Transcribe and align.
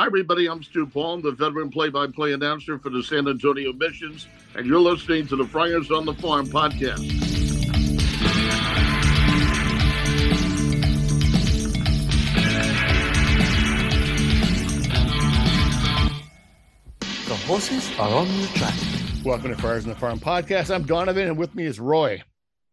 Hi, 0.00 0.06
everybody. 0.06 0.48
I'm 0.48 0.62
Stu 0.62 0.86
Paul, 0.86 1.20
the 1.20 1.32
veteran 1.32 1.68
play 1.68 1.90
by 1.90 2.06
play 2.06 2.32
announcer 2.32 2.78
for 2.78 2.88
the 2.88 3.02
San 3.02 3.28
Antonio 3.28 3.70
Missions, 3.74 4.28
and 4.54 4.64
you're 4.64 4.80
listening 4.80 5.26
to 5.26 5.36
the 5.36 5.44
Friars 5.44 5.90
on 5.90 6.06
the 6.06 6.14
Farm 6.14 6.46
podcast. 6.46 7.06
The 17.28 17.36
horses 17.46 17.90
are 17.98 18.08
on 18.08 18.26
the 18.40 18.48
track. 18.54 18.74
Welcome 19.22 19.50
to 19.50 19.56
Friars 19.58 19.84
on 19.84 19.90
the 19.90 19.96
Farm 19.96 20.18
podcast. 20.18 20.74
I'm 20.74 20.86
Donavan, 20.86 21.26
and 21.26 21.36
with 21.36 21.54
me 21.54 21.66
is 21.66 21.78
Roy. 21.78 22.22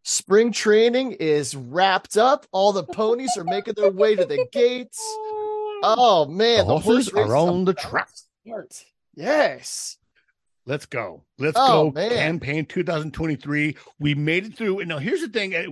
Spring 0.04 0.54
training 0.54 1.12
is 1.20 1.57
wrapped 1.57 2.16
up. 2.16 2.45
All 2.53 2.72
the 2.72 2.86
ponies 2.86 3.36
are 3.36 3.44
making 3.44 3.73
their 3.73 3.91
way 3.91 4.16
to 4.16 4.23
the 4.23 4.48
gates. 4.53 5.16
Oh 5.84 6.26
man, 6.27 6.67
The 6.67 6.77
horses 6.80 7.12
horse 7.13 7.30
are 7.30 7.36
on 7.36 7.66
the 7.66 7.73
track. 7.73 8.09
start. 8.45 8.84
Yes. 9.16 9.98
Let's 10.66 10.86
go. 10.86 11.23
Let's 11.40 11.55
Oh, 11.58 11.91
go. 11.91 12.02
man. 12.02 12.09
Campaign 12.09 12.66
2023. 12.66 13.77
We 14.00 14.16
made 14.16 14.45
it 14.48 14.58
through. 14.58 14.80
And 14.80 14.90
now 14.90 14.98
here's 14.98 15.22
the 15.22 15.30
thing. 15.30 15.55
uh, 15.55 15.63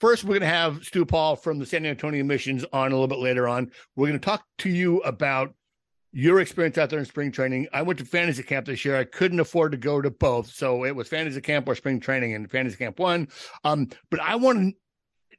First, 0.00 0.24
we're 0.24 0.30
going 0.30 0.40
to 0.40 0.46
have 0.48 0.84
Stu 0.84 1.06
Paul 1.06 1.36
from 1.36 1.58
the 1.60 1.66
San 1.66 1.86
Antonio 1.86 2.24
Missions 2.24 2.64
on 2.72 2.88
a 2.90 2.94
little 2.94 3.06
bit 3.06 3.18
later 3.20 3.46
on. 3.46 3.70
We're 3.94 4.08
going 4.08 4.18
to 4.18 4.24
talk 4.24 4.44
to 4.58 4.68
you 4.68 4.98
about 5.02 5.54
your 6.12 6.40
experience 6.40 6.76
out 6.76 6.90
there 6.90 6.98
in 6.98 7.04
spring 7.04 7.30
training. 7.30 7.68
I 7.72 7.82
went 7.82 7.98
to 8.00 8.04
fantasy 8.04 8.42
camp 8.42 8.66
this 8.66 8.84
year. 8.84 8.96
I 8.98 9.04
couldn't 9.04 9.38
afford 9.38 9.70
to 9.72 9.78
go 9.78 10.00
to 10.02 10.10
both. 10.10 10.48
So 10.50 10.84
it 10.84 10.96
was 10.96 11.06
fantasy 11.08 11.40
camp 11.40 11.68
or 11.68 11.76
spring 11.76 12.00
training 12.00 12.34
and 12.34 12.50
fantasy 12.50 12.76
camp 12.78 12.98
one. 12.98 13.28
Um, 13.62 13.88
but 14.10 14.18
I 14.20 14.34
want 14.36 14.58
to 14.58 14.72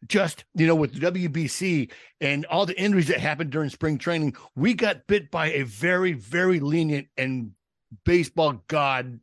just, 0.08 0.46
you 0.54 0.68
know, 0.68 0.76
with 0.76 0.94
the 0.94 1.12
WBC 1.12 1.92
and 2.22 2.45
all 2.45 2.66
the 2.66 2.80
injuries 2.80 3.08
that 3.08 3.20
happened 3.20 3.50
during 3.50 3.70
spring 3.70 3.98
training, 3.98 4.36
we 4.56 4.73
got 4.73 5.08
bit 5.08 5.31
by 5.31 5.52
a 5.52 5.64
very, 5.64 6.14
very 6.14 6.59
lenient 6.59 7.08
and 7.17 7.52
baseball 8.06 8.64
god 8.68 9.20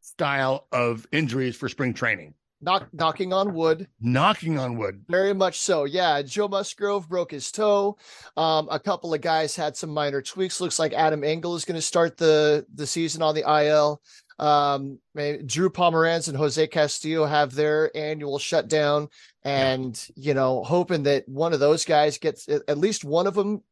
style 0.00 0.66
of 0.72 1.06
injuries 1.12 1.56
for 1.56 1.68
spring 1.68 1.94
training. 1.94 2.34
Knock, 2.60 2.88
knocking 2.92 3.32
on 3.32 3.54
wood. 3.54 3.86
Knocking 4.00 4.58
on 4.58 4.76
wood. 4.76 5.04
Very 5.08 5.32
much 5.32 5.60
so. 5.60 5.84
Yeah. 5.84 6.22
Joe 6.22 6.48
Musgrove 6.48 7.08
broke 7.08 7.30
his 7.30 7.52
toe. 7.52 7.96
Um, 8.36 8.66
a 8.68 8.80
couple 8.80 9.14
of 9.14 9.20
guys 9.20 9.54
had 9.54 9.76
some 9.76 9.90
minor 9.90 10.20
tweaks. 10.22 10.60
Looks 10.60 10.78
like 10.78 10.92
Adam 10.92 11.22
Engel 11.22 11.54
is 11.54 11.64
going 11.64 11.76
to 11.76 11.82
start 11.82 12.16
the 12.16 12.66
the 12.74 12.86
season 12.86 13.22
on 13.22 13.36
the 13.36 13.48
IL. 13.48 14.02
Um, 14.38 14.98
Drew 15.46 15.68
Pomeranz 15.70 16.28
and 16.28 16.36
Jose 16.36 16.66
Castillo 16.68 17.26
have 17.26 17.54
their 17.54 17.90
annual 17.96 18.38
shutdown, 18.38 19.08
and 19.44 20.00
you 20.14 20.34
know, 20.34 20.62
hoping 20.62 21.02
that 21.04 21.28
one 21.28 21.52
of 21.52 21.60
those 21.60 21.84
guys 21.84 22.18
gets 22.18 22.48
at 22.48 22.62
at 22.68 22.78
least 22.78 23.04
one 23.04 23.26
of 23.26 23.34
them 23.34 23.62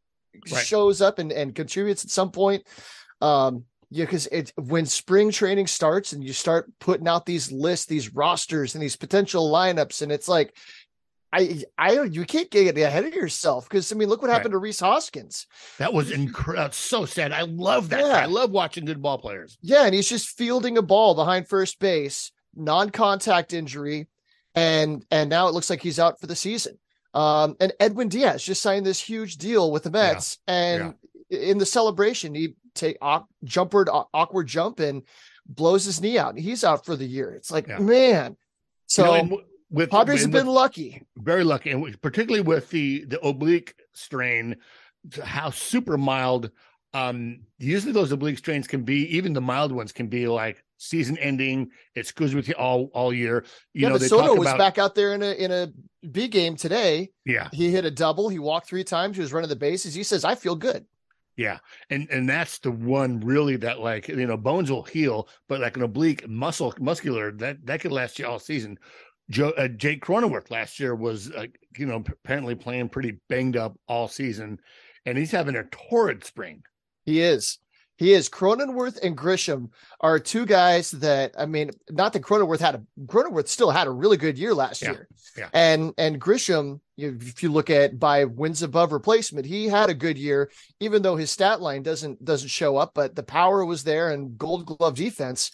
Right. 0.53 0.67
shows 0.67 1.01
up 1.01 1.19
and 1.19 1.33
and 1.33 1.55
contributes 1.55 2.05
at 2.05 2.11
some 2.11 2.31
point. 2.31 2.67
Um, 3.23 3.65
yeah, 3.89 4.05
because 4.05 4.27
it 4.27 4.53
when 4.57 4.85
spring 4.85 5.31
training 5.31 5.67
starts 5.67 6.13
and 6.13 6.23
you 6.23 6.33
start 6.33 6.71
putting 6.81 7.09
out 7.09 7.25
these 7.25 7.51
lists, 7.53 7.87
these 7.87 8.13
rosters, 8.15 8.75
and 8.75 8.83
these 8.83 8.97
potential 8.97 9.51
lineups, 9.51 10.03
and 10.03 10.11
it's 10.13 10.29
like, 10.29 10.55
I, 11.33 11.63
I, 11.77 12.03
you 12.05 12.25
can't 12.25 12.51
get 12.51 12.79
ahead 12.79 13.05
of 13.05 13.15
yourself 13.15 13.69
because 13.69 13.93
I 13.93 13.97
mean, 13.97 14.09
look 14.09 14.23
what 14.23 14.31
happened 14.31 14.53
to 14.53 14.59
Rhys 14.59 14.81
Hoskins. 14.81 15.47
That 15.79 15.93
was 15.93 16.11
incredible. 16.11 16.73
So 16.73 17.05
sad. 17.05 17.33
I 17.33 17.43
love 17.43 17.89
that. 17.91 18.01
Yeah. 18.01 18.07
I 18.17 18.27
love 18.27 18.51
watching 18.53 18.85
good 18.85 19.03
ball 19.03 19.19
players. 19.19 19.59
Yeah, 19.61 19.85
and 19.85 19.95
he's 19.95 20.09
just 20.09 20.37
fielding 20.39 20.79
a 20.79 20.83
ball 20.83 21.15
behind 21.15 21.49
first 21.49 21.79
base, 21.79 22.33
non-contact 22.55 23.53
injury, 23.53 24.07
and 24.55 25.05
and 25.11 25.29
now 25.31 25.49
it 25.49 25.55
looks 25.55 25.69
like 25.71 25.83
he's 25.83 25.99
out 25.99 26.21
for 26.21 26.27
the 26.27 26.37
season. 26.37 26.79
Um, 27.15 27.57
and 27.61 27.73
Edwin 27.81 28.09
Diaz 28.09 28.43
just 28.43 28.63
signed 28.63 28.85
this 28.87 29.01
huge 29.01 29.37
deal 29.37 29.71
with 29.73 29.85
the 29.85 29.91
Mets, 29.91 30.39
and 30.47 30.95
in 31.31 31.59
the 31.59 31.67
celebration, 31.67 32.35
he 32.35 32.55
take 32.75 32.99
awk- 33.01 33.29
jumpered 33.43 33.89
awkward 34.15 34.47
jump 34.47 34.81
and 34.81 35.03
blows 35.47 35.85
his 35.85 36.01
knee 36.01 36.19
out. 36.19 36.35
and 36.35 36.39
He's 36.43 36.63
out 36.63 36.85
for 36.85 36.95
the 36.95 37.07
year. 37.07 37.31
It's 37.33 37.51
like 37.51 37.67
Yeah. 37.69 37.79
man. 37.79 38.37
So 38.87 39.15
You 39.17 39.23
know, 39.31 39.41
with 39.71 39.91
Padres 39.91 40.23
have 40.23 40.31
been 40.31 40.47
with- 40.47 40.55
lucky. 40.55 41.03
very 41.17 41.45
lucky, 41.45 41.71
and 41.71 42.01
particularly 42.03 42.43
with 42.43 42.71
the 42.71 43.05
the 43.05 43.21
oblique 43.21 43.75
strain, 43.93 44.57
how 45.23 45.51
super 45.51 45.97
mild. 45.99 46.51
Um, 46.95 47.41
usually 47.59 47.93
those 47.93 48.11
oblique 48.11 48.39
strains 48.39 48.67
can 48.67 48.83
be, 48.83 49.05
even 49.17 49.35
the 49.35 49.41
mild 49.41 49.71
ones 49.71 49.93
can 49.93 50.07
be 50.07 50.27
like 50.29 50.63
season 50.79 51.19
ending. 51.19 51.69
It 51.95 52.07
screws 52.07 52.35
with 52.35 52.49
you 52.49 52.55
all 52.55 52.91
all 52.95 53.13
year. 53.13 53.45
You 53.75 53.83
yeah, 53.83 53.89
know, 53.89 53.95
but 53.99 54.03
Soto 54.09 54.35
was 54.35 54.49
about 54.49 54.59
back 54.59 54.79
out 54.79 54.95
there 54.95 55.13
in 55.15 55.23
a 55.23 55.33
in 55.33 55.51
a 55.53 55.73
B 56.11 56.27
game 56.29 56.57
today. 56.57 57.11
yeah, 57.27 57.49
He 57.53 57.71
hit 57.71 57.85
a 57.85 57.91
double. 57.91 58.29
He 58.31 58.39
walked 58.39 58.69
three 58.69 58.85
times. 58.85 59.17
He 59.17 59.21
was 59.23 59.33
running 59.33 59.51
the 59.51 59.57
bases. 59.57 59.93
He 59.95 60.05
says, 60.05 60.25
"I 60.25 60.35
feel 60.37 60.55
good." 60.57 60.87
yeah, 61.37 61.59
and 61.91 62.09
and 62.11 62.27
that's 62.27 62.61
the 62.61 62.71
one 62.71 63.21
really 63.21 63.57
that 63.57 63.79
like 63.81 64.09
you 64.09 64.27
know 64.27 64.39
bones 64.39 64.71
will 64.71 64.85
heal, 64.85 65.29
but 65.49 65.61
like 65.61 65.77
an 65.77 65.83
oblique 65.83 66.27
muscle 66.27 66.73
muscular 66.81 67.31
that 67.33 67.67
that 67.67 67.81
could 67.83 67.93
last 67.93 68.19
you 68.19 68.27
all 68.27 68.39
season. 68.39 68.79
Joe 69.31 69.51
uh, 69.51 69.69
Jake 69.69 70.05
Cronenworth 70.05 70.51
last 70.51 70.79
year 70.79 70.95
was 70.95 71.31
uh, 71.33 71.47
you 71.77 71.87
know 71.87 71.97
apparently 72.09 72.55
playing 72.55 72.89
pretty 72.89 73.19
banged 73.29 73.57
up 73.57 73.77
all 73.89 74.09
season, 74.09 74.61
and 75.05 75.19
he's 75.19 75.33
having 75.33 75.57
a 75.57 75.65
torrid 75.65 76.25
spring. 76.25 76.63
He 77.05 77.21
is. 77.21 77.59
He 77.99 78.13
is. 78.13 78.29
Cronenworth 78.29 79.03
and 79.03 79.17
Grisham 79.17 79.71
are 80.03 80.19
two 80.19 80.45
guys 80.45 80.91
that 80.91 81.35
I 81.39 81.47
mean, 81.47 81.71
not 81.91 82.13
that 82.13 82.23
Cronenworth 82.23 82.61
had 82.61 82.75
a 82.75 82.83
Cronenworth 83.07 83.49
still 83.49 83.71
had 83.71 83.87
a 83.87 83.91
really 83.91 84.19
good 84.19 84.37
year 84.39 84.53
last 84.55 84.83
Yeah, 84.83 84.91
year. 84.93 85.09
yeah. 85.37 85.49
And 85.55 85.95
and 85.97 86.21
Grisham, 86.21 86.81
if 86.99 87.43
you 87.43 87.51
look 87.51 87.71
at 87.71 87.99
by 87.99 88.25
wins 88.27 88.63
above 88.63 88.93
replacement, 88.93 89.47
he 89.47 89.67
had 89.67 89.89
a 89.89 89.95
good 89.95 90.19
year, 90.19 90.51
even 90.79 91.01
though 91.03 91.17
his 91.17 91.31
stat 91.31 91.61
line 91.63 91.83
doesn't 91.83 92.23
doesn't 92.25 92.49
show 92.51 92.77
up, 92.77 92.93
but 92.95 93.17
the 93.17 93.23
power 93.23 93.65
was 93.65 93.83
there 93.83 94.11
and 94.11 94.37
gold 94.37 94.67
glove 94.67 94.95
defense. 94.95 95.51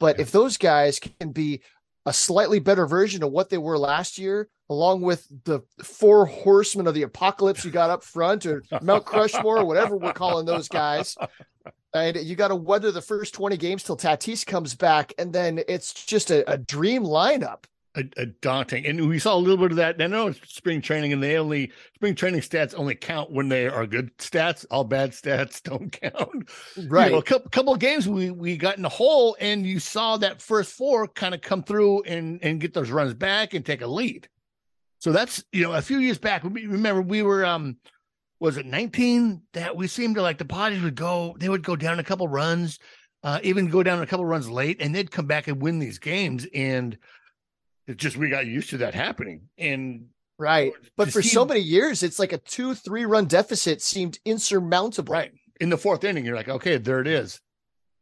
But 0.00 0.16
Yeah. 0.16 0.22
if 0.22 0.32
those 0.32 0.56
guys 0.56 0.98
can 0.98 1.30
be 1.30 1.62
a 2.06 2.12
slightly 2.12 2.58
better 2.58 2.86
version 2.86 3.22
of 3.22 3.30
what 3.30 3.48
they 3.50 3.58
were 3.58 3.78
last 3.78 4.18
year, 4.18 4.48
along 4.68 5.00
with 5.02 5.26
the 5.44 5.60
four 5.82 6.26
horsemen 6.26 6.86
of 6.86 6.94
the 6.94 7.02
apocalypse 7.02 7.64
you 7.64 7.70
got 7.70 7.90
up 7.90 8.02
front, 8.02 8.46
or 8.46 8.62
Mount 8.82 9.04
Crushmore, 9.04 9.58
or 9.58 9.64
whatever 9.64 9.96
we're 9.96 10.12
calling 10.12 10.46
those 10.46 10.68
guys. 10.68 11.16
And 11.94 12.16
you 12.16 12.34
got 12.34 12.48
to 12.48 12.56
weather 12.56 12.90
the 12.90 13.00
first 13.00 13.34
20 13.34 13.56
games 13.56 13.84
till 13.84 13.96
Tatis 13.96 14.44
comes 14.44 14.74
back, 14.74 15.12
and 15.16 15.32
then 15.32 15.60
it's 15.68 15.92
just 16.04 16.30
a, 16.30 16.50
a 16.50 16.58
dream 16.58 17.04
lineup. 17.04 17.64
A, 17.96 18.04
a 18.16 18.26
daunting. 18.26 18.86
And 18.86 19.08
we 19.08 19.18
saw 19.18 19.34
a 19.34 19.38
little 19.38 19.56
bit 19.56 19.70
of 19.70 19.76
that. 19.76 20.00
I 20.00 20.06
know 20.06 20.28
it's 20.28 20.52
spring 20.52 20.80
training, 20.80 21.12
and 21.12 21.22
they 21.22 21.36
only 21.36 21.72
spring 21.94 22.14
training 22.14 22.40
stats 22.40 22.74
only 22.76 22.94
count 22.94 23.30
when 23.30 23.48
they 23.48 23.66
are 23.66 23.86
good 23.86 24.16
stats. 24.18 24.64
All 24.70 24.84
bad 24.84 25.12
stats 25.12 25.62
don't 25.62 25.90
count. 25.90 26.48
Right. 26.88 27.06
You 27.06 27.12
know, 27.12 27.18
a 27.18 27.22
couple, 27.22 27.50
couple 27.50 27.72
of 27.74 27.80
games 27.80 28.08
we 28.08 28.30
we 28.30 28.56
got 28.56 28.76
in 28.76 28.82
the 28.82 28.88
hole, 28.88 29.36
and 29.40 29.64
you 29.66 29.78
saw 29.78 30.16
that 30.18 30.42
first 30.42 30.72
four 30.72 31.06
kind 31.08 31.34
of 31.34 31.40
come 31.40 31.62
through 31.62 32.02
and 32.02 32.40
and 32.42 32.60
get 32.60 32.74
those 32.74 32.90
runs 32.90 33.14
back 33.14 33.54
and 33.54 33.64
take 33.64 33.82
a 33.82 33.86
lead. 33.86 34.28
So 34.98 35.12
that's 35.12 35.44
you 35.52 35.62
know 35.62 35.72
a 35.72 35.82
few 35.82 35.98
years 35.98 36.18
back. 36.18 36.44
we- 36.44 36.66
Remember 36.66 37.02
we 37.02 37.22
were 37.22 37.44
um 37.44 37.76
was 38.40 38.56
it 38.56 38.66
19 38.66 39.42
that 39.52 39.76
we 39.76 39.86
seemed 39.86 40.16
to 40.16 40.22
like 40.22 40.38
the 40.38 40.44
Padres 40.44 40.82
would 40.82 40.96
go 40.96 41.36
they 41.38 41.48
would 41.48 41.62
go 41.62 41.76
down 41.76 41.98
a 42.00 42.04
couple 42.04 42.26
runs, 42.28 42.78
uh, 43.22 43.38
even 43.42 43.68
go 43.68 43.82
down 43.82 44.02
a 44.02 44.06
couple 44.06 44.24
runs 44.26 44.50
late, 44.50 44.78
and 44.80 44.94
they'd 44.94 45.10
come 45.10 45.26
back 45.26 45.46
and 45.46 45.62
win 45.62 45.78
these 45.78 45.98
games. 45.98 46.46
And 46.54 46.98
it's 47.86 48.02
just 48.02 48.16
we 48.16 48.28
got 48.30 48.46
used 48.46 48.70
to 48.70 48.78
that 48.78 48.94
happening. 48.94 49.48
And 49.58 50.06
Right. 50.38 50.72
But 50.96 51.12
for 51.12 51.22
see- 51.22 51.28
so 51.28 51.44
many 51.44 51.60
years, 51.60 52.02
it's 52.02 52.18
like 52.18 52.32
a 52.32 52.38
two, 52.38 52.74
three 52.74 53.04
run 53.04 53.26
deficit 53.26 53.80
seemed 53.80 54.18
insurmountable. 54.24 55.12
right 55.12 55.32
in 55.60 55.70
the 55.70 55.78
fourth 55.78 56.02
inning, 56.02 56.24
you're 56.24 56.34
like, 56.34 56.48
okay, 56.48 56.76
there 56.78 57.00
it 57.00 57.06
is. 57.06 57.40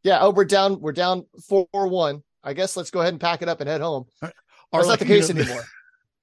Yeah. 0.02 0.18
Oh, 0.20 0.30
we're 0.30 0.46
down, 0.46 0.80
we're 0.80 0.92
down 0.92 1.26
four 1.46 1.66
one. 1.72 2.22
I 2.42 2.54
guess 2.54 2.76
let's 2.76 2.90
go 2.90 3.00
ahead 3.00 3.12
and 3.12 3.20
pack 3.20 3.42
it 3.42 3.48
up 3.48 3.60
and 3.60 3.68
head 3.68 3.80
home. 3.82 4.06
Or 4.22 4.32
That's 4.72 4.86
like, 4.86 4.86
not 4.86 4.98
the 5.00 5.06
you 5.14 5.20
case 5.20 5.28
know, 5.32 5.40
anymore. 5.42 5.64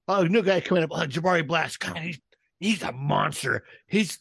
Oh, 0.08 0.24
new 0.24 0.42
guy 0.42 0.60
coming 0.60 0.82
up. 0.82 0.90
Oh, 0.92 1.06
Jabari 1.06 1.46
Blash. 1.46 1.76
God, 1.76 1.96
he's 1.98 2.18
he's 2.58 2.82
a 2.82 2.90
monster. 2.90 3.62
He's 3.86 4.18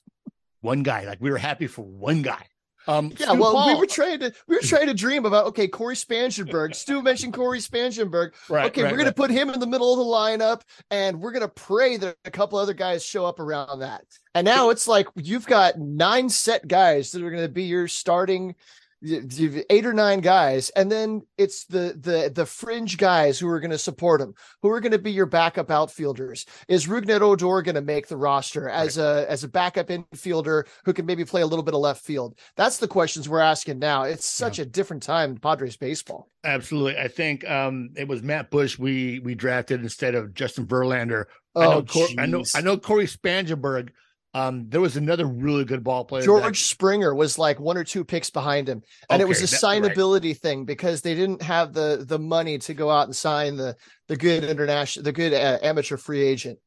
one 0.62 0.84
guy. 0.84 1.06
Like 1.06 1.19
we 1.19 1.31
were 1.31 1.40
happy 1.40 1.66
for 1.66 1.81
one 1.84 2.22
guy. 2.22 2.46
Um, 2.89 3.13
Yeah, 3.19 3.27
Stu 3.27 3.39
well, 3.39 3.68
we 3.68 3.75
were 3.75 3.86
trying 3.86 4.19
to 4.21 4.33
we 4.47 4.56
were 4.56 4.62
trying 4.63 4.88
to 4.88 4.95
dream 4.95 5.25
about 5.25 5.45
okay, 5.47 5.68
Corey 5.68 5.95
Spangenberg. 5.95 6.74
Stu 6.74 7.03
mentioned 7.03 7.33
Corey 7.33 7.59
Spangenberg. 7.59 8.31
right, 8.50 8.65
okay, 8.65 8.83
right, 8.83 8.91
we're 8.91 8.97
gonna 8.97 9.09
right. 9.09 9.15
put 9.15 9.30
him 9.30 9.50
in 9.51 9.59
the 9.59 9.68
middle 9.68 9.94
of 9.94 10.00
the 10.00 10.06
lineup, 10.06 10.62
and 10.89 11.21
we're 11.21 11.31
gonna 11.31 11.47
pray 11.47 11.97
that 11.97 12.18
a 12.25 12.31
couple 12.31 12.57
other 12.57 12.74
guys 12.74 13.06
show 13.06 13.25
up 13.25 13.39
around 13.39 13.80
that. 13.80 14.06
And 14.33 14.45
now 14.45 14.71
it's 14.71 14.88
like 14.88 15.07
you've 15.15 15.45
got 15.45 15.77
nine 15.77 16.30
set 16.30 16.68
guys 16.68 17.12
that 17.12 17.24
are 17.24 17.30
gonna 17.30 17.47
be 17.47 17.63
your 17.63 17.88
starting 17.88 18.56
eight 19.04 19.86
or 19.86 19.94
nine 19.94 20.19
guys, 20.19 20.69
and 20.72 20.92
then 20.92 21.22
it's 21.38 21.66
the 21.66 21.98
the 22.00 22.31
the 22.34 22.46
fringe 22.46 22.98
guys 22.98 23.40
who 23.40 23.48
are 23.48 23.60
gonna 23.60 23.78
support 23.78 24.22
him, 24.22 24.34
who 24.62 24.69
are 24.69 24.80
gonna 24.80 24.98
be 24.98 25.12
your 25.12 25.25
backup 25.25 25.72
outfielders. 25.72 26.46
Is 26.68 26.88
Rougned 26.88 27.22
Odor 27.22 27.62
gonna 27.62 27.81
make 27.81 28.07
the 28.07 28.18
roster 28.18 28.68
as 28.69 28.98
a 28.98 29.25
as 29.30 29.44
a 29.44 29.48
backup 29.48 29.88
infielder 29.88 30.66
who 30.86 30.94
can 30.94 31.06
maybe 31.06 31.25
play 31.25 31.42
a 31.42 31.48
little 31.48 31.63
bit 31.63 31.74
of 31.74 31.80
left 31.80 32.04
field? 32.04 32.38
That's 32.56 32.78
the 32.78 32.88
questions 32.88 33.30
we're 33.30 33.40
asking 33.40 33.80
now. 33.80 34.04
It's 34.04 34.25
such 34.25 34.60
a 34.60 34.66
different 34.66 35.04
time 35.04 35.31
in 35.31 35.38
Padres 35.40 35.78
baseball. 35.78 36.30
Absolutely. 36.44 36.98
I 36.98 37.07
think 37.07 37.50
um 37.50 37.90
it 37.96 38.07
was 38.07 38.22
Matt 38.22 38.51
Bush 38.51 38.78
we 38.78 39.19
we 39.19 39.36
drafted 39.36 39.81
instead 39.81 40.16
of 40.16 40.34
Justin 40.34 40.66
Verlander. 40.68 41.25
I 41.56 41.66
Oh, 41.66 41.72
know 41.72 41.84
Cor- 41.84 42.07
I 42.18 42.25
know. 42.25 42.44
I 42.56 42.62
know 42.62 42.78
Corey 42.78 43.07
Spangenberg 43.07 43.90
Um, 44.36 44.70
there 44.70 44.81
was 44.81 44.96
another 44.96 45.26
really 45.26 45.66
good 45.66 45.84
ball 45.84 46.06
player. 46.06 46.24
George 46.24 46.44
that- 46.44 46.56
Springer 46.56 47.16
was 47.16 47.40
like 47.40 47.60
one 47.60 47.78
or 47.78 47.84
two 47.84 48.04
picks 48.06 48.30
behind 48.30 48.70
him, 48.70 48.84
and 49.10 49.22
it 49.22 49.28
was 49.28 49.40
a 49.40 49.48
that- 49.48 49.64
right. 49.64 49.81
signability 49.81 50.38
thing 50.38 50.66
because 50.66 51.02
they 51.02 51.16
didn't 51.16 51.42
have 51.42 51.74
the 51.74 52.06
the 52.08 52.20
money 52.20 52.60
to 52.60 52.74
go 52.76 52.92
out 52.92 53.06
and 53.08 53.16
sign 53.16 53.56
the 53.56 53.76
the 54.08 54.16
good 54.16 54.44
international, 54.44 55.04
the 55.04 55.12
good 55.12 55.34
uh, 55.34 55.58
amateur 55.64 55.98
free 55.98 56.22
agent. 56.22 56.60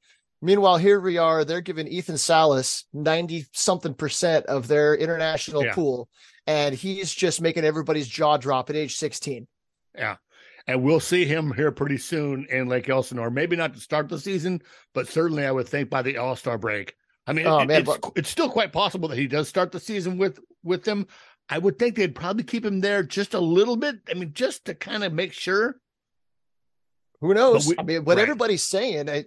Meanwhile, 0.45 0.79
here 0.79 0.99
we 0.99 1.19
are. 1.19 1.45
They're 1.45 1.61
giving 1.61 1.87
Ethan 1.87 2.19
Salas 2.19 2.85
ninety 2.93 3.47
something 3.53 3.95
percent 3.95 4.47
of 4.47 4.67
their 4.67 4.97
international 4.97 5.65
Yeah. 5.65 5.75
pool, 5.75 6.09
and 6.49 6.75
he's 6.75 7.15
just 7.15 7.41
making 7.41 7.65
everybody's 7.65 8.09
jaw 8.09 8.39
drop 8.39 8.71
at 8.71 8.77
age 8.77 8.97
sixteen. 8.97 9.47
Yeah, 9.97 10.17
and 10.67 10.83
we'll 10.83 10.99
see 10.99 11.27
him 11.27 11.53
here 11.55 11.71
pretty 11.71 11.99
soon 11.99 12.49
in 12.51 12.67
Lake 12.67 12.89
Elsinore. 12.89 13.31
Maybe 13.31 13.55
not 13.55 13.73
to 13.75 13.81
start 13.81 14.09
the 14.09 14.19
season, 14.19 14.63
but 14.95 15.07
certainly 15.07 15.47
I 15.47 15.53
would 15.53 15.69
think 15.69 15.91
by 15.91 16.03
the 16.03 16.17
All 16.17 16.35
Star 16.35 16.59
break. 16.59 16.95
I 17.27 17.33
mean, 17.33 17.47
Oh, 17.47 17.61
it- 17.61 17.67
man, 17.67 17.83
it's, 17.87 17.99
it's 18.17 18.29
still 18.29 18.51
quite 18.51 18.73
possible 18.73 19.09
that 19.09 19.19
he 19.19 19.27
does 19.27 19.49
start 19.49 19.73
the 19.73 19.81
season 19.81 20.19
with 20.19 20.39
with 20.65 20.85
them. 20.85 21.07
I 21.49 21.59
would 21.59 21.79
think 21.79 21.97
they'd 21.97 22.15
probably 22.15 22.45
keep 22.45 22.65
him 22.65 22.81
there 22.81 23.03
just 23.03 23.35
a 23.35 23.41
little 23.41 23.77
bit. 23.77 23.97
I 24.11 24.15
mean, 24.15 24.33
just 24.33 24.65
to 24.67 24.75
kind 24.75 25.05
of 25.05 25.13
make 25.13 25.33
sure. 25.33 25.77
Who 27.21 27.35
knows? 27.35 27.67
we- 27.69 27.77
I 27.79 27.83
mean, 27.83 28.05
what 28.05 28.17
right. 28.17 28.23
everybody's 28.23 28.63
saying, 28.65 29.09
I, 29.09 29.25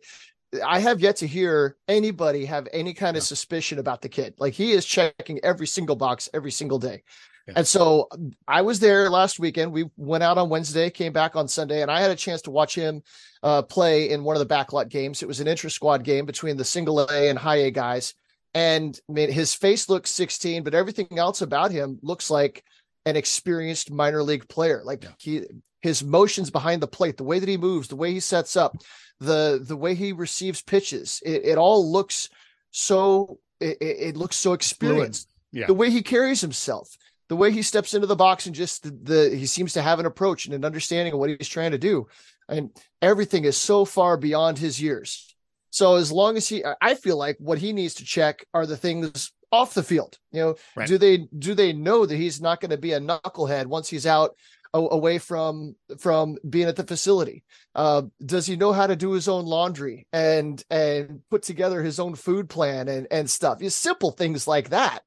I 0.65 0.80
have 0.80 1.00
yet 1.01 1.18
to 1.18 1.27
hear 1.27 1.77
anybody 1.88 2.45
have 2.45 2.68
any 2.74 2.94
kind 2.94 3.15
of 3.15 3.24
suspicion 3.24 3.80
about 3.80 4.01
the 4.01 4.09
kid. 4.09 4.36
Like 4.38 4.53
he 4.53 4.71
is 4.71 4.86
checking 4.86 5.39
every 5.44 5.68
single 5.68 5.95
box 5.95 6.30
every 6.33 6.51
single 6.51 6.80
day. 6.80 7.03
Yeah. 7.47 7.53
And 7.57 7.68
so 7.68 8.09
I 8.47 8.62
was 8.62 8.80
there 8.80 9.09
last 9.09 9.39
weekend. 9.39 9.71
We 9.71 9.86
went 9.97 10.24
out 10.24 10.38
on 10.38 10.50
Wednesday, 10.50 10.89
came 10.89 11.13
back 11.13 11.36
on 11.36 11.47
Sunday, 11.47 11.81
and 11.81 11.92
I 11.92 12.01
had 12.01 12.12
a 12.12 12.15
chance 12.15 12.42
to 12.44 12.51
watch 12.51 12.74
him 12.75 13.03
uh, 13.44 13.62
play 13.62 14.09
in 14.09 14.24
one 14.24 14.36
of 14.36 14.47
the 14.47 14.53
backlot 14.53 14.89
games. 14.89 15.21
It 15.21 15.27
was 15.27 15.39
an 15.39 15.47
intra 15.47 15.69
squad 15.69 16.03
game 16.03 16.25
between 16.25 16.57
the 16.57 16.65
single 16.65 17.00
A 17.01 17.30
and 17.30 17.38
high 17.38 17.57
A 17.57 17.71
guys. 17.71 18.13
And 18.56 19.00
I 19.09 19.13
mean, 19.13 19.31
his 19.31 19.53
face 19.53 19.89
looks 19.89 20.12
16, 20.12 20.63
but 20.63 20.74
everything 20.74 21.19
else 21.19 21.42
about 21.42 21.71
him 21.71 22.00
looks 22.01 22.30
like 22.31 22.63
an 23.06 23.15
experienced 23.15 23.92
minor 23.92 24.24
league 24.24 24.47
player. 24.50 24.81
Like 24.83 25.03
Yeah. 25.03 25.09
he, 25.19 25.42
his 25.81 26.03
motions 26.03 26.50
behind 26.50 26.81
the 26.81 26.88
plate, 26.88 27.18
the 27.18 27.24
way 27.24 27.38
that 27.38 27.50
he 27.50 27.57
moves, 27.57 27.89
the 27.89 27.95
way 27.95 28.12
he 28.12 28.19
sets 28.19 28.56
up, 28.56 28.75
the 29.19 29.63
the 29.63 29.77
way 29.77 29.94
he 29.94 30.13
receives 30.13 30.62
pitches, 30.63 31.21
it, 31.24 31.45
it 31.45 31.57
all 31.59 31.92
looks 31.92 32.30
so 32.71 33.39
it, 33.59 33.77
it 33.80 33.97
it 34.00 34.18
looks 34.18 34.36
so 34.36 34.53
experienced. 34.53 35.30
Yeah. 35.51 35.68
The 35.68 35.74
way 35.74 35.89
he 35.92 36.01
carries 36.01 36.42
himself, 36.42 36.97
the 37.30 37.36
way 37.36 37.51
he 37.51 37.62
steps 37.62 37.94
into 37.94 38.07
the 38.07 38.16
box 38.16 38.45
and 38.45 38.56
just 38.56 38.83
the, 38.83 38.92
the 39.30 39.36
he 39.36 39.45
seems 39.45 39.74
to 39.74 39.81
have 39.81 40.00
an 40.00 40.06
approach 40.06 40.45
and 40.45 40.54
an 40.54 40.66
understanding 40.66 41.13
of 41.13 41.19
what 41.19 41.30
he's 41.30 41.48
trying 41.48 41.72
to 41.72 41.77
do. 41.77 42.07
And 42.48 42.69
everything 43.01 43.45
is 43.45 43.57
so 43.57 43.86
far 43.86 44.18
beyond 44.18 44.57
his 44.60 44.81
years. 44.81 45.36
So 45.72 45.95
as 45.95 46.12
long 46.12 46.38
as 46.38 46.48
he 46.48 46.63
I- 46.81 46.95
feel 46.95 47.18
like 47.18 47.38
what 47.39 47.57
he 47.57 47.74
needs 47.74 47.95
to 47.95 48.06
check 48.06 48.45
are 48.54 48.66
the 48.66 48.77
things 48.77 49.31
off 49.51 49.74
the 49.74 49.83
field. 49.83 50.18
You 50.31 50.42
know, 50.42 50.56
Right. 50.75 50.88
do 50.88 50.98
they 50.98 51.27
do 51.38 51.54
they 51.54 51.74
know 51.74 52.06
that 52.06 52.16
he's 52.16 52.39
not 52.42 52.62
going 52.62 52.72
to 52.72 52.77
be 52.77 52.94
a 52.94 53.00
knucklehead 53.00 53.66
once 53.66 53.89
he's 53.89 54.06
out 54.06 54.36
away 54.74 55.18
from 55.19 55.74
from 56.00 56.38
being 56.50 56.68
at 56.68 56.75
the 56.75 56.83
facility 56.83 57.45
uh 57.75 58.01
does 58.25 58.45
he 58.45 58.57
know 58.57 58.74
how 58.74 58.86
to 58.86 58.98
do 58.98 59.13
his 59.13 59.30
own 59.30 59.45
laundry 59.45 60.06
and 60.12 60.66
and 60.69 61.21
put 61.30 61.44
together 61.44 61.81
his 61.81 61.98
own 61.98 62.13
food 62.13 62.50
plan 62.50 62.89
and 62.89 63.07
and 63.10 63.30
stuff 63.30 63.60
just 63.60 63.80
simple 63.81 64.12
things 64.12 64.50
like 64.50 64.71
that 64.71 65.00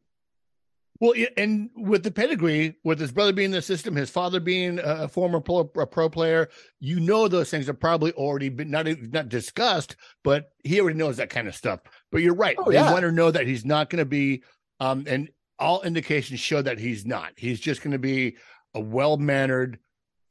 Well, 1.01 1.15
and 1.37 1.71
with 1.77 2.03
the 2.03 2.11
pedigree, 2.11 2.77
with 2.83 2.99
his 2.99 3.13
brother 3.13 3.33
being 3.33 3.47
in 3.47 3.53
the 3.53 3.63
system, 3.63 3.95
his 3.95 4.11
father 4.11 4.41
being 4.41 4.81
a 4.83 5.07
former 5.07 5.39
pro, 5.39 5.71
a 5.77 5.87
pro 5.87 6.09
player, 6.09 6.49
you 6.81 6.99
know 6.99 7.29
those 7.29 7.51
things 7.51 7.69
are 7.69 7.75
probably 7.75 8.11
already 8.13 8.49
been 8.49 8.71
not 8.71 8.89
not 9.13 9.29
discussed, 9.29 9.95
but 10.25 10.51
he 10.65 10.81
already 10.81 10.99
knows 10.99 11.17
that 11.19 11.31
kind 11.31 11.47
of 11.47 11.55
stuff. 11.55 11.81
But 12.11 12.23
you're 12.23 12.35
right; 12.35 12.57
Oh, 12.59 12.69
they 12.69 12.75
yeah. 12.75 12.91
want 12.91 13.03
to 13.03 13.13
know 13.13 13.31
that 13.31 13.47
he's 13.47 13.65
not 13.65 13.91
going 13.91 14.01
to 14.01 14.05
be, 14.07 14.43
um, 14.81 15.05
and 15.07 15.29
all 15.61 15.83
indications 15.83 16.41
show 16.41 16.63
that 16.63 16.81
he's 16.81 17.07
not. 17.07 17.33
He's 17.37 17.61
just 17.61 17.81
going 17.83 17.93
to 17.93 17.99
be 18.01 18.37
a 18.75 18.81
well 18.81 19.19
mannered, 19.19 19.79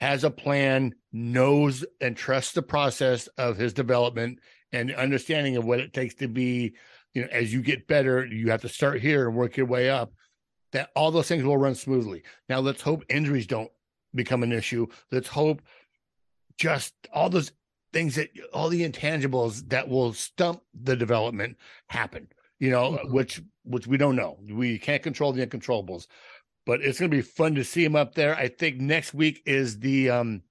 has 0.01 0.25
a 0.25 0.31
plan, 0.31 0.95
knows 1.13 1.85
and 2.01 2.17
trusts 2.17 2.51
the 2.51 2.61
process 2.61 3.27
of 3.37 3.55
his 3.55 3.71
development 3.73 4.39
and 4.73 4.93
understanding 4.93 5.55
of 5.55 5.63
what 5.63 5.79
it 5.79 5.93
takes 5.93 6.15
to 6.15 6.27
be. 6.27 6.75
You 7.13 7.21
know, 7.21 7.29
as 7.31 7.53
you 7.53 7.61
get 7.61 7.87
better, 7.87 8.25
you 8.25 8.51
have 8.51 8.63
to 8.63 8.69
start 8.69 8.99
here 8.99 9.29
and 9.29 9.37
work 9.37 9.55
your 9.55 9.65
way 9.65 9.89
up 9.89 10.11
that 10.77 10.91
all 10.95 11.09
those 11.09 11.27
things 11.27 11.43
will 11.43 11.57
run 11.57 11.73
smoothly. 11.73 12.21
Now 12.49 12.59
let's 12.59 12.83
hope 12.83 13.03
injuries 13.09 13.47
don't 13.47 13.71
become 14.13 14.43
an 14.43 14.51
issue. 14.51 14.85
Let's 15.11 15.27
hope 15.27 15.63
just 16.59 16.93
all 17.11 17.29
those 17.29 17.51
things 17.93 18.13
that 18.15 18.29
all 18.53 18.69
the 18.69 18.87
intangibles 18.87 19.67
that 19.69 19.89
will 19.89 20.13
stump 20.13 20.61
the 20.79 20.95
development 20.95 21.57
happen. 21.87 22.27
You 22.59 22.69
know, 22.69 22.91
Mhm. 22.91 23.11
which 23.11 23.41
which 23.63 23.87
we 23.87 23.97
don't 23.97 24.15
know. 24.15 24.39
We 24.47 24.77
can't 24.77 25.01
control 25.01 25.33
the 25.33 25.45
uncontrollables. 25.45 26.05
But 26.65 26.81
it's 26.81 26.99
going 26.99 27.09
to 27.09 27.17
be 27.17 27.21
fun 27.23 27.55
to 27.55 27.63
see 27.63 27.83
him 27.83 27.95
up 27.95 28.13
there. 28.13 28.35
I 28.35 28.47
think 28.49 28.79
next 28.79 29.13
week 29.15 29.41
is 29.45 29.79
the 29.79 30.11
um 30.11 30.43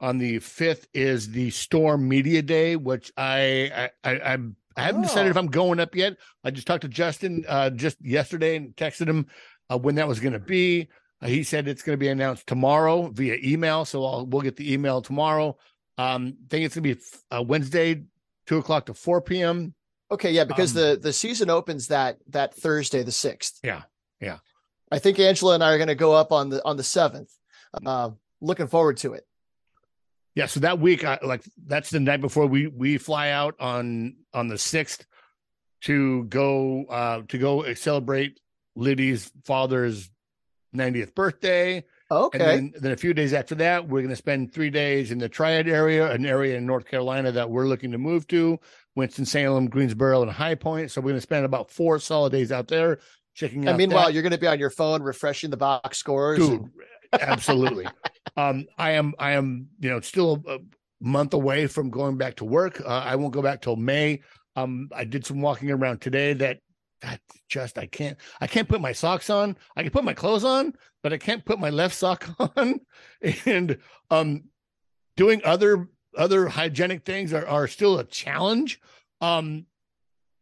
on 0.00 0.16
the 0.18 0.38
5th 0.38 0.86
is 0.94 1.30
the 1.30 1.50
Storm 1.50 2.08
Media 2.08 2.40
Day, 2.40 2.76
which 2.76 3.12
I 3.18 3.90
I, 4.02 4.10
I 4.12 4.20
I'm 4.32 4.56
I 4.76 4.82
haven't 4.82 5.02
decided 5.02 5.30
if 5.30 5.36
Oh. 5.36 5.40
I'm 5.40 5.46
going 5.48 5.80
up 5.80 5.94
yet. 5.94 6.16
I 6.44 6.50
just 6.50 6.66
talked 6.66 6.82
to 6.82 6.88
Justin 6.88 7.44
uh, 7.48 7.70
just 7.70 7.96
yesterday 8.04 8.56
and 8.56 8.74
texted 8.76 9.08
him 9.08 9.26
uh, 9.70 9.78
when 9.78 9.94
that 9.96 10.08
was 10.08 10.20
going 10.20 10.32
to 10.34 10.38
be. 10.38 10.88
Uh, 11.20 11.26
he 11.28 11.42
said 11.42 11.68
it's 11.68 11.82
going 11.82 11.94
to 11.94 12.00
be 12.00 12.08
announced 12.08 12.46
tomorrow 12.46 13.08
via 13.12 13.36
email, 13.42 13.84
so 13.84 14.04
I'll, 14.04 14.26
we'll 14.26 14.42
get 14.42 14.56
the 14.56 14.72
email 14.72 15.00
tomorrow. 15.02 15.56
Um, 15.98 16.36
I 16.44 16.48
think 16.50 16.64
it's 16.66 16.74
going 16.74 16.84
to 16.88 16.94
be 16.96 17.00
uh, 17.30 17.42
Wednesday, 17.42 18.02
two 18.46 18.58
o'clock 18.58 18.86
to 18.86 18.94
four 18.94 19.20
p.m. 19.20 19.74
okay 20.10 20.32
yeah 20.32 20.44
because 20.44 20.76
Um, 20.76 20.82
the 20.82 20.98
the 21.00 21.12
season 21.12 21.48
opens 21.48 21.88
that 21.88 22.18
that 22.30 22.54
thursday 22.54 23.02
the 23.04 23.12
6th 23.12 23.52
Yeah, 23.62 23.82
yeah. 24.20 24.38
i 24.90 24.98
think 24.98 25.18
angela 25.20 25.54
and 25.54 25.62
i 25.62 25.70
are 25.72 25.78
going 25.78 25.86
to 25.88 25.94
go 25.94 26.12
up 26.12 26.32
on 26.32 26.48
the 26.48 26.62
on 26.64 26.76
the 26.76 26.82
7th 26.82 27.30
uh, 27.86 28.10
looking 28.40 28.66
forward 28.66 28.96
to 28.98 29.12
it 29.12 29.24
Yeah, 30.34 30.46
so 30.46 30.60
that 30.60 30.78
week, 30.78 31.04
I, 31.04 31.18
like 31.22 31.42
that's 31.66 31.90
the 31.90 32.00
night 32.00 32.20
before 32.20 32.46
we 32.46 32.66
we 32.66 32.98
fly 32.98 33.30
out 33.30 33.54
on 33.60 34.16
on 34.32 34.48
the 34.48 34.58
sixth 34.58 35.04
to 35.82 36.24
go 36.24 36.84
uh 36.88 37.22
to 37.28 37.38
go 37.38 37.74
celebrate 37.74 38.40
Liddy's 38.76 39.30
father's 39.44 40.10
90th 40.74 41.14
birthday. 41.14 41.84
okay 42.10 42.38
And 42.38 42.72
then, 42.72 42.82
then 42.82 42.92
a 42.92 42.96
few 42.96 43.12
days 43.12 43.34
after 43.34 43.54
that, 43.56 43.86
we're 43.88 44.00
going 44.00 44.08
to 44.08 44.16
spend 44.16 44.52
three 44.54 44.70
days 44.70 45.10
in 45.10 45.18
the 45.18 45.28
Triad 45.28 45.68
area, 45.68 46.10
an 46.10 46.24
area 46.24 46.56
in 46.56 46.64
North 46.64 46.86
Carolina 46.86 47.30
that 47.32 47.50
we're 47.50 47.66
looking 47.66 47.92
to 47.92 47.98
move 47.98 48.26
to, 48.28 48.58
Winston-Salem, 48.96 49.68
Greensboro, 49.68 50.22
and 50.22 50.30
High 50.30 50.54
Point. 50.54 50.90
So 50.90 51.00
we're 51.02 51.10
going 51.10 51.16
to 51.16 51.20
spend 51.20 51.44
about 51.44 51.70
four 51.70 51.98
solid 51.98 52.32
days 52.32 52.50
out 52.52 52.68
there 52.68 53.00
checking 53.34 53.66
out. 53.66 53.70
and 53.70 53.78
meanwhile 53.78 54.06
that. 54.06 54.14
you're 54.14 54.22
going 54.22 54.32
to 54.32 54.38
be 54.38 54.46
on 54.46 54.58
your 54.58 54.70
phone 54.70 55.02
refreshing 55.02 55.50
the 55.50 55.56
box 55.58 55.98
scores 55.98 56.38
dude 56.38 56.60
and- 56.62 56.70
absolutely. 57.20 57.86
Um 58.36 58.66
i 58.78 58.92
am 58.92 59.14
i 59.18 59.32
am 59.32 59.68
you 59.80 59.90
know 59.90 60.00
still 60.00 60.42
a 60.48 60.58
month 61.00 61.34
away 61.34 61.66
from 61.66 61.90
going 61.90 62.16
back 62.16 62.36
to 62.36 62.44
work. 62.44 62.80
Uh, 62.80 63.02
i 63.04 63.16
won't 63.16 63.34
go 63.34 63.42
back 63.42 63.62
till 63.62 63.76
may. 63.76 64.22
Um 64.56 64.88
i 64.94 65.04
did 65.04 65.26
some 65.26 65.40
walking 65.40 65.70
around 65.70 66.00
today 66.00 66.32
that 66.34 66.60
that 67.02 67.20
just 67.48 67.78
i 67.78 67.86
can't 67.86 68.16
i 68.40 68.46
can't 68.46 68.68
put 68.68 68.80
my 68.80 68.92
socks 68.92 69.30
on. 69.30 69.56
I 69.76 69.82
can 69.82 69.90
put 69.90 70.04
my 70.04 70.14
clothes 70.14 70.44
on 70.44 70.74
but 71.02 71.12
i 71.12 71.18
can't 71.18 71.44
put 71.44 71.58
my 71.58 71.70
left 71.70 71.94
sock 71.94 72.28
on. 72.56 72.80
And 73.46 73.78
um 74.10 74.44
doing 75.16 75.42
other 75.44 75.88
other 76.16 76.46
hygienic 76.46 77.04
things 77.04 77.32
are, 77.32 77.46
are 77.46 77.66
still 77.66 77.98
a 77.98 78.04
challenge. 78.04 78.80
Um 79.20 79.66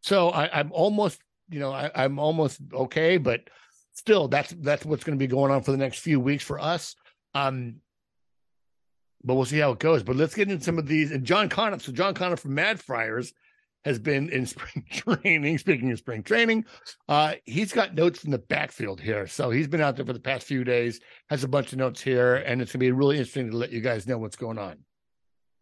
so 0.03 0.31
I, 0.31 0.61
i'm 0.61 0.73
almost 0.73 1.21
you 1.49 1.61
know 1.61 1.73
I, 1.73 1.91
i'm 1.95 2.19
almost 2.19 2.61
okay 2.73 3.19
but 3.19 3.43
still 3.92 4.28
that's 4.28 4.54
that's 4.59 4.85
what's 4.85 5.04
going 5.04 5.18
to 5.18 5.23
be 5.23 5.26
going 5.26 5.50
on 5.50 5.62
for 5.62 5.73
the 5.73 5.76
next 5.76 5.99
few 6.00 6.20
weeks 6.20 6.44
for 6.44 6.59
us. 6.59 6.94
Um 7.35 7.76
but 9.23 9.35
we'll 9.35 9.44
see 9.44 9.59
how 9.59 9.73
it 9.73 9.78
goes. 9.78 10.02
But 10.02 10.16
let's 10.16 10.35
get 10.35 10.50
into 10.50 10.64
some 10.64 10.78
of 10.78 10.87
these 10.87 11.11
and 11.11 11.25
john 11.25 11.49
conniff 11.49 11.82
so 11.82 11.92
john 11.92 12.14
conniff 12.14 12.40
from 12.40 12.54
mad 12.54 12.80
friars 12.80 13.32
has 13.85 13.99
been 13.99 14.28
in 14.30 14.47
spring 14.54 14.85
training 14.90 15.59
speaking 15.59 15.90
of 15.90 15.99
spring 15.99 16.23
training 16.23 16.64
uh 17.09 17.35
he's 17.44 17.73
got 17.73 17.94
notes 17.94 18.20
from 18.20 18.30
the 18.30 18.38
backfield 18.38 19.00
here. 19.00 19.26
So 19.26 19.50
he's 19.50 19.68
been 19.68 19.80
out 19.80 19.97
there 19.97 20.06
for 20.06 20.12
the 20.12 20.20
past 20.20 20.47
few 20.47 20.64
days 20.64 21.00
has 21.28 21.44
a 21.44 21.49
bunch 21.49 21.73
of 21.73 21.78
notes 21.78 22.00
here 22.00 22.37
and 22.37 22.61
it's 22.61 22.73
going 22.73 22.80
to 22.80 22.87
be 22.87 22.92
really 22.92 23.16
interesting 23.16 23.50
to 23.50 23.56
let 23.56 23.70
you 23.70 23.80
guys 23.80 24.06
know 24.06 24.18
what's 24.18 24.37
going 24.37 24.59
on 24.59 24.78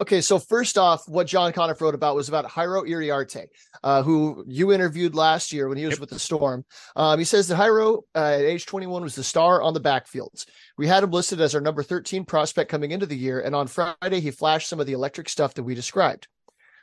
Okay, 0.00 0.20
so 0.20 0.38
first 0.38 0.78
off, 0.78 1.08
what 1.08 1.26
John 1.26 1.52
Conniff 1.52 1.80
wrote 1.80 1.94
about 1.94 2.14
was 2.14 2.28
about 2.28 2.48
Jairo 2.48 2.88
Iriarte, 2.88 3.46
uh, 3.82 4.02
who 4.04 4.44
you 4.46 4.72
interviewed 4.72 5.16
last 5.16 5.52
year 5.52 5.68
when 5.68 5.76
he 5.76 5.86
was 5.86 5.94
Yep. 5.94 6.00
with 6.00 6.10
the 6.10 6.20
Storm. 6.20 6.64
Um, 6.94 7.18
he 7.18 7.24
says 7.24 7.48
that 7.48 7.58
Jairo, 7.58 8.02
uh, 8.14 8.18
at 8.18 8.42
age 8.42 8.64
21, 8.64 9.02
was 9.02 9.16
the 9.16 9.24
star 9.24 9.60
on 9.60 9.74
the 9.74 9.80
backfields. 9.80 10.46
We 10.76 10.86
had 10.86 11.02
him 11.02 11.10
listed 11.10 11.40
as 11.40 11.52
our 11.56 11.60
number 11.60 11.82
13 11.82 12.24
prospect 12.24 12.70
coming 12.70 12.92
into 12.92 13.06
the 13.06 13.16
year, 13.16 13.40
and 13.40 13.56
on 13.56 13.66
Friday, 13.66 14.20
he 14.20 14.30
flashed 14.30 14.68
some 14.68 14.78
of 14.78 14.86
the 14.86 14.92
electric 14.92 15.28
stuff 15.28 15.54
that 15.54 15.64
we 15.64 15.74
described. 15.74 16.28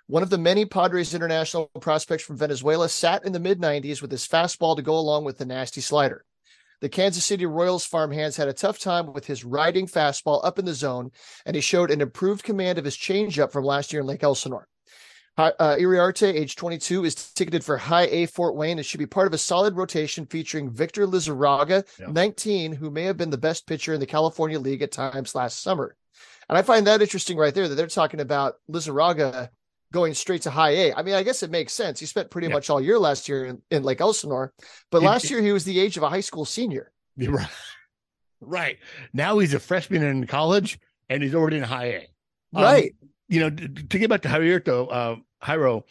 One 0.08 0.22
of 0.22 0.30
the 0.30 0.38
many 0.38 0.66
Padres 0.66 1.14
international 1.14 1.68
prospects 1.80 2.24
from 2.24 2.38
Venezuela 2.38 2.90
sat 2.90 3.26
in 3.26 3.32
the 3.32 3.40
mid 3.40 3.62
90s 3.62 4.02
with 4.02 4.12
his 4.12 4.28
fastball 4.28 4.76
to 4.76 4.82
go 4.82 4.98
along 4.98 5.24
with 5.24 5.38
the 5.38 5.46
nasty 5.46 5.80
slider. 5.80 6.26
The 6.86 6.90
Kansas 6.90 7.26
City 7.26 7.48
Royals 7.48 7.84
farmhands 7.84 8.38
had 8.38 8.48
a 8.48 8.54
tough 8.54 8.78
time 8.78 9.12
with 9.12 9.26
his 9.26 9.44
riding 9.44 9.88
fastball 9.88 10.46
up 10.46 10.60
in 10.60 10.66
the 10.66 10.74
zone, 10.76 11.10
and 11.44 11.56
he 11.56 11.62
showed 11.62 11.90
an 11.90 12.00
improved 12.00 12.44
command 12.44 12.78
of 12.78 12.86
his 12.86 12.96
changeup 12.96 13.52
from 13.52 13.66
last 13.66 13.92
year 13.92 14.02
in 14.02 14.08
Lake 14.08 14.22
Elsinore. 14.22 14.68
Uh, 15.36 15.52
Iriarte, 15.80 16.32
age 16.32 16.56
22, 16.56 17.04
is 17.06 17.16
ticketed 17.16 17.64
for 17.64 17.76
High 17.78 18.06
A 18.12 18.28
Fort 18.28 18.56
Wayne 18.56 18.78
and 18.78 18.86
should 18.86 19.00
be 19.00 19.08
part 19.08 19.26
of 19.26 19.34
a 19.34 19.38
solid 19.40 19.76
rotation 19.76 20.28
featuring 20.28 20.70
Victor 20.70 21.08
Lizarraga, 21.08 21.84
Yeah. 22.00 22.06
19, 22.12 22.74
who 22.74 22.92
may 22.92 23.06
have 23.06 23.18
been 23.18 23.32
the 23.32 23.36
best 23.40 23.66
pitcher 23.66 23.96
in 23.96 24.00
the 24.00 24.06
California 24.06 24.60
League 24.60 24.84
at 24.84 24.92
times 24.92 25.34
last 25.34 25.64
summer. 25.64 25.96
And 26.48 26.56
I 26.56 26.62
find 26.62 26.86
that 26.86 27.02
interesting 27.02 27.36
right 27.36 27.56
there 27.56 27.68
that 27.68 27.74
they're 27.74 27.88
talking 27.88 28.20
about 28.20 28.58
Lizarraga 28.70 29.50
going 29.96 30.14
straight 30.14 30.42
to 30.42 30.50
High 30.52 30.72
A. 30.72 30.94
I 30.94 31.02
mean, 31.04 31.16
I 31.16 31.24
guess 31.24 31.42
it 31.42 31.50
makes 31.50 31.72
sense. 31.72 32.02
He 32.02 32.06
spent 32.06 32.30
pretty 32.30 32.48
Yeah. 32.50 32.54
much 32.54 32.70
all 32.70 32.82
year 32.82 33.00
last 33.00 33.30
year 33.30 33.46
in, 33.46 33.62
in 33.72 33.82
Lake 33.84 34.02
Elsinore, 34.02 34.54
but 34.92 35.02
last 35.02 35.32
year 35.32 35.42
he 35.42 35.54
was 35.54 35.64
the 35.64 35.80
age 35.80 35.96
of 35.96 36.04
a 36.04 36.10
high 36.10 36.20
school 36.20 36.44
senior. 36.46 36.92
Right. 37.18 37.48
Right. 38.42 38.78
Now 39.14 39.40
he's 39.40 39.54
a 39.54 39.60
freshman 39.60 40.04
in 40.04 40.28
college 40.28 40.78
and 41.10 41.24
he's 41.24 41.34
already 41.34 41.58
in 41.58 41.64
high 41.64 41.86
A. 41.86 42.00
Um, 42.54 42.64
Right. 42.64 42.96
You 43.30 43.40
know, 43.40 43.50
to, 43.50 43.68
to 43.70 43.98
get 43.98 44.10
back 44.10 44.22
to 44.24 44.28
Javier, 44.28 44.64
though, 44.64 44.88
uh, 44.88 45.16
Jairo, 45.42 45.84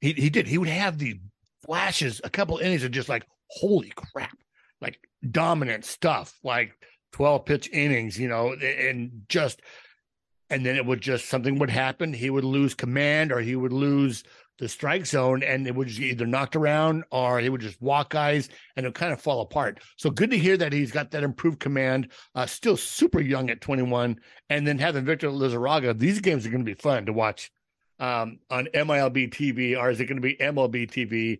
he, 0.00 0.12
he 0.12 0.30
did. 0.30 0.46
He 0.46 0.56
would 0.56 0.68
have 0.68 0.96
the 0.98 1.18
flashes, 1.66 2.20
a 2.24 2.30
couple 2.30 2.58
innings 2.58 2.84
of 2.84 2.92
just 2.92 3.08
like, 3.08 3.26
holy 3.50 3.92
crap, 3.94 4.36
like 4.80 4.98
dominant 5.28 5.84
stuff, 5.84 6.38
like 6.44 6.72
12 7.12 7.44
pitch 7.44 7.68
innings, 7.72 8.18
you 8.18 8.28
know, 8.28 8.52
and 8.54 9.24
just, 9.28 9.60
and 10.52 10.66
then 10.66 10.76
it 10.76 10.84
would 10.84 11.00
just, 11.00 11.30
something 11.30 11.58
would 11.58 11.70
happen. 11.70 12.12
He 12.12 12.28
would 12.28 12.44
lose 12.44 12.74
command 12.74 13.32
or 13.32 13.40
he 13.40 13.56
would 13.56 13.72
lose 13.72 14.22
the 14.58 14.68
strike 14.68 15.06
zone 15.06 15.42
and 15.42 15.66
it 15.66 15.74
would 15.74 15.88
just 15.88 15.98
either 15.98 16.26
knocked 16.26 16.54
around 16.54 17.04
or 17.10 17.40
he 17.40 17.48
would 17.48 17.62
just 17.62 17.80
walk 17.80 18.10
guys 18.10 18.50
and 18.76 18.84
it'll 18.84 18.92
kind 18.92 19.14
of 19.14 19.20
fall 19.20 19.40
apart. 19.40 19.80
So 19.96 20.10
good 20.10 20.30
to 20.30 20.38
hear 20.38 20.58
that 20.58 20.74
he's 20.74 20.92
got 20.92 21.10
that 21.12 21.24
improved 21.24 21.58
command. 21.58 22.12
Uh, 22.34 22.44
still 22.44 22.76
super 22.76 23.20
young 23.20 23.48
at 23.48 23.62
21, 23.62 24.20
and 24.50 24.66
then 24.66 24.78
having 24.78 25.06
Victor 25.06 25.30
Lizarraga. 25.30 25.98
These 25.98 26.20
games 26.20 26.46
are 26.46 26.50
going 26.50 26.64
to 26.64 26.70
be 26.70 26.80
fun 26.80 27.06
to 27.06 27.14
watch 27.14 27.50
um, 27.98 28.38
on 28.50 28.66
MILB 28.74 29.32
TV, 29.32 29.78
or 29.78 29.90
is 29.90 30.00
it 30.00 30.06
going 30.06 30.20
to 30.20 30.22
be 30.22 30.36
MLB 30.36 30.90
TV? 30.90 31.38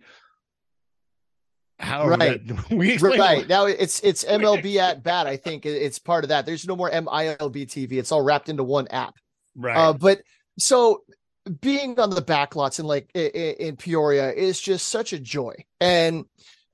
However, 1.83 2.11
Right. 2.12 2.47
that- 2.47 2.71
we 2.71 2.97
Right 2.99 3.47
now, 3.49 3.67
it's 3.67 4.01
it's 4.01 4.25
MLB 4.41 4.77
at 4.77 5.03
bat. 5.03 5.27
I 5.27 5.37
think 5.37 5.67
it's 5.67 5.99
part 5.99 6.25
of 6.25 6.29
that. 6.29 6.47
There's 6.47 6.67
no 6.67 6.77
more 6.77 6.91
MILB 6.91 7.67
TV. 7.67 7.93
It's 7.99 8.12
all 8.12 8.23
wrapped 8.23 8.49
into 8.49 8.65
one 8.65 8.89
app. 8.89 9.15
right? 9.57 9.77
Uh, 9.77 9.93
but 9.93 10.23
so 10.59 11.03
being 11.61 11.99
on 11.99 12.11
the 12.11 12.23
back 12.23 12.55
lots 12.55 12.79
in 12.79 12.87
like 12.87 13.11
i- 13.17 13.19
i- 13.35 13.57
in 13.59 13.77
Peoria 13.77 14.33
is 14.33 14.61
just 14.61 14.89
such 14.89 15.12
a 15.12 15.19
joy. 15.19 15.55
And 15.81 16.25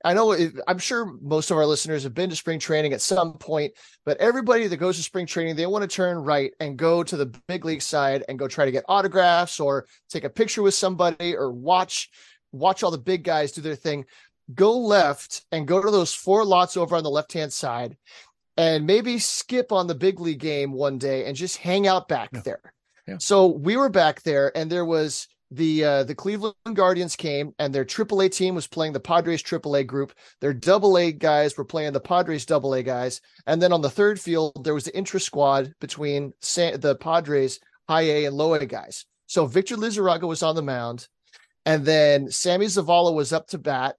I 0.05 0.13
know 0.13 0.37
I'm 0.67 0.77
sure 0.77 1.11
most 1.21 1.51
of 1.51 1.57
our 1.57 1.65
listeners 1.65 2.03
have 2.03 2.13
been 2.13 2.29
to 2.29 2.35
spring 2.35 2.59
training 2.59 2.93
at 2.93 3.01
some 3.01 3.33
point, 3.33 3.73
but 4.05 4.15
everybody 4.17 4.67
that 4.67 4.77
goes 4.77 4.95
to 4.97 5.03
spring 5.03 5.25
training, 5.25 5.55
they 5.57 5.65
want 5.65 5.81
to 5.81 5.93
turn 5.93 6.17
right 6.19 6.53
and 6.61 6.77
go 6.77 7.03
to 7.03 7.17
the 7.17 7.25
big 7.47 7.65
league 7.65 7.81
side 7.81 8.23
and 8.29 8.39
go 8.39 8.47
try 8.47 8.63
to 8.63 8.71
get 8.71 8.85
autographs 8.87 9.59
or 9.59 9.87
take 10.09 10.23
a 10.23 10.29
picture 10.29 10.61
with 10.61 10.73
somebody 10.75 11.35
or 11.35 11.51
watch 11.51 12.09
watch 12.51 12.81
all 12.81 12.89
the 12.91 12.97
big 12.97 13.23
guys 13.23 13.51
do 13.51 13.61
their 13.61 13.75
thing. 13.75 14.05
Go 14.55 14.77
left 14.77 15.43
and 15.51 15.67
go 15.67 15.81
to 15.81 15.91
those 15.91 16.13
four 16.13 16.43
lots 16.45 16.75
over 16.77 16.95
on 16.95 17.03
the 17.03 17.09
left 17.09 17.33
hand 17.33 17.53
side 17.53 17.97
and 18.57 18.85
maybe 18.85 19.19
skip 19.19 19.71
on 19.71 19.87
the 19.87 19.95
big 19.95 20.19
league 20.19 20.39
game 20.39 20.71
one 20.73 20.97
day 20.97 21.25
and 21.25 21.35
just 21.35 21.57
hang 21.57 21.87
out 21.87 22.07
back 22.07 22.29
Yeah. 22.33 22.41
there. 22.43 22.73
Yeah. 23.07 23.15
So 23.19 23.47
we 23.47 23.77
were 23.77 23.89
back 23.89 24.21
there, 24.23 24.51
and 24.55 24.71
there 24.71 24.85
was 24.85 25.27
the 25.51 25.83
uh, 25.83 26.03
the 26.03 26.13
Cleveland 26.13 26.53
Guardians 26.75 27.15
came, 27.15 27.53
and 27.57 27.73
their 27.73 27.85
AAA 27.85 28.29
team 28.31 28.53
was 28.53 28.67
playing 28.67 28.93
the 28.93 28.99
Padres 28.99 29.41
AAA 29.41 29.87
group. 29.87 30.13
Their 30.41 30.53
Double 30.53 30.95
A 30.97 31.11
guys 31.11 31.57
were 31.57 31.65
playing 31.65 31.93
the 31.93 31.99
Padres 31.99 32.45
Double 32.45 32.73
A 32.75 32.83
guys, 32.83 33.19
and 33.47 33.59
then 33.61 33.73
on 33.73 33.81
the 33.81 33.89
third 33.89 34.19
field 34.19 34.63
there 34.63 34.75
was 34.75 34.83
the 34.85 34.95
intra 34.95 35.19
squad 35.19 35.73
between 35.81 36.33
Sa- 36.41 36.77
the 36.77 36.95
Padres 36.95 37.59
High 37.87 38.01
A 38.03 38.25
and 38.25 38.35
Low 38.35 38.53
A 38.53 38.65
guys. 38.65 39.05
So 39.25 39.45
Victor 39.47 39.75
Lizarraga 39.75 40.27
was 40.27 40.43
on 40.43 40.55
the 40.55 40.61
mound, 40.61 41.07
and 41.65 41.85
then 41.85 42.29
Sammy 42.29 42.67
Zavala 42.67 43.13
was 43.13 43.33
up 43.33 43.47
to 43.47 43.57
bat. 43.57 43.95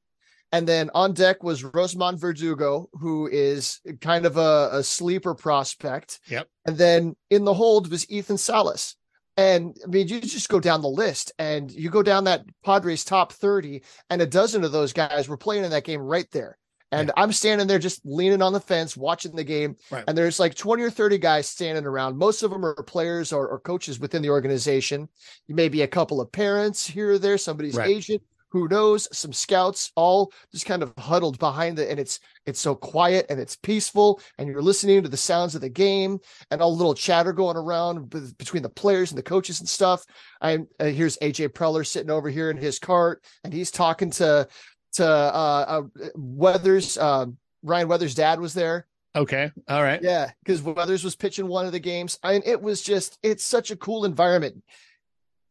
And 0.53 0.67
then 0.67 0.91
on 0.95 1.13
deck 1.15 1.43
was 1.45 1.63
Rosman 1.63 2.19
Verdugo, 2.19 2.89
who 2.95 3.29
is 3.29 3.81
kind 4.01 4.27
of 4.27 4.37
a, 4.37 4.71
a 4.73 4.83
sleeper 4.83 5.35
prospect. 5.35 6.19
Yep. 6.29 6.49
And 6.67 6.77
then 6.77 7.17
in 7.31 7.45
the 7.45 7.55
hold 7.55 7.91
was 7.91 8.11
Ethan 8.11 8.39
Salas. 8.39 8.97
And 9.37 9.77
I 9.85 9.87
mean, 9.87 10.09
you 10.09 10.21
just 10.21 10.49
go 10.49 10.59
down 10.61 10.83
the 10.83 10.89
list 10.89 11.33
and 11.39 11.71
you 11.71 11.89
go 11.89 12.03
down 12.03 12.25
that 12.25 12.45
Padres 12.65 13.05
top 13.05 13.33
30, 13.33 13.83
and 14.11 14.21
a 14.21 14.27
dozen 14.27 14.65
of 14.65 14.73
those 14.73 14.93
guys 14.93 15.29
were 15.29 15.37
playing 15.37 15.65
in 15.65 15.71
that 15.71 15.85
game 15.85 16.01
right 16.01 16.27
there. 16.33 16.59
And 16.93 17.13
I'm 17.17 17.31
standing 17.31 17.69
there 17.69 17.79
just 17.79 18.05
leaning 18.05 18.43
on 18.43 18.53
the 18.53 18.59
fence, 18.61 18.97
watching 18.97 19.37
the 19.37 19.45
game. 19.45 19.77
Right. 19.93 20.03
And 20.09 20.19
there's 20.19 20.41
like 20.41 20.57
20 20.57 20.83
or 20.83 20.91
30 20.91 21.19
guys 21.19 21.49
standing 21.49 21.87
around. 21.87 22.19
Most 22.19 22.43
of 22.43 22.51
them 22.51 22.65
are 22.67 22.83
players 22.83 23.33
or, 23.33 23.47
or 23.47 23.61
coaches 23.61 24.01
within 24.01 24.23
the 24.23 24.31
organization. 24.31 25.09
You 25.47 25.55
may 25.55 25.69
be 25.69 25.83
a 25.83 25.87
couple 25.87 26.21
of 26.21 26.33
parents 26.33 26.85
here 26.85 27.13
or 27.13 27.19
there, 27.19 27.39
somebody's 27.39 27.77
Right. 27.77 27.91
agent, 27.91 28.23
who 28.51 28.69
knows, 28.69 29.09
some 29.17 29.33
scouts, 29.33 29.93
all 29.97 30.33
just 30.53 30.67
kind 30.67 30.83
of 30.83 30.93
huddled 30.99 31.39
behind 31.39 31.79
it. 31.79 31.89
And 31.89 31.99
it's 31.99 32.21
it's 32.47 32.61
so 32.61 32.75
quiet 32.75 33.27
and 33.31 33.41
it's 33.41 33.57
peaceful, 33.57 34.21
and 34.39 34.49
you're 34.49 34.63
listening 34.63 35.03
to 35.03 35.09
the 35.09 35.17
sounds 35.17 35.55
of 35.55 35.61
the 35.61 35.69
game 35.69 36.19
and 36.51 36.61
all 36.61 36.73
the 36.73 36.79
little 36.79 36.95
chatter 36.95 37.33
going 37.33 37.57
around 37.57 38.11
be- 38.11 38.33
between 38.39 38.63
the 38.63 38.69
players 38.69 39.11
and 39.11 39.19
the 39.19 39.23
coaches 39.23 39.61
and 39.61 39.69
stuff. 39.69 40.05
I 40.41 40.59
uh, 40.79 40.87
here's 40.87 41.17
AJ 41.19 41.51
Preller 41.51 41.87
sitting 41.87 42.11
over 42.11 42.29
here 42.29 42.51
in 42.51 42.57
his 42.57 42.79
cart, 42.79 43.23
and 43.45 43.53
he's 43.53 43.71
talking 43.71 44.11
to 44.13 44.49
to 44.95 45.07
uh, 45.07 45.65
uh 45.69 45.83
Weathers. 46.15 46.99
Um, 46.99 47.39
Ryan 47.63 47.89
Weathers' 47.89 48.15
dad 48.15 48.41
was 48.41 48.55
there. 48.55 48.87
okay, 49.15 49.51
all 49.69 49.83
right. 49.83 50.01
Yeah, 50.03 50.31
because 50.45 50.63
Weathers 50.63 51.05
was 51.05 51.17
pitching 51.17 51.47
one 51.47 51.67
of 51.67 51.73
the 51.73 51.81
games. 51.81 52.19
Mean, 52.25 52.43
it 52.45 52.61
was 52.61 52.83
just 52.83 53.19
it's 53.23 53.45
such 53.45 53.71
a 53.71 53.77
cool 53.77 54.05
environment. 54.05 54.63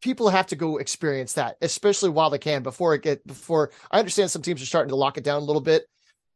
People 0.00 0.28
have 0.28 0.46
to 0.48 0.56
go 0.56 0.78
experience 0.78 1.34
that, 1.34 1.56
especially 1.60 2.10
while 2.10 2.30
they 2.30 2.38
can 2.38 2.62
before 2.62 2.94
it 2.94 3.02
get 3.02 3.26
before. 3.26 3.70
I 3.90 3.98
understand 3.98 4.30
some 4.30 4.42
teams 4.42 4.62
are 4.62 4.66
starting 4.66 4.88
to 4.90 4.96
lock 4.96 5.18
it 5.18 5.24
down 5.24 5.42
a 5.42 5.44
little 5.44 5.60
bit, 5.60 5.84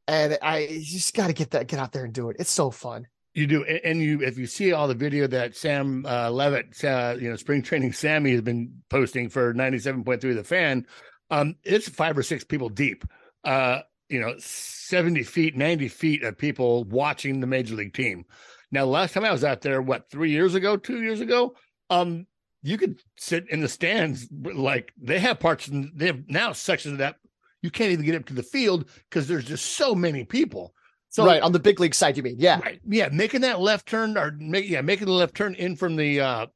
and 0.06 0.38
I 0.42 0.82
just 0.82 1.14
got 1.14 1.28
to 1.28 1.32
get 1.32 1.50
that 1.52 1.66
get 1.66 1.78
out 1.78 1.92
there 1.92 2.04
and 2.04 2.12
do 2.12 2.28
it. 2.30 2.36
It's 2.38 2.50
so 2.50 2.70
fun. 2.70 3.06
You 3.32 3.46
do, 3.46 3.64
and 3.64 4.00
you 4.00 4.22
if 4.22 4.38
you 4.38 4.46
see 4.46 4.72
all 4.72 4.86
the 4.86 4.94
video 4.94 5.26
that 5.26 5.56
Sam 5.56 6.06
uh, 6.06 6.30
Levitt, 6.30 6.84
uh, 6.84 7.16
you 7.18 7.30
know, 7.30 7.36
spring 7.36 7.62
training 7.62 7.92
Sammy 7.92 8.30
has 8.32 8.42
been 8.42 8.82
posting 8.90 9.28
for 9.28 9.52
ninety 9.54 9.78
seven 9.78 10.04
point 10.04 10.20
three 10.20 10.34
the 10.34 10.44
fan, 10.44 10.86
um, 11.30 11.56
it's 11.64 11.88
five 11.88 12.16
or 12.16 12.22
six 12.22 12.44
people 12.44 12.68
deep. 12.68 13.04
Uh, 13.42 13.80
you 14.08 14.20
know, 14.20 14.34
seventy 14.38 15.24
feet, 15.24 15.56
ninety 15.56 15.88
feet 15.88 16.22
of 16.22 16.38
people 16.38 16.84
watching 16.84 17.40
the 17.40 17.46
major 17.46 17.74
league 17.74 17.94
team. 17.94 18.24
Now, 18.70 18.84
last 18.84 19.14
time 19.14 19.24
I 19.24 19.32
was 19.32 19.42
out 19.42 19.62
there, 19.62 19.82
what 19.82 20.10
three 20.10 20.30
years 20.30 20.54
ago, 20.54 20.76
two 20.76 21.02
years 21.02 21.20
ago, 21.20 21.56
um, 21.90 22.26
you 22.64 22.76
could 22.76 23.00
sit 23.16 23.48
in 23.50 23.60
the 23.60 23.68
stands 23.68 24.26
like 24.32 24.92
they 25.00 25.20
have 25.20 25.38
parts, 25.38 25.68
and 25.68 25.92
they 25.94 26.06
have 26.06 26.28
now 26.28 26.52
sections 26.52 26.92
of 26.92 26.98
that 26.98 27.16
you 27.64 27.70
can't 27.70 27.90
even 27.90 28.04
get 28.04 28.14
up 28.14 28.26
to 28.26 28.34
the 28.34 28.42
field 28.42 28.90
because 29.08 29.26
there's 29.26 29.46
just 29.46 29.64
so 29.76 29.94
many 29.94 30.22
people. 30.22 30.74
So 31.08 31.24
right 31.24 31.40
on 31.40 31.52
the 31.52 31.58
big 31.58 31.80
league 31.80 31.94
side, 31.94 32.14
you 32.14 32.22
mean? 32.22 32.36
Yeah, 32.38 32.60
Right. 32.60 32.78
Yeah, 32.86 33.08
making 33.10 33.40
that 33.40 33.58
left 33.58 33.86
turn 33.86 34.18
or 34.18 34.32
make 34.38 34.68
yeah, 34.68 34.82
making 34.82 35.06
the 35.06 35.12
left 35.12 35.34
turn 35.34 35.54
in 35.54 35.74
from 35.74 35.96
the 35.96 36.20
uh 36.20 36.46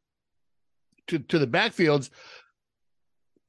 to 1.06 1.18
to 1.18 1.38
the 1.38 1.46
backfields 1.46 2.10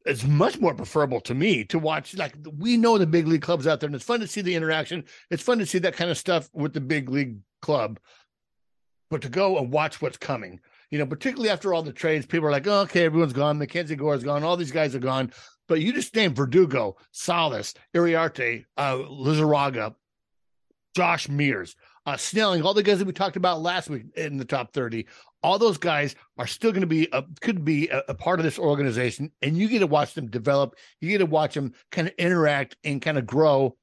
is 0.06 0.26
much 0.26 0.58
more 0.62 0.74
preferable 0.74 1.20
to 1.20 1.36
me 1.36 1.66
to 1.66 1.80
watch 1.80 2.16
like 2.16 2.34
we 2.58 2.78
know 2.78 2.98
the 2.98 3.06
big 3.06 3.28
league 3.28 3.42
clubs 3.42 3.68
out 3.68 3.82
there 3.82 3.88
and 3.88 3.96
it's 3.96 4.06
fun 4.06 4.22
to 4.22 4.28
see 4.28 4.42
the 4.42 4.56
interaction. 4.56 5.04
It's 5.30 5.44
fun 5.44 5.60
to 5.60 5.66
see 5.66 5.80
that 5.80 5.98
kind 5.98 6.10
of 6.10 6.18
stuff 6.18 6.50
with 6.54 6.72
the 6.72 6.82
big 6.82 7.10
league 7.10 7.40
club. 7.62 8.00
But 9.10 9.24
to 9.24 9.30
go 9.30 9.58
and 9.58 9.70
watch 9.70 10.02
what's 10.02 10.18
coming, 10.18 10.62
you 10.92 10.98
know, 10.98 11.06
particularly 11.06 11.50
after 11.50 11.74
all 11.74 11.84
the 11.84 11.94
trades, 11.94 12.26
people 12.26 12.48
are 12.48 12.52
like, 12.52 12.68
oh, 12.68 12.82
okay, 12.82 13.06
everyone's 13.06 13.34
gone. 13.34 13.58
Mackenzie 13.58 13.96
Gore's 13.96 14.24
gone. 14.24 14.44
All 14.44 14.58
these 14.58 14.72
guys 14.72 14.96
are 14.96 15.00
gone. 15.00 15.32
But 15.68 15.82
you 15.82 15.94
just 15.94 16.16
named 16.16 16.36
Verdugo, 16.36 16.98
Salas, 17.12 17.76
Iriarte, 17.96 18.66
uh, 18.76 18.96
Lizarraga, 18.96 19.94
Josh 20.96 21.30
Mears, 21.30 21.76
uh, 22.08 22.18
Snelling, 22.18 22.64
all 22.64 22.74
the 22.74 22.82
guys 22.82 22.98
that 22.98 23.06
we 23.06 23.14
talked 23.14 23.36
about 23.36 23.62
last 23.62 23.88
week 23.88 24.06
in 24.16 24.38
the 24.38 24.46
top 24.46 24.74
30, 24.74 25.06
all 25.44 25.60
those 25.60 25.78
guys 25.78 26.16
are 26.40 26.48
still 26.48 26.72
going 26.72 26.82
to 26.82 26.88
be, 26.88 27.08
a, 27.14 27.24
could 27.42 27.64
be 27.64 27.88
a, 27.90 28.02
a 28.10 28.16
part 28.16 28.40
of 28.40 28.44
this 28.44 28.58
organization. 28.58 29.32
And 29.44 29.56
you 29.56 29.70
get 29.70 29.80
to 29.80 29.88
watch 29.88 30.16
them 30.16 30.28
develop. 30.28 30.76
You 31.02 31.10
get 31.10 31.20
to 31.20 31.28
watch 31.28 31.54
them 31.54 31.74
kind 31.92 32.08
of 32.08 32.16
interact 32.18 32.76
and 32.84 33.00
kind 33.00 33.20
of 33.20 33.28
grow 33.28 33.78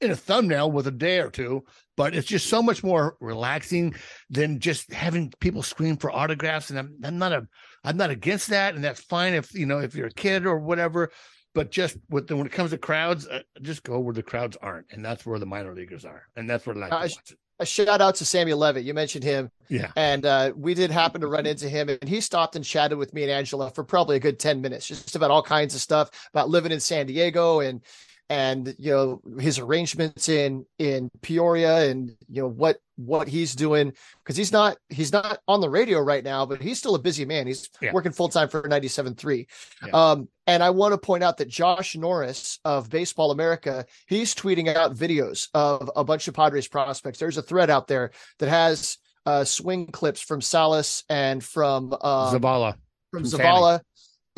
in 0.00 0.10
a 0.10 0.16
thumbnail 0.16 0.70
with 0.70 0.86
a 0.86 0.92
day 0.92 1.18
or 1.20 1.30
two. 1.30 1.64
But 1.96 2.14
it's 2.14 2.28
just 2.28 2.46
so 2.48 2.62
much 2.62 2.84
more 2.84 3.16
relaxing 3.20 3.94
than 4.30 4.60
just 4.60 4.92
having 4.92 5.32
people 5.40 5.62
scream 5.62 5.96
for 5.96 6.10
autographs. 6.10 6.70
And 6.70 6.78
I'm, 6.78 6.96
I'm 7.02 7.18
not 7.18 7.32
a, 7.32 7.46
I'm 7.84 7.96
not 7.96 8.10
against 8.10 8.48
that. 8.48 8.74
And 8.74 8.84
that's 8.84 9.00
fine 9.00 9.34
if, 9.34 9.52
you 9.54 9.66
know, 9.66 9.78
if 9.80 9.94
you're 9.94 10.06
a 10.06 10.12
kid 10.12 10.46
or 10.46 10.58
whatever. 10.58 11.10
But 11.54 11.72
just 11.72 11.96
with 12.08 12.28
the, 12.28 12.36
when 12.36 12.46
it 12.46 12.52
comes 12.52 12.70
to 12.70 12.78
crowds, 12.78 13.26
uh, 13.26 13.40
just 13.62 13.82
go 13.82 13.98
where 13.98 14.14
the 14.14 14.22
crowds 14.22 14.56
aren't, 14.60 14.86
and 14.92 15.04
that's 15.04 15.26
where 15.26 15.40
the 15.40 15.46
minor 15.46 15.74
leaguers 15.74 16.04
are, 16.04 16.22
and 16.36 16.48
that's 16.48 16.66
where 16.66 16.76
I 16.76 16.80
like 16.80 16.90
to 16.90 16.96
I- 16.96 17.00
watch 17.00 17.16
it. 17.30 17.38
a 17.58 17.66
shout 17.66 18.00
out 18.00 18.14
to 18.16 18.24
Samuel 18.26 18.58
Levitt. 18.58 18.84
You 18.84 18.94
mentioned 18.94 19.24
him, 19.24 19.50
Yeah, 19.68 19.90
and 19.96 20.24
uh, 20.24 20.52
we 20.54 20.74
did 20.74 20.90
happen 20.92 21.20
to 21.22 21.26
run 21.26 21.46
into 21.46 21.68
him, 21.68 21.88
and 21.88 22.06
he 22.08 22.20
stopped 22.20 22.54
and 22.54 22.64
chatted 22.64 22.98
with 22.98 23.12
me 23.12 23.22
and 23.22 23.32
Angela 23.32 23.70
for 23.70 23.82
probably 23.82 24.16
a 24.16 24.20
good 24.20 24.38
ten 24.38 24.60
minutes, 24.60 24.86
just 24.86 25.16
about 25.16 25.32
all 25.32 25.42
kinds 25.42 25.74
of 25.74 25.80
stuff 25.80 26.10
about 26.32 26.50
living 26.50 26.70
in 26.70 26.78
San 26.80 27.06
Diego 27.06 27.58
and 27.60 27.80
and 28.30 28.74
you 28.78 28.90
know 28.90 29.20
his 29.40 29.58
arrangements 29.58 30.28
in 30.28 30.66
in 30.78 31.10
Peoria 31.22 31.88
and 31.90 32.10
you 32.28 32.42
know 32.42 32.48
what 32.48 32.78
what 32.96 33.28
he's 33.28 33.54
doing 33.54 33.92
because 34.22 34.36
he's 34.36 34.52
not 34.52 34.76
he's 34.88 35.12
not 35.12 35.38
on 35.48 35.60
the 35.60 35.68
radio 35.70 35.98
right 36.00 36.24
now 36.24 36.44
but 36.44 36.60
he's 36.60 36.78
still 36.78 36.94
a 36.94 36.98
busy 36.98 37.24
man 37.24 37.46
he's 37.46 37.68
Yeah. 37.80 37.92
working 37.92 38.12
full 38.12 38.28
time 38.28 38.48
for 38.48 38.62
97.3 38.68 39.46
Yeah. 39.86 39.90
um 40.10 40.28
and 40.46 40.62
I 40.62 40.70
want 40.70 40.92
to 40.92 40.98
point 40.98 41.22
out 41.22 41.36
that 41.38 41.48
Josh 41.48 41.94
Norris 41.96 42.58
of 42.64 42.90
Baseball 42.90 43.30
America 43.30 43.86
he's 44.06 44.34
tweeting 44.34 44.74
out 44.74 44.94
videos 44.94 45.48
of 45.54 45.90
a 45.96 46.04
bunch 46.04 46.28
of 46.28 46.34
Padres 46.34 46.68
prospects 46.68 47.18
there's 47.18 47.38
a 47.38 47.42
thread 47.42 47.70
out 47.70 47.86
there 47.86 48.10
that 48.40 48.48
has 48.48 48.98
uh 49.26 49.44
swing 49.44 49.86
clips 49.86 50.20
from 50.20 50.40
Salas 50.40 51.04
and 51.08 51.42
from 51.42 51.94
uh 52.00 52.32
Zavala. 52.32 52.74
from 53.10 53.24
from. 53.24 53.40
Zavala. 53.40 53.80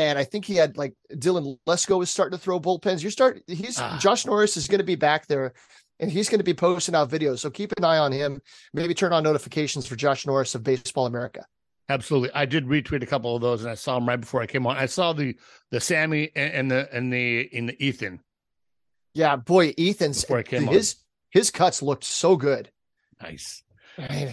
And 0.01 0.19
I 0.19 0.25
think 0.25 0.47
he 0.47 0.55
had 0.55 0.79
like 0.79 0.95
Dylan 1.13 1.59
Lesko 1.69 1.99
was 1.99 2.09
starting 2.09 2.39
to 2.39 2.43
throw 2.43 2.59
bullpens. 2.59 3.03
You 3.03 3.11
start 3.11 3.43
he's 3.47 3.79
Ah. 3.79 3.99
Josh 4.01 4.25
Norris 4.25 4.57
is 4.57 4.67
going 4.67 4.79
to 4.79 4.85
be 4.85 4.95
back 4.95 5.27
there 5.27 5.53
and 5.99 6.11
he's 6.11 6.31
going 6.31 6.39
to 6.39 6.45
be 6.45 6.55
posting 6.55 6.95
out 6.95 7.11
videos. 7.11 7.41
So 7.41 7.51
keep 7.51 7.73
an 7.77 7.85
eye 7.85 7.99
on 7.99 8.11
him. 8.11 8.41
Maybe 8.73 8.95
turn 8.95 9.13
on 9.13 9.23
notifications 9.23 9.87
for 9.87 9.97
Josh 9.97 10.27
Norris 10.27 10.55
of 10.55 10.63
Baseball 10.65 11.05
America. 11.05 11.45
Absolutely. 11.91 12.31
I 12.35 12.47
did 12.47 12.65
retweet 12.67 13.03
a 13.03 13.07
couple 13.07 13.37
of 13.37 13.43
those 13.43 13.61
and 13.63 13.71
I 13.71 13.75
saw 13.75 13.97
them 13.97 14.09
right 14.09 14.19
before 14.19 14.41
I 14.41 14.47
came 14.47 14.67
on. 14.67 14.79
I 14.79 14.87
saw 14.87 15.13
the 15.13 15.37
the 15.71 15.81
Sammy 15.81 16.31
and, 16.35 16.53
and 16.55 16.71
the 16.71 16.89
and 16.95 17.13
the 17.13 17.41
in 17.55 17.67
the 17.67 17.85
Ethan. 17.85 18.21
Yeah, 19.13 19.37
boy, 19.37 19.75
Ethan's 19.77 20.23
Before 20.23 20.39
I 20.39 20.43
came 20.45 20.67
on. 20.67 20.75
his 20.75 20.97
his 21.29 21.51
cuts 21.51 21.83
looked 21.83 22.05
so 22.05 22.37
good. 22.37 22.71
Nice. 23.21 23.63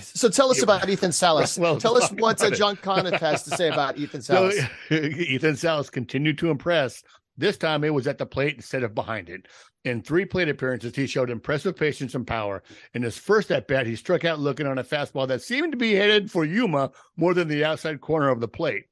So 0.01 0.29
tell 0.29 0.49
us 0.51 0.61
about 0.61 0.89
Ethan 0.89 1.11
Salas. 1.11 1.57
Well, 1.57 1.77
tell 1.79 1.97
us 1.97 2.09
what. 2.17 2.37
John 2.53 2.75
Conniff 2.77 3.19
has 3.19 3.43
to 3.43 3.51
say 3.51 3.69
about 3.69 3.97
Ethan 3.97 4.21
So 4.23 4.51
Salas. 4.51 4.69
Ethan 4.91 5.55
Salas 5.55 5.89
continued 5.89 6.37
to 6.39 6.49
impress. 6.49 7.03
This 7.37 7.57
time 7.57 7.83
it 7.83 7.93
was 7.93 8.07
at 8.07 8.17
the 8.17 8.25
plate 8.25 8.55
instead 8.55 8.83
of 8.83 8.95
behind 8.95 9.29
it. 9.29 9.47
In 9.85 10.01
three 10.01 10.25
plate 10.25 10.49
appearances, 10.49 10.95
he 10.95 11.05
showed 11.07 11.29
impressive 11.29 11.75
patience 11.75 12.15
and 12.15 12.25
power. 12.25 12.63
In 12.93 13.03
his 13.03 13.17
first 13.17 13.51
at 13.51 13.67
bat, 13.67 13.85
he 13.85 13.95
struck 13.95 14.25
out 14.25 14.39
looking 14.39 14.67
on 14.67 14.79
a 14.79 14.83
fastball 14.83 15.27
that 15.27 15.41
seemed 15.41 15.71
to 15.71 15.77
be 15.77 15.93
headed 15.93 16.31
for 16.31 16.43
Yuma 16.43 16.91
more 17.15 17.33
than 17.33 17.47
the 17.47 17.63
outside 17.63 18.01
corner 18.01 18.29
of 18.29 18.41
the 18.41 18.47
plate. 18.47 18.85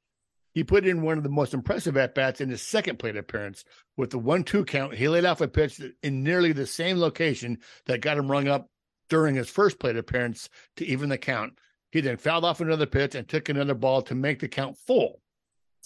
He 0.54 0.64
put 0.64 0.86
in 0.86 1.02
one 1.02 1.18
of 1.18 1.22
the 1.22 1.28
most 1.28 1.52
impressive 1.52 1.98
at 1.98 2.14
bats 2.14 2.40
in 2.40 2.48
his 2.48 2.62
second 2.62 2.98
plate 2.98 3.16
appearance. 3.16 3.62
With 3.96 4.10
the 4.10 4.18
one 4.18 4.42
two 4.42 4.64
count, 4.64 4.94
he 4.94 5.06
laid 5.06 5.26
off 5.26 5.42
a 5.42 5.48
pitch 5.48 5.82
in 6.02 6.22
nearly 6.22 6.52
the 6.52 6.66
same 6.66 6.98
location 6.98 7.58
that 7.84 8.00
got 8.00 8.16
him 8.16 8.30
rung 8.30 8.48
up 8.48 8.70
during 9.08 9.34
his 9.34 9.48
first 9.48 9.78
plate 9.78 9.96
appearance 9.96 10.48
to 10.76 10.86
even 10.86 11.08
the 11.08 11.18
count. 11.18 11.58
He 11.90 12.00
then 12.00 12.16
fouled 12.16 12.44
off 12.44 12.60
another 12.60 12.86
pitch 12.86 13.14
and 13.14 13.26
took 13.26 13.48
another 13.48 13.74
ball 13.74 14.02
to 14.02 14.14
make 14.14 14.40
the 14.40 14.48
count 14.48 14.76
full. 14.76 15.20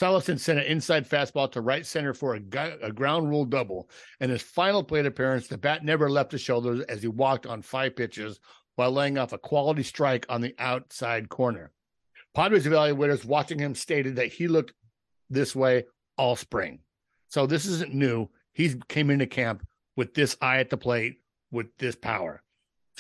Salison 0.00 0.38
sent 0.38 0.58
an 0.58 0.64
inside 0.64 1.08
fastball 1.08 1.52
to 1.52 1.60
right 1.60 1.84
center 1.84 2.14
for 2.14 2.34
a, 2.34 2.40
gu- 2.40 2.78
a 2.80 2.90
ground 2.90 3.28
rule 3.28 3.44
double. 3.44 3.90
In 4.20 4.30
his 4.30 4.40
final 4.40 4.82
plate 4.82 5.04
appearance, 5.04 5.46
the 5.46 5.58
bat 5.58 5.84
never 5.84 6.08
left 6.08 6.32
his 6.32 6.40
shoulders 6.40 6.80
as 6.82 7.02
he 7.02 7.08
walked 7.08 7.46
on 7.46 7.60
five 7.60 7.96
pitches 7.96 8.40
while 8.76 8.92
laying 8.92 9.18
off 9.18 9.34
a 9.34 9.38
quality 9.38 9.82
strike 9.82 10.24
on 10.30 10.40
the 10.40 10.54
outside 10.58 11.28
corner. 11.28 11.70
Padres 12.34 12.64
evaluators 12.64 13.26
watching 13.26 13.58
him 13.58 13.74
stated 13.74 14.16
that 14.16 14.32
he 14.32 14.48
looked 14.48 14.72
this 15.28 15.54
way 15.54 15.84
all 16.16 16.34
spring. 16.34 16.78
So 17.28 17.46
this 17.46 17.66
isn't 17.66 17.92
new. 17.92 18.28
He 18.52 18.74
came 18.88 19.10
into 19.10 19.26
camp 19.26 19.66
with 19.96 20.14
this 20.14 20.36
eye 20.40 20.60
at 20.60 20.70
the 20.70 20.76
plate, 20.76 21.16
with 21.50 21.66
this 21.78 21.94
power, 21.94 22.42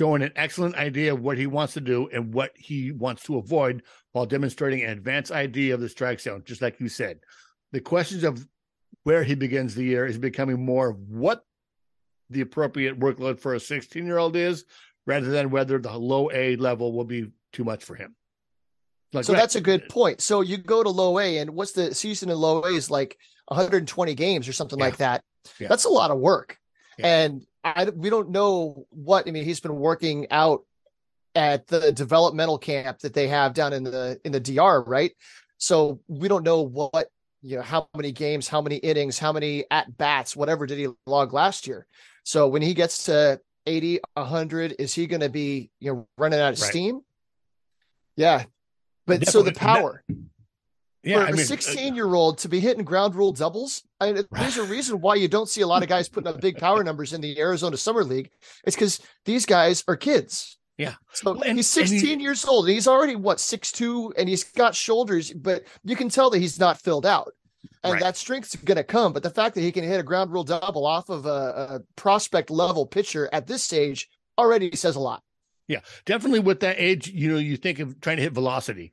showing 0.00 0.22
an 0.22 0.32
excellent 0.34 0.74
idea 0.76 1.12
of 1.12 1.20
what 1.20 1.36
he 1.36 1.46
wants 1.46 1.74
to 1.74 1.80
do 1.80 2.08
and 2.10 2.32
what 2.32 2.52
he 2.56 2.90
wants 2.90 3.22
to 3.24 3.36
avoid 3.36 3.82
while 4.12 4.24
demonstrating 4.24 4.82
an 4.82 4.88
advanced 4.88 5.30
idea 5.30 5.74
of 5.74 5.80
the 5.82 5.88
strike 5.90 6.18
zone, 6.18 6.40
just 6.46 6.62
like 6.62 6.80
you 6.80 6.88
said. 6.88 7.20
The 7.72 7.82
questions 7.82 8.24
of 8.24 8.46
where 9.04 9.22
he 9.22 9.34
begins 9.34 9.74
the 9.74 9.84
year 9.84 10.06
is 10.06 10.16
becoming 10.16 10.64
more 10.64 10.88
of 10.88 10.96
what 10.96 11.44
the 12.30 12.40
appropriate 12.40 12.98
workload 12.98 13.38
for 13.40 13.52
a 13.54 13.60
16 13.60 14.06
year 14.06 14.16
old 14.16 14.36
is 14.36 14.64
rather 15.06 15.26
than 15.30 15.50
whether 15.50 15.78
the 15.78 15.92
low 15.92 16.30
A 16.32 16.56
level 16.56 16.94
will 16.94 17.04
be 17.04 17.30
too 17.52 17.64
much 17.64 17.84
for 17.84 17.94
him. 17.94 18.16
Like, 19.12 19.26
So 19.26 19.34
right. 19.34 19.40
that's 19.40 19.56
a 19.56 19.60
good 19.60 19.86
point. 19.90 20.22
So 20.22 20.40
you 20.40 20.56
go 20.56 20.82
to 20.82 20.88
low 20.88 21.18
A, 21.18 21.36
and 21.38 21.50
what's 21.50 21.72
the 21.72 21.94
season 21.94 22.30
in 22.30 22.38
low 22.38 22.62
A 22.62 22.68
is 22.68 22.90
like 22.90 23.18
120 23.48 24.14
games 24.14 24.48
or 24.48 24.54
something 24.54 24.78
Yeah. 24.78 24.84
like 24.86 24.96
that. 24.96 25.22
Yeah. 25.58 25.68
That's 25.68 25.84
a 25.84 25.90
lot 25.90 26.10
of 26.10 26.18
work, 26.18 26.56
Yeah. 26.96 27.06
and 27.24 27.46
I 27.64 27.90
we 27.90 28.10
don't 28.10 28.30
know 28.30 28.86
what 28.90 29.26
I 29.28 29.30
mean. 29.30 29.44
He's 29.44 29.60
been 29.60 29.76
working 29.76 30.26
out 30.30 30.64
at 31.34 31.66
the 31.66 31.92
developmental 31.92 32.58
camp 32.58 33.00
that 33.00 33.14
they 33.14 33.28
have 33.28 33.54
down 33.54 33.72
in 33.72 33.84
the 33.84 34.20
in 34.24 34.32
the 34.32 34.40
DR, 34.40 34.82
right? 34.86 35.12
So 35.58 36.00
we 36.08 36.28
don't 36.28 36.42
know 36.42 36.62
what 36.62 37.08
you 37.42 37.56
know 37.56 37.62
how 37.62 37.88
many 37.94 38.12
games, 38.12 38.48
how 38.48 38.60
many 38.60 38.76
innings, 38.76 39.18
how 39.18 39.32
many 39.32 39.64
at 39.70 39.96
bats, 39.96 40.34
whatever 40.34 40.66
did 40.66 40.78
he 40.78 40.88
log 41.06 41.32
last 41.32 41.66
year. 41.66 41.86
So 42.24 42.48
when 42.48 42.62
he 42.62 42.74
gets 42.74 43.04
to 43.04 43.40
80, 43.66 44.00
100, 44.14 44.76
is 44.78 44.94
he 44.94 45.06
going 45.06 45.20
to 45.20 45.28
be 45.28 45.70
you 45.80 45.92
know 45.92 46.08
running 46.18 46.40
out 46.40 46.54
of 46.54 46.60
Right. 46.60 46.70
steam? 46.70 47.00
Yeah. 48.16 48.44
But 49.06 49.26
so 49.26 49.42
the 49.42 49.50
Definitely. 49.50 49.80
power 49.80 50.04
yeah, 51.02 51.16
for 51.20 51.22
I 51.22 51.28
a 51.28 51.32
mean, 51.32 51.40
uh, 51.40 51.44
16 51.44 51.94
year 51.94 52.14
old 52.14 52.38
to 52.38 52.48
be 52.48 52.60
hitting 52.60 52.84
ground 52.84 53.14
rule 53.14 53.32
doubles, 53.32 53.82
I 54.00 54.12
mean, 54.12 54.24
there's 54.32 54.56
a 54.58 54.64
reason 54.76 55.00
why 55.00 55.14
you 55.16 55.28
don't 55.28 55.48
see 55.48 55.60
a 55.62 55.66
lot 55.66 55.82
of 55.82 55.88
guys 55.88 56.08
putting 56.08 56.28
up 56.28 56.40
big 56.40 56.58
power 56.58 56.82
numbers 56.84 57.12
in 57.12 57.20
the 57.20 57.38
Arizona 57.38 57.76
Summer 57.76 58.04
League. 58.04 58.30
It's 58.64 58.76
because 58.76 59.00
these 59.24 59.46
guys 59.46 59.82
are 59.88 59.96
kids. 59.96 60.58
Yeah. 60.78 60.94
So 61.12 61.32
and- 61.42 61.56
he's 61.58 61.76
and 61.76 61.88
he- 61.88 61.98
16 61.98 62.20
years 62.20 62.44
old. 62.44 62.66
And 62.66 62.74
he's 62.74 62.88
already 62.88 63.16
what 63.16 63.38
6'2 63.38 64.12
and 64.16 64.28
he's 64.28 64.44
got 64.44 64.74
shoulders, 64.74 65.32
but 65.32 65.64
you 65.84 65.96
can 65.96 66.08
tell 66.08 66.30
that 66.30 66.38
he's 66.38 66.58
not 66.58 66.80
filled 66.80 67.06
out. 67.06 67.32
And 67.82 67.94
Right. 67.94 68.02
that 68.02 68.16
strength's 68.16 68.56
going 68.56 68.76
to 68.76 68.84
come. 68.84 69.12
But 69.12 69.22
the 69.22 69.30
fact 69.30 69.54
that 69.54 69.60
he 69.62 69.72
can 69.72 69.84
hit 69.84 70.00
a 70.00 70.02
ground 70.02 70.32
rule 70.32 70.44
double 70.44 70.86
off 70.86 71.08
of 71.10 71.26
a, 71.26 71.28
a 71.28 71.80
prospect 71.96 72.50
level 72.50 72.86
pitcher 72.86 73.28
at 73.32 73.46
this 73.46 73.62
stage 73.62 74.08
already 74.38 74.74
says 74.76 74.96
a 74.96 75.00
lot. 75.00 75.22
Yeah, 75.68 75.80
definitely 76.04 76.40
with 76.40 76.60
that 76.60 76.76
age, 76.78 77.08
you 77.08 77.30
know, 77.30 77.38
you 77.38 77.56
think 77.56 77.78
of 77.78 78.00
trying 78.00 78.16
to 78.16 78.22
hit 78.22 78.32
velocity. 78.32 78.92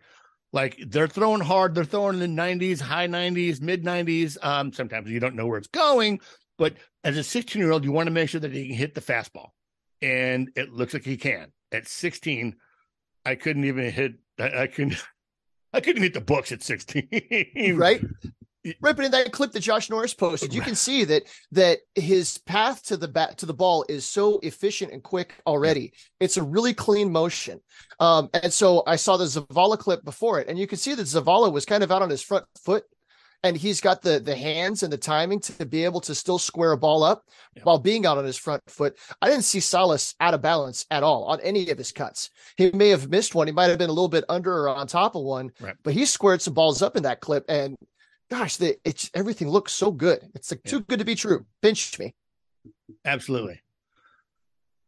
Like 0.54 0.78
they're 0.88 1.08
throwing 1.08 1.42
hard, 1.42 1.76
they're 1.76 1.84
throwing 1.84 2.20
in 2.22 2.36
the 2.36 2.42
90s, 2.42 2.80
high 2.80 3.08
90s, 3.08 3.62
mid 3.62 3.84
90s. 3.84 4.38
Um, 4.44 4.72
sometimes 4.72 5.10
you 5.10 5.20
don't 5.20 5.36
know 5.36 5.46
where 5.46 5.58
it's 5.58 5.68
going, 5.68 6.20
but 6.58 6.76
as 7.04 7.18
a 7.18 7.24
16 7.24 7.62
year 7.62 7.72
old, 7.72 7.84
you 7.84 7.92
want 7.92 8.08
to 8.08 8.14
make 8.14 8.30
sure 8.30 8.42
that 8.42 8.54
he 8.54 8.68
can 8.68 8.76
hit 8.76 8.96
the 8.96 9.02
fastball. 9.02 9.50
And 10.02 10.52
it 10.56 10.72
looks 10.72 10.94
like 10.94 11.04
he 11.04 11.18
can. 11.18 11.52
At 11.72 11.88
16, 11.88 12.56
I 13.26 13.36
couldn't 13.36 13.66
even 13.66 13.92
hit 13.92 14.14
I, 14.40 14.64
I 14.64 14.68
couldn't 14.68 14.96
I 15.74 15.82
couldn't 15.82 16.04
hit 16.04 16.14
the 16.14 16.22
books 16.22 16.52
at 16.52 16.64
16. 16.64 17.76
right 17.76 18.02
right 18.82 18.96
but 18.96 19.06
in 19.06 19.12
that 19.12 19.32
clip 19.32 19.52
that 19.52 19.60
josh 19.60 19.90
norris 19.90 20.14
posted 20.14 20.54
you 20.54 20.62
can 20.62 20.76
see 20.76 21.04
that 21.04 21.24
that 21.52 21.80
his 21.96 22.38
path 22.40 22.84
to 22.84 22.98
the 22.98 23.08
bat 23.08 23.38
to 23.38 23.46
the 23.46 23.54
ball 23.54 23.86
is 23.90 24.06
so 24.06 24.40
efficient 24.40 24.92
and 24.92 25.04
quick 25.04 25.36
already 25.46 25.94
it's 26.20 26.38
a 26.38 26.44
really 26.44 26.74
clean 26.74 27.12
motion 27.12 27.60
um 28.00 28.30
and 28.34 28.52
so 28.52 28.84
i 28.88 28.96
saw 28.96 29.18
the 29.18 29.26
zavala 29.26 29.78
clip 29.78 30.04
before 30.04 30.40
it 30.40 30.48
and 30.48 30.58
you 30.58 30.68
can 30.68 30.78
see 30.78 30.94
that 30.94 31.04
zavala 31.08 31.52
was 31.52 31.66
kind 31.66 31.84
of 31.84 31.92
out 31.92 32.02
on 32.02 32.10
his 32.10 32.22
front 32.22 32.46
foot 32.64 32.84
and 33.44 33.56
he's 33.56 33.80
got 33.80 34.02
the 34.02 34.20
the 34.20 34.36
hands 34.36 34.82
and 34.82 34.92
the 34.92 34.98
timing 34.98 35.40
to 35.40 35.64
be 35.66 35.86
able 35.86 36.02
to 36.02 36.16
still 36.16 36.40
square 36.40 36.72
a 36.72 36.78
ball 36.78 37.04
up 37.04 37.24
Yeah. 37.56 37.64
while 37.64 37.78
being 37.78 38.04
out 38.08 38.18
on 38.18 38.26
his 38.26 38.36
front 38.36 38.64
foot. 38.68 38.98
I 39.22 39.28
didn't 39.30 39.44
see 39.44 39.60
Salas 39.60 40.16
out 40.20 40.34
of 40.34 40.42
balance 40.42 40.88
at 40.90 41.04
all 41.04 41.26
on 41.26 41.40
any 41.42 41.70
of 41.70 41.78
his 41.78 41.92
cuts. 41.92 42.32
He 42.58 42.72
may 42.72 42.90
have 42.90 43.10
missed 43.12 43.36
one. 43.36 43.46
He 43.46 43.54
might 43.54 43.70
have 43.70 43.78
been 43.78 43.92
a 43.92 43.94
little 43.94 44.10
bit 44.10 44.26
under 44.28 44.52
or 44.64 44.70
on 44.70 44.88
top 44.88 45.14
of 45.16 45.22
one, 45.22 45.52
Right. 45.62 45.76
but 45.84 45.94
he 45.94 46.06
squared 46.06 46.42
some 46.42 46.56
balls 46.56 46.82
up 46.82 46.96
in 46.98 47.04
that 47.04 47.22
clip. 47.22 47.46
And 47.48 47.78
gosh, 48.30 48.58
the, 48.58 48.78
it's 48.84 49.10
everything 49.14 49.50
looks 49.50 49.74
so 49.74 49.92
good. 49.92 50.30
It's 50.36 50.52
like 50.52 50.62
Yeah. 50.66 50.72
too 50.72 50.82
good 50.82 51.00
to 51.00 51.06
be 51.06 51.16
true. 51.16 51.46
Pinch 51.62 51.98
me. 52.00 52.14
Absolutely. 53.06 53.62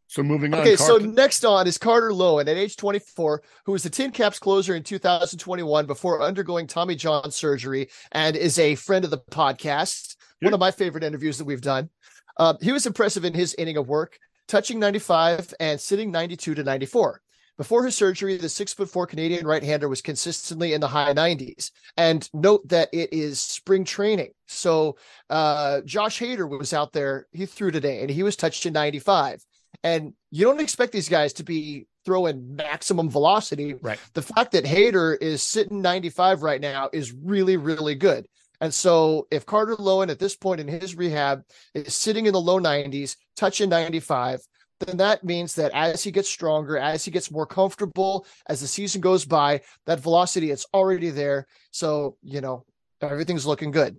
So 0.08 0.23
moving 0.23 0.54
on. 0.56 0.62
Okay, 0.62 0.75
so 0.75 0.97
next 0.97 1.45
on 1.45 1.67
is 1.67 1.78
Carter 1.78 2.10
Loewen 2.10 2.41
at 2.47 2.58
age 2.58 2.75
24, 2.78 3.43
who 3.65 3.71
was 3.73 3.84
the 3.84 3.91
Tin 3.91 4.10
Caps 4.10 4.39
closer 4.39 4.73
in 4.73 4.82
2021 4.82 5.86
before 5.86 6.23
undergoing 6.23 6.65
Tommy 6.65 6.95
John 6.95 7.30
surgery 7.30 7.89
and 8.12 8.36
is 8.36 8.58
a 8.58 8.73
friend 8.73 9.06
of 9.06 9.12
the 9.12 9.19
podcast. 9.19 10.15
One 10.41 10.54
of 10.54 10.60
my 10.60 10.71
favorite 10.71 11.04
interviews 11.04 11.38
that 11.38 11.45
we've 11.45 11.62
done. 11.62 11.89
Uh, 12.38 12.56
he 12.60 12.71
was 12.71 12.88
impressive 12.88 13.23
in 13.23 13.34
his 13.36 13.54
inning 13.56 13.78
of 13.78 13.88
work, 13.88 14.17
touching 14.47 14.80
95 14.80 15.54
and 15.60 15.80
sitting 15.80 16.10
92 16.12 16.56
to 16.56 16.63
94. 16.63 17.21
Before 17.60 17.84
his 17.84 17.93
surgery, 17.93 18.38
the 18.38 18.48
six 18.48 18.74
foot 18.74 18.89
four 18.89 19.06
Canadian 19.06 19.45
right 19.45 19.62
hander 19.62 19.89
was 19.89 20.02
consistently 20.02 20.72
in 20.72 20.80
the 20.80 20.88
high 20.88 21.13
90s. 21.13 21.72
And 21.98 22.28
note 22.34 22.65
that 22.69 22.88
it 22.93 23.12
is 23.12 23.41
spring 23.41 23.84
training. 23.84 24.30
So 24.48 24.95
uh, 25.30 25.82
Josh 25.82 26.22
Hader 26.22 26.48
was 26.48 26.74
out 26.74 26.93
there. 26.93 27.28
He 27.34 27.45
threw 27.45 27.69
today 27.69 28.00
and 28.00 28.10
he 28.10 28.24
was 28.24 28.38
touched 28.38 28.63
to 28.63 28.72
95. 28.72 29.43
And 29.84 30.13
you 30.32 30.45
don't 30.45 30.62
expect 30.62 30.93
these 30.93 31.10
guys 31.10 31.34
to 31.34 31.43
be 31.43 31.88
throwing 32.06 32.56
maximum 32.56 33.10
velocity. 33.10 33.74
Right. 33.74 34.00
The 34.13 34.22
fact 34.22 34.54
that 34.54 34.63
Hader 34.63 35.22
is 35.22 35.43
sitting 35.43 35.82
95 35.82 36.43
right 36.43 36.62
now 36.62 36.89
is 36.93 37.12
really, 37.12 37.58
really 37.58 37.95
good. 37.95 38.26
And 38.62 38.74
so 38.74 39.28
if 39.32 39.45
Carter 39.45 39.76
Loewen 39.76 40.10
at 40.10 40.19
this 40.19 40.38
point 40.38 40.62
in 40.62 40.67
his 40.69 40.95
rehab 40.95 41.43
is 41.74 41.93
sitting 41.93 42.26
in 42.26 42.32
the 42.32 42.39
low 42.39 42.60
90s, 42.60 43.17
touching 43.36 43.69
95, 43.69 44.39
then 44.80 44.98
that 44.98 45.24
means 45.24 45.56
that 45.56 45.72
as 45.74 46.04
he 46.04 46.12
gets 46.12 46.30
stronger, 46.30 46.78
as 46.78 47.04
he 47.04 47.12
gets 47.12 47.32
more 47.32 47.46
comfortable, 47.46 48.26
as 48.48 48.62
the 48.62 48.68
season 48.68 49.02
goes 49.02 49.26
by, 49.26 49.62
that 49.86 50.00
velocity 50.00 50.52
it's 50.52 50.65
already 50.74 51.10
there. 51.10 51.48
So, 51.72 52.18
you 52.22 52.42
know, 52.42 52.65
everything's 53.02 53.46
looking 53.46 53.72
good. 53.72 53.98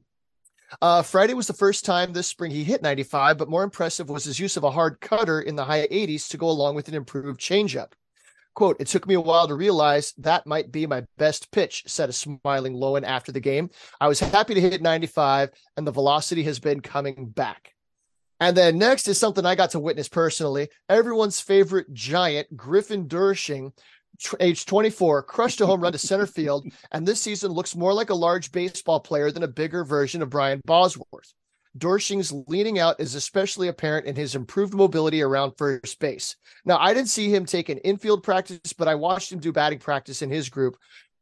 Uh, 0.80 1.02
Friday 1.02 1.34
was 1.34 1.46
the 1.46 1.52
first 1.52 1.84
time 1.84 2.12
this 2.12 2.28
spring 2.28 2.50
he 2.50 2.62
hit 2.62 2.82
95, 2.82 3.36
but 3.36 3.48
more 3.48 3.64
impressive 3.64 4.08
was 4.08 4.24
his 4.24 4.38
use 4.38 4.56
of 4.56 4.64
a 4.64 4.70
hard 4.70 5.00
cutter 5.00 5.40
in 5.40 5.56
the 5.56 5.64
high 5.64 5.86
80s 5.88 6.28
to 6.28 6.36
go 6.36 6.48
along 6.48 6.76
with 6.76 6.88
an 6.88 6.94
improved 6.94 7.40
changeup. 7.40 7.92
Quote, 8.54 8.80
it 8.80 8.86
took 8.86 9.06
me 9.06 9.14
a 9.14 9.20
while 9.20 9.48
to 9.48 9.54
realize 9.54 10.12
that 10.18 10.46
might 10.46 10.72
be 10.72 10.86
my 10.86 11.04
best 11.18 11.50
pitch, 11.50 11.84
said 11.86 12.08
a 12.08 12.12
smiling 12.12 12.74
Loewen 12.74 13.04
after 13.04 13.32
the 13.32 13.40
game. 13.40 13.70
I 14.00 14.08
was 14.08 14.20
happy 14.20 14.54
to 14.54 14.60
hit 14.60 14.82
95, 14.82 15.50
and 15.76 15.86
the 15.86 15.92
velocity 15.92 16.42
has 16.44 16.58
been 16.58 16.80
coming 16.80 17.28
back. 17.28 17.74
And 18.40 18.56
then 18.56 18.78
next 18.78 19.06
is 19.06 19.18
something 19.18 19.44
I 19.44 19.54
got 19.54 19.70
to 19.72 19.78
witness 19.78 20.08
personally. 20.08 20.70
Everyone's 20.88 21.40
favorite 21.40 21.92
giant, 21.92 22.56
Griffin 22.56 23.06
Doersching, 23.06 23.72
age 24.40 24.64
24, 24.64 25.22
crushed 25.24 25.60
a 25.60 25.66
home 25.66 25.82
run 25.82 25.92
to 25.92 25.98
center 25.98 26.26
field, 26.26 26.66
and 26.90 27.06
this 27.06 27.20
season 27.20 27.52
looks 27.52 27.76
more 27.76 27.92
like 27.92 28.10
a 28.10 28.14
large 28.14 28.50
baseball 28.50 29.00
player 29.00 29.30
than 29.30 29.42
a 29.42 29.48
bigger 29.48 29.84
version 29.84 30.22
of 30.22 30.30
Brian 30.30 30.62
Bosworth. 30.64 31.34
Doersching's 31.78 32.32
leaning 32.48 32.80
out 32.80 32.98
is 32.98 33.14
especially 33.14 33.68
apparent 33.68 34.06
in 34.06 34.16
his 34.16 34.34
improved 34.34 34.74
mobility 34.74 35.22
around 35.22 35.52
first 35.56 36.00
base. 36.00 36.34
Now, 36.64 36.78
I 36.78 36.92
didn't 36.94 37.10
see 37.10 37.32
him 37.32 37.46
take 37.46 37.68
an 37.68 37.78
infield 37.78 38.24
practice, 38.24 38.72
but 38.72 38.88
I 38.88 38.96
watched 38.96 39.30
him 39.30 39.38
do 39.38 39.52
batting 39.52 39.78
practice 39.78 40.20
in 40.20 40.30
his 40.30 40.48
group. 40.48 40.76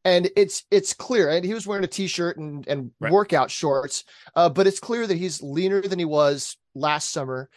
And 0.04 0.30
it's 0.37 0.64
it's 0.70 0.94
clear, 0.94 1.28
and 1.28 1.44
he 1.44 1.54
was 1.54 1.66
wearing 1.66 1.84
a 1.84 1.88
t-shirt 1.88 2.38
and, 2.38 2.66
and 2.68 2.90
Right. 3.00 3.12
workout 3.12 3.50
shorts, 3.50 4.04
uh, 4.37 4.48
but 4.48 4.66
it's 4.66 4.80
clear 4.80 5.06
that 5.06 5.16
he's 5.16 5.42
leaner 5.42 5.82
than 5.82 5.98
he 5.98 6.04
was 6.04 6.56
last 6.74 7.11
summer. 7.11 7.50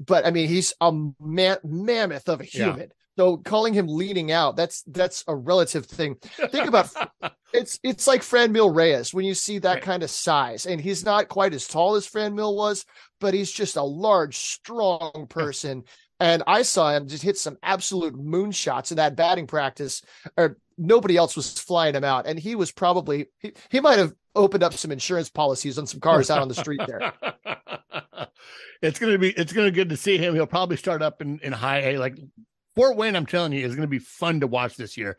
But 0.00 0.24
I 0.24 0.30
mean, 0.30 0.48
he's 0.48 0.72
a 0.80 0.92
ma- 1.18 1.56
mammoth 1.64 2.28
of 2.28 2.40
a 2.40 2.44
Yeah. 2.44 2.72
human. 2.72 2.92
So 3.18 3.36
calling 3.38 3.74
him 3.74 3.88
leaning 3.88 4.30
out, 4.30 4.54
that's 4.54 4.82
that's 4.86 5.24
a 5.26 5.34
relative 5.34 5.86
thing. 5.86 6.16
Think 6.50 6.68
about 6.68 6.88
it's 7.52 7.80
it's 7.82 8.06
like 8.06 8.20
Franmil 8.22 8.72
Reyes 8.74 9.12
when 9.12 9.24
you 9.24 9.34
see 9.34 9.58
that 9.58 9.74
Right. 9.74 9.82
kind 9.82 10.02
of 10.04 10.10
size, 10.10 10.66
and 10.66 10.80
he's 10.80 11.04
not 11.04 11.28
quite 11.28 11.52
as 11.52 11.66
tall 11.66 11.96
as 11.96 12.06
fran 12.06 12.32
Franmil 12.36 12.54
was, 12.54 12.84
but 13.18 13.34
he's 13.34 13.50
just 13.50 13.76
a 13.76 13.82
large, 13.82 14.36
strong 14.36 15.26
person. 15.28 15.82
And 16.20 16.42
I 16.46 16.62
saw 16.62 16.90
him 16.94 17.08
just 17.08 17.22
hit 17.24 17.36
some 17.38 17.58
absolute 17.62 18.14
moonshots 18.14 18.92
in 18.92 18.96
that 18.98 19.16
batting 19.16 19.46
practice, 19.48 20.02
or 20.36 20.56
nobody 20.78 21.16
else 21.16 21.36
was 21.36 21.58
flying 21.58 21.94
him 21.94 22.04
out. 22.04 22.26
And 22.26 22.38
he 22.38 22.54
was 22.54 22.70
probably 22.70 23.26
he, 23.38 23.52
he 23.68 23.80
might 23.80 23.98
have 23.98 24.14
opened 24.34 24.62
up 24.62 24.74
some 24.74 24.92
insurance 24.92 25.28
policies 25.28 25.78
on 25.78 25.86
some 25.86 26.00
cars 26.00 26.30
out 26.30 26.40
on 26.40 26.48
the 26.48 26.54
street 26.54 26.80
there. 26.86 27.12
it's 28.82 28.98
gonna 28.98 29.18
be 29.18 29.30
it's 29.30 29.52
gonna 29.52 29.70
be 29.70 29.74
good 29.74 29.90
to 29.90 29.96
see 29.96 30.16
him. 30.16 30.34
He'll 30.34 30.46
probably 30.46 30.76
start 30.76 31.02
up 31.02 31.20
in, 31.20 31.40
in 31.40 31.52
high 31.52 31.80
A. 31.80 31.98
Like 31.98 32.16
Fort 32.76 32.96
Wayne, 32.96 33.16
I'm 33.16 33.26
telling 33.26 33.52
you, 33.52 33.66
is 33.66 33.74
gonna 33.74 33.86
be 33.88 33.98
fun 33.98 34.40
to 34.40 34.46
watch 34.46 34.76
this 34.76 34.96
year. 34.96 35.18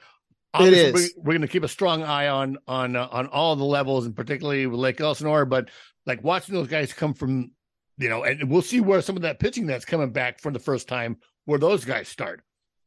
is. 0.74 0.94
We, 0.94 1.24
we're 1.24 1.34
gonna 1.34 1.48
keep 1.48 1.64
a 1.64 1.68
strong 1.68 2.04
eye 2.04 2.28
on 2.28 2.58
on 2.68 2.96
uh, 2.96 3.08
on 3.12 3.28
all 3.28 3.56
the 3.56 3.66
levels, 3.66 4.06
and 4.06 4.16
particularly 4.16 4.66
with 4.66 4.80
Lake 4.80 5.02
Elsinore. 5.02 5.46
But 5.46 5.70
like 6.06 6.24
watching 6.24 6.56
those 6.56 6.68
guys 6.68 6.94
come 6.94 7.14
from, 7.14 7.52
you 7.98 8.10
know, 8.10 8.24
and 8.24 8.50
we'll 8.50 8.62
see 8.62 8.82
where 8.82 9.02
some 9.02 9.16
of 9.16 9.24
that 9.24 9.40
pitching 9.40 9.68
that's 9.68 9.86
coming 9.86 10.12
back 10.12 10.40
for 10.40 10.52
the 10.52 10.60
first 10.60 10.88
time, 10.88 11.18
where 11.46 11.60
those 11.60 11.86
guys 11.86 12.08
start. 12.08 12.42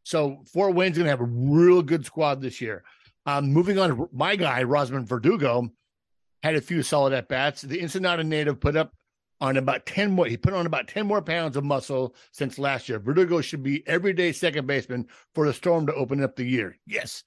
So 0.05 0.43
Fort 0.53 0.75
Wayne's 0.75 0.99
gonna 0.99 1.11
have 1.11 1.21
a 1.21 1.25
real 1.25 1.83
good 1.83 2.05
squad 2.05 2.41
this 2.41 2.61
year. 2.61 2.85
Um, 3.27 3.53
moving 3.53 3.79
on, 3.79 4.09
my 4.13 4.37
guy 4.37 4.65
Rosman 4.65 5.07
Verdugo 5.07 5.71
had 6.43 6.57
a 6.57 6.61
few 6.61 6.83
solid 6.83 7.13
at 7.13 7.29
bats. 7.29 7.63
The 7.63 7.81
Ensenada 7.81 8.25
native 8.25 8.61
put 8.61 8.77
up 8.77 8.93
on 9.41 9.57
about 9.57 9.87
10 9.87 10.13
more. 10.13 10.27
He 10.27 10.37
put 10.37 10.55
on 10.55 10.67
about 10.67 10.89
10 10.89 11.07
more 11.07 11.23
pounds 11.23 11.57
of 11.57 11.65
muscle 11.65 12.15
since 12.33 12.59
last 12.59 12.89
year. 12.89 12.99
Verdugo 12.99 13.41
should 13.41 13.63
be 13.63 13.87
everyday 13.87 14.33
second 14.33 14.67
baseman 14.67 15.07
for 15.35 15.47
the 15.47 15.53
Storm 15.53 15.87
to 15.87 15.95
open 15.95 16.23
up 16.23 16.37
the 16.37 16.45
year. 16.45 16.79
Yes. 16.87 17.25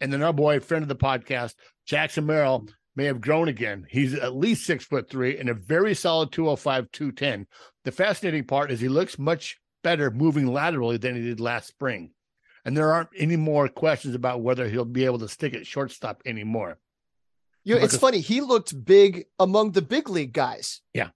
And 0.00 0.12
then 0.12 0.22
our 0.22 0.32
boy, 0.32 0.60
friend 0.60 0.82
of 0.82 0.88
the 0.88 0.96
podcast, 0.96 1.54
Jackson 1.86 2.26
Merrill, 2.26 2.68
may 2.96 3.04
have 3.04 3.20
grown 3.20 3.48
again. 3.48 3.86
He's 3.88 4.14
at 4.14 4.36
least 4.36 4.66
six 4.66 4.84
foot 4.84 5.10
three 5.10 5.38
and 5.38 5.48
a 5.48 5.54
very 5.54 5.94
solid 5.94 6.32
205, 6.32 6.90
210. 6.92 7.46
The 7.84 7.92
fascinating 7.92 8.44
part 8.44 8.70
is 8.70 8.80
he 8.80 8.88
looks 8.88 9.18
much 9.18 9.58
better 9.84 10.10
moving 10.10 10.48
laterally 10.48 10.96
than 10.96 11.14
he 11.14 11.22
did 11.22 11.38
last 11.38 11.68
spring. 11.68 12.10
And 12.64 12.76
there 12.76 12.92
aren't 12.92 13.10
any 13.16 13.36
more 13.36 13.68
questions 13.68 14.16
about 14.16 14.40
whether 14.40 14.68
he'll 14.68 14.84
be 14.84 15.04
able 15.04 15.20
to 15.20 15.28
stick 15.28 15.54
at 15.54 15.66
shortstop 15.66 16.22
anymore. 16.26 16.78
You 17.62 17.76
know, 17.76 17.82
it's 17.82 17.96
funny. 17.96 18.20
He 18.20 18.40
looked 18.40 18.84
big 18.84 19.26
among 19.38 19.72
the 19.72 19.82
big 19.82 20.08
league 20.08 20.32
guys. 20.32 20.80
Yeah. 20.92 21.10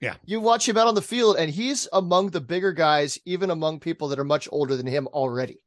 Yeah. 0.00 0.14
You 0.24 0.40
watch 0.40 0.68
him 0.68 0.78
out 0.78 0.88
on 0.88 0.94
the 0.94 1.02
field, 1.02 1.36
and 1.36 1.50
he's 1.50 1.86
among 1.92 2.30
the 2.30 2.40
bigger 2.40 2.72
guys, 2.72 3.18
even 3.24 3.50
among 3.50 3.80
people 3.80 4.08
that 4.08 4.18
are 4.18 4.24
much 4.24 4.48
older 4.50 4.76
than 4.76 4.86
him 4.86 5.06
already. 5.08 5.62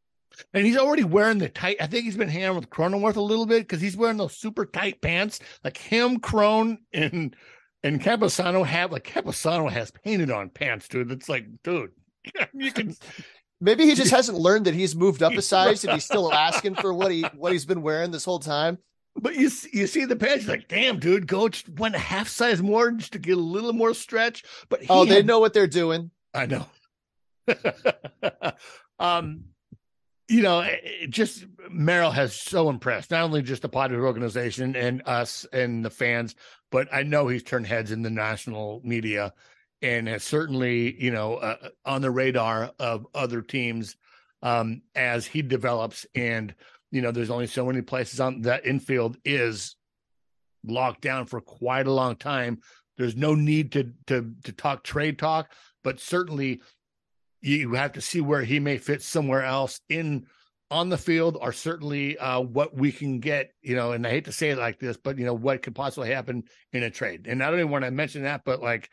And 0.54 0.66
he's 0.66 0.78
already 0.78 1.06
wearing 1.06 1.38
the 1.38 1.48
tight. 1.48 1.78
I 1.80 1.88
think 1.88 2.04
he's 2.04 2.18
been 2.18 2.28
hanging 2.28 2.56
with 2.56 2.70
Cronenworth 2.70 3.16
a 3.16 3.22
little 3.22 3.46
bit 3.46 3.62
because 3.62 3.80
he's 3.80 3.96
wearing 3.96 4.18
those 4.18 4.36
super 4.36 4.66
tight 4.66 5.02
pants. 5.02 5.40
Like 5.64 5.78
him, 5.78 6.20
Crone, 6.20 6.80
and 6.92 7.34
and 7.84 8.02
Campusano 8.02 8.66
have 8.66 8.92
like 8.92 9.06
Campusano 9.06 9.72
has 9.72 9.92
painted 9.92 10.32
on 10.32 10.50
pants, 10.50 10.90
dude. 10.90 11.12
It's 11.12 11.30
like, 11.30 11.46
dude, 11.64 11.92
you 12.54 12.72
can. 12.72 12.96
Maybe 13.62 13.86
he 13.86 13.96
just 13.96 14.12
hasn't 14.20 14.38
learned 14.38 14.66
that 14.66 14.74
he's 14.74 14.96
moved 14.96 15.24
up 15.24 15.34
a 15.34 15.42
size, 15.42 15.84
and 15.86 15.94
he's 15.94 16.04
still 16.06 16.32
asking 16.34 16.76
for 16.76 16.94
what 16.94 17.12
he 17.12 17.22
what 17.36 17.52
he's 17.54 17.66
been 17.66 17.82
wearing 17.82 18.12
this 18.12 18.26
whole 18.26 18.40
time. 18.40 18.78
But 19.18 19.36
you 19.36 19.50
see- 19.50 19.70
you 19.72 19.88
see 19.88 20.04
the 20.04 20.18
pants, 20.18 20.46
like, 20.46 20.68
damn, 20.68 21.00
dude, 21.00 21.26
go 21.26 21.48
just 21.48 21.70
went 21.70 21.96
a 21.96 22.00
half 22.00 22.28
size 22.28 22.62
more 22.62 22.92
just 22.92 23.14
to 23.14 23.20
get 23.20 23.38
a 23.38 23.40
little 23.40 23.72
more 23.72 23.94
stretch. 23.94 24.44
But 24.68 24.82
he 24.82 24.88
Oh, 24.90 25.06
they 25.06 25.16
had- 25.16 25.26
know 25.26 25.40
what 25.40 25.54
they're 25.54 25.68
doing. 25.68 26.12
I 26.34 26.48
know. 26.48 26.66
um, 29.00 29.46
you 30.28 30.42
know, 30.42 30.62
it, 30.62 30.82
it 30.84 31.10
just 31.12 31.46
Merrill 31.70 32.12
has 32.12 32.36
so 32.36 32.70
impressed 32.70 33.12
not 33.12 33.24
only 33.24 33.42
just 33.42 33.62
the 33.62 33.70
Padres 33.70 34.02
organization 34.02 34.76
and 34.76 35.02
us 35.06 35.46
and 35.54 35.86
the 35.86 35.90
fans, 35.90 36.36
but 36.72 36.88
I 36.92 37.04
know 37.04 37.28
he's 37.28 37.44
turned 37.44 37.68
heads 37.68 37.92
in 37.92 38.02
the 38.02 38.10
national 38.10 38.82
media 38.84 39.34
and 39.82 40.08
has 40.08 40.24
certainly, 40.24 41.02
you 41.02 41.12
know, 41.12 41.36
uh, 41.36 41.70
on 41.86 42.02
the 42.02 42.12
radar 42.12 42.72
of 42.80 43.06
other 43.14 43.42
teams 43.42 43.96
um, 44.42 44.82
as 44.96 45.26
he 45.26 45.42
develops. 45.42 46.06
And 46.16 46.54
you 46.92 47.02
know, 47.02 47.12
there's 47.12 47.30
only 47.30 47.48
so 47.48 47.66
many 47.66 47.82
places 47.82 48.20
on 48.20 48.42
that 48.42 48.66
infield 48.66 49.18
is 49.26 49.76
locked 50.66 51.02
down 51.02 51.26
for 51.26 51.42
quite 51.42 51.88
a 51.88 51.92
long 51.92 52.16
time. 52.16 52.60
There's 52.98 53.16
no 53.16 53.36
need 53.36 53.74
to 53.74 53.92
to 54.08 54.34
to 54.44 54.52
talk 54.52 54.84
trade 54.84 55.20
talk, 55.20 55.52
but 55.84 56.00
certainly 56.00 56.62
you 57.42 57.74
have 57.74 57.94
to 57.94 58.02
see 58.02 58.22
where 58.22 58.44
he 58.44 58.60
may 58.60 58.78
fit 58.78 59.02
somewhere 59.02 59.44
else 59.44 59.82
in 59.90 60.26
on 60.72 60.90
the 60.90 60.98
field 60.98 61.38
are 61.42 61.52
certainly 61.52 62.18
uh, 62.18 62.40
what 62.40 62.76
we 62.76 62.92
can 62.92 63.20
get, 63.20 63.52
you 63.62 63.76
know, 63.76 63.92
and 63.92 64.06
I 64.06 64.10
hate 64.10 64.26
to 64.26 64.32
say 64.32 64.50
it 64.50 64.58
like 64.58 64.80
this, 64.80 64.98
but 64.98 65.18
you 65.20 65.26
know, 65.26 65.34
what 65.34 65.62
could 65.62 65.76
possibly 65.76 66.10
happen 66.10 66.44
in 66.74 66.84
a 66.84 66.90
trade. 66.90 67.28
And 67.28 67.44
I 67.44 67.50
don't 67.50 67.60
even 67.60 67.72
want 67.72 67.86
to 67.86 67.92
mention 67.92 68.24
that, 68.24 68.42
but 68.46 68.62
like 68.62 68.90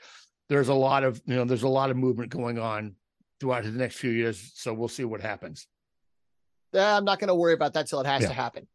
there's 0.49 0.69
a 0.69 0.75
lot 0.75 1.05
of, 1.05 1.21
you 1.27 1.35
know, 1.37 1.45
there's 1.45 1.63
a 1.63 1.69
lot 1.69 1.91
of 1.91 1.97
movement 1.97 2.31
going 2.31 2.59
on 2.59 2.97
throughout 3.41 3.65
the 3.65 3.71
next 3.71 3.97
few 3.97 4.11
years. 4.11 4.53
So 4.55 4.73
we'll 4.75 4.89
see 4.89 5.05
what 5.05 5.21
happens. 5.21 5.67
I'm 6.75 7.05
not 7.05 7.19
going 7.19 7.29
to 7.29 7.35
worry 7.35 7.53
about 7.53 7.75
that 7.75 7.87
till 7.89 8.01
it 8.01 8.07
has 8.07 8.23
Yeah. 8.23 8.29
to 8.29 8.35
happen. 8.35 8.67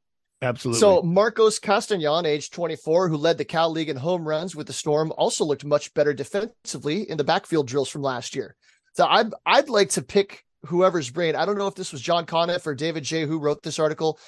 Absolutely. 0.42 0.80
So 0.80 1.02
Marcos 1.02 1.60
Castañon, 1.60 2.26
age 2.26 2.52
24, 2.52 3.10
who 3.10 3.18
led 3.18 3.40
the 3.40 3.46
Cal 3.46 3.72
League 3.72 3.90
in 3.90 3.98
home 3.98 4.28
runs 4.28 4.56
with 4.56 4.68
the 4.68 4.74
Storm, 4.74 5.12
also 5.18 5.44
looked 5.44 5.66
much 5.66 5.94
better 5.96 6.14
defensively 6.14 7.10
in 7.10 7.18
the 7.18 7.24
backfield 7.24 7.68
drills 7.68 7.90
from 7.90 8.04
last 8.04 8.36
year. 8.36 8.56
So 8.94 9.06
I'd 9.08 9.32
I'd 9.48 9.70
like 9.70 9.90
to 9.92 10.04
pick 10.04 10.44
whoever's 10.66 11.10
brain. 11.10 11.36
I 11.36 11.46
don't 11.46 11.58
know 11.58 11.68
if 11.68 11.74
this 11.76 11.92
was 11.92 12.02
John 12.02 12.26
Conniff 12.28 12.68
or 12.68 12.76
David 12.76 13.04
J 13.04 13.26
who 13.26 13.40
wrote 13.40 13.64
this 13.64 13.80
article. 13.80 14.20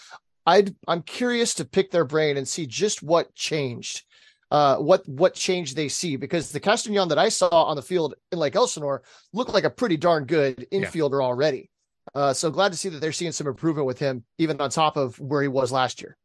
I'd 0.47 0.73
I'm 0.87 1.03
curious 1.03 1.53
to 1.55 1.65
pick 1.65 1.91
their 1.91 2.05
brain 2.05 2.37
and 2.37 2.47
see 2.47 2.65
just 2.65 3.03
what 3.03 3.35
changed. 3.35 4.03
Uh, 4.51 4.77
what 4.77 5.07
what 5.07 5.35
change 5.35 5.75
they 5.75 5.87
see 5.87 6.15
because 6.15 6.51
the 6.51 6.59
Castañon 6.59 7.09
that 7.09 7.19
I 7.19 7.29
saw 7.29 7.65
on 7.65 7.75
the 7.75 7.83
field 7.83 8.15
in 8.31 8.39
Lake 8.39 8.55
Elsinore 8.55 9.03
looked 9.31 9.53
like 9.53 9.63
a 9.63 9.69
pretty 9.69 9.95
darn 9.97 10.25
good 10.25 10.65
Yeah. 10.71 10.79
infielder 10.79 11.21
already. 11.23 11.69
Uh, 12.15 12.33
so 12.33 12.49
glad 12.49 12.71
to 12.71 12.77
see 12.77 12.89
that 12.89 12.99
they're 12.99 13.11
seeing 13.11 13.31
some 13.31 13.45
improvement 13.45 13.85
with 13.85 13.99
him, 13.99 14.23
even 14.39 14.59
on 14.59 14.71
top 14.71 14.97
of 14.97 15.19
where 15.19 15.43
he 15.43 15.47
was 15.47 15.71
last 15.71 16.01
year. 16.01 16.17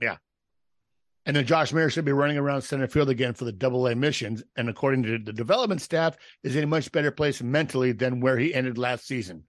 Yeah. 0.00 0.18
And 1.24 1.34
then 1.34 1.46
Josh 1.46 1.72
Mears 1.72 1.94
should 1.94 2.04
be 2.04 2.12
running 2.12 2.36
around 2.36 2.60
center 2.62 2.88
field 2.88 3.08
again 3.08 3.32
for 3.32 3.44
the 3.46 3.52
double 3.52 3.86
A 3.86 3.94
missions. 3.94 4.42
And 4.56 4.68
according 4.68 5.04
to 5.04 5.18
the 5.18 5.32
development 5.32 5.80
staff, 5.80 6.16
is 6.42 6.56
in 6.56 6.64
a 6.64 6.66
much 6.66 6.92
better 6.92 7.10
place 7.10 7.40
mentally 7.40 7.92
than 7.92 8.20
where 8.20 8.36
he 8.36 8.52
ended 8.52 8.76
last 8.76 9.06
season. 9.06 9.44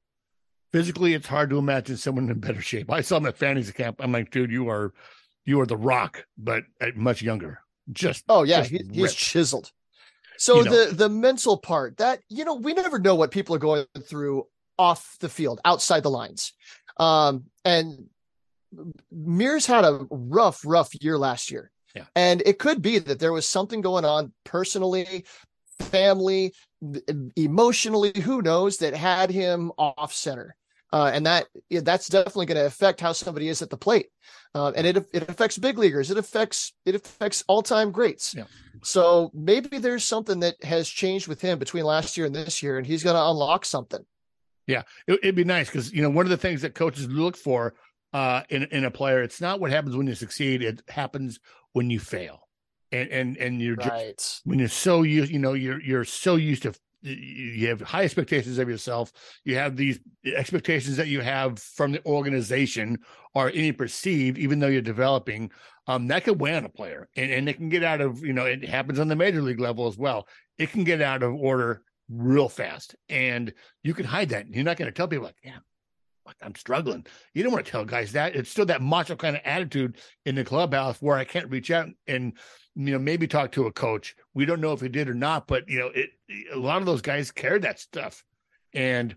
Physically, 0.72 1.14
it's 1.14 1.28
hard 1.28 1.50
to 1.50 1.58
imagine 1.58 1.98
someone 1.98 2.30
in 2.30 2.40
better 2.40 2.62
shape. 2.62 2.90
I 2.90 3.02
saw 3.02 3.18
him 3.18 3.26
at 3.26 3.38
Fanny's 3.38 3.72
camp. 3.72 3.98
I'm 4.00 4.12
like, 4.14 4.32
dude, 4.32 4.52
you 4.52 4.70
are 4.70 4.94
you 5.46 5.60
are 5.60 5.66
the 5.66 5.76
rock, 5.76 6.26
but 6.38 6.64
uh, 6.80 6.92
much 6.96 7.22
younger. 7.22 7.60
Just 7.92 8.24
Oh 8.30 8.44
yeah, 8.44 8.60
just 8.62 8.72
he, 8.72 8.82
he's 8.92 9.14
chiseled. 9.14 9.72
So 10.38 10.58
You 10.58 10.64
know. 10.66 10.86
the 10.86 10.96
the 10.96 11.10
mental 11.10 11.58
part 11.58 11.98
that 11.98 12.22
you 12.30 12.46
know 12.46 12.56
we 12.56 12.74
never 12.74 13.00
know 13.00 13.16
what 13.16 13.32
people 13.32 13.56
are 13.56 13.60
going 13.60 13.86
through 14.04 14.48
off 14.80 15.18
the 15.20 15.30
field, 15.30 15.60
outside 15.66 16.02
the 16.04 16.10
lines, 16.10 16.54
um, 16.98 17.46
and 17.64 18.10
Mears 19.12 19.68
had 19.68 19.86
a 19.86 20.08
rough, 20.10 20.62
rough 20.66 20.90
year 21.00 21.16
last 21.18 21.52
year, 21.52 21.70
Yeah. 21.96 22.06
and 22.16 22.42
it 22.44 22.58
could 22.58 22.82
be 22.82 22.98
that 22.98 23.20
there 23.20 23.32
was 23.32 23.48
something 23.48 23.82
going 23.82 24.04
on 24.04 24.34
personally, 24.46 25.26
family, 25.80 26.54
emotionally, 27.36 28.14
who 28.22 28.42
knows, 28.42 28.78
that 28.78 28.96
had 28.96 29.30
him 29.30 29.72
off 29.78 30.12
center. 30.12 30.56
Uh, 30.94 31.10
and 31.12 31.26
that 31.26 31.48
yeah, 31.72 31.80
that's 31.84 32.08
definitely 32.08 32.46
going 32.46 32.56
to 32.56 32.68
affect 32.68 33.02
how 33.02 33.12
somebody 33.12 33.50
is 33.50 33.64
at 33.64 33.72
the 33.72 33.76
plate, 33.76 34.10
uh, 34.54 34.72
and 34.76 34.86
it 34.86 34.96
it 35.12 35.28
affects 35.28 35.58
big 35.58 35.80
leaguers. 35.80 36.12
It 36.12 36.20
affects 36.20 36.72
it 36.86 36.94
affects 36.94 37.44
all 37.48 37.64
time 37.64 37.92
greats. 37.92 38.36
Yeah. 38.36 38.44
So 38.84 39.32
maybe 39.34 39.80
there's 39.80 40.06
something 40.06 40.42
that 40.42 40.64
has 40.64 40.88
changed 40.88 41.28
with 41.28 41.42
him 41.42 41.58
between 41.58 41.84
last 41.84 42.16
year 42.16 42.28
and 42.28 42.36
this 42.36 42.62
year, 42.62 42.78
and 42.78 42.86
he's 42.86 43.02
going 43.02 43.16
to 43.16 43.28
unlock 43.28 43.66
something. 43.66 44.06
Yeah, 44.68 44.84
it, 45.08 45.20
would 45.24 45.36
be 45.36 45.44
nice 45.44 45.68
because 45.68 45.92
you 45.92 46.04
know 46.04 46.12
one 46.12 46.28
of 46.28 46.30
the 46.30 46.38
things 46.38 46.62
that 46.62 46.76
coaches 46.76 47.08
look 47.08 47.38
for 47.38 47.74
uh, 48.14 48.44
in 48.50 48.66
in 48.66 48.86
a 48.86 48.92
player, 48.92 49.24
it's 49.24 49.42
not 49.42 49.60
what 49.60 49.72
happens 49.72 49.96
when 49.96 50.06
you 50.06 50.14
succeed; 50.14 50.62
it 50.62 50.84
happens 50.90 51.40
when 51.72 51.90
you 51.90 52.00
fail, 52.00 52.48
and 52.92 53.10
and 53.10 53.38
and 53.38 53.60
you're 53.60 53.78
right. 53.78 54.16
just 54.16 54.42
when 54.44 54.60
you're 54.60 54.68
so 54.68 55.02
used, 55.02 55.32
you 55.32 55.40
know, 55.40 55.54
you're 55.54 55.82
you're 55.82 56.06
so 56.06 56.36
used 56.36 56.62
to 56.64 56.76
you 57.04 57.68
have 57.68 57.82
high 57.82 58.04
expectations 58.04 58.58
of 58.58 58.70
yourself. 58.70 59.12
You 59.44 59.56
have 59.56 59.76
these 59.76 60.00
expectations 60.26 60.98
that 60.98 61.08
you 61.08 61.22
have 61.22 61.60
from 61.60 61.92
the 61.92 62.06
organization 62.06 63.00
or 63.36 63.50
any 63.50 63.72
perceived, 63.72 64.38
even 64.38 64.60
though 64.60 64.68
you're 64.68 64.82
developing. 64.82 65.52
Um, 65.88 66.08
that 66.08 66.24
could 66.24 66.40
weigh 66.40 66.56
on 66.56 66.66
a 66.66 66.70
player, 66.70 67.10
and 67.16 67.30
and 67.32 67.50
it 67.50 67.56
can 67.56 67.70
get 67.70 67.84
out 67.84 68.00
of 68.00 68.24
you 68.24 68.34
know 68.34 68.46
it 68.46 68.64
happens 68.64 69.00
on 69.00 69.10
the 69.10 69.16
major 69.16 69.42
league 69.42 69.60
level 69.60 69.88
as 69.88 69.98
well. 69.98 70.28
It 70.58 70.72
can 70.72 70.84
get 70.84 71.02
out 71.02 71.24
of 71.24 71.34
order 71.34 71.84
real 72.10 72.50
fast. 72.50 72.96
And 73.10 73.54
you 73.84 73.94
can 73.94 74.06
hide 74.06 74.30
that. 74.30 74.48
You're 74.50 74.64
not 74.64 74.78
going 74.78 74.90
to 74.90 74.96
tell 74.96 75.08
people 75.08 75.26
like, 75.26 75.36
yeah, 75.44 75.60
I'm 76.42 76.56
struggling. 76.56 77.06
You 77.34 77.44
don't 77.44 77.52
want 77.52 77.66
to 77.66 77.72
tell 77.72 77.86
guys 77.86 78.12
that. 78.14 78.36
It's 78.36 78.50
still 78.50 78.66
that 78.68 78.82
macho 78.82 79.16
kind 79.16 79.36
of 79.36 79.42
attitude 79.46 79.98
in 80.26 80.36
the 80.36 80.44
clubhouse 80.44 81.02
where 81.02 81.18
I 81.18 81.26
can't 81.26 81.50
reach 81.50 81.72
out 81.72 81.90
and 82.08 82.34
you 82.76 82.92
know 82.92 83.00
maybe 83.00 83.28
talk 83.28 83.52
to 83.54 83.68
a 83.68 83.72
coach. 83.72 84.16
We 84.34 84.46
don't 84.46 84.62
know 84.62 84.74
if 84.74 84.82
he 84.82 84.90
did 84.90 85.10
or 85.10 85.14
not, 85.14 85.48
but 85.48 85.68
you 85.70 85.80
know, 85.80 85.88
it 85.88 86.10
a 86.54 86.58
lot 86.58 86.80
of 86.80 86.86
those 86.86 87.02
guys 87.02 87.32
care 87.32 87.60
that 87.60 87.80
stuff, 87.80 88.24
and 88.74 89.16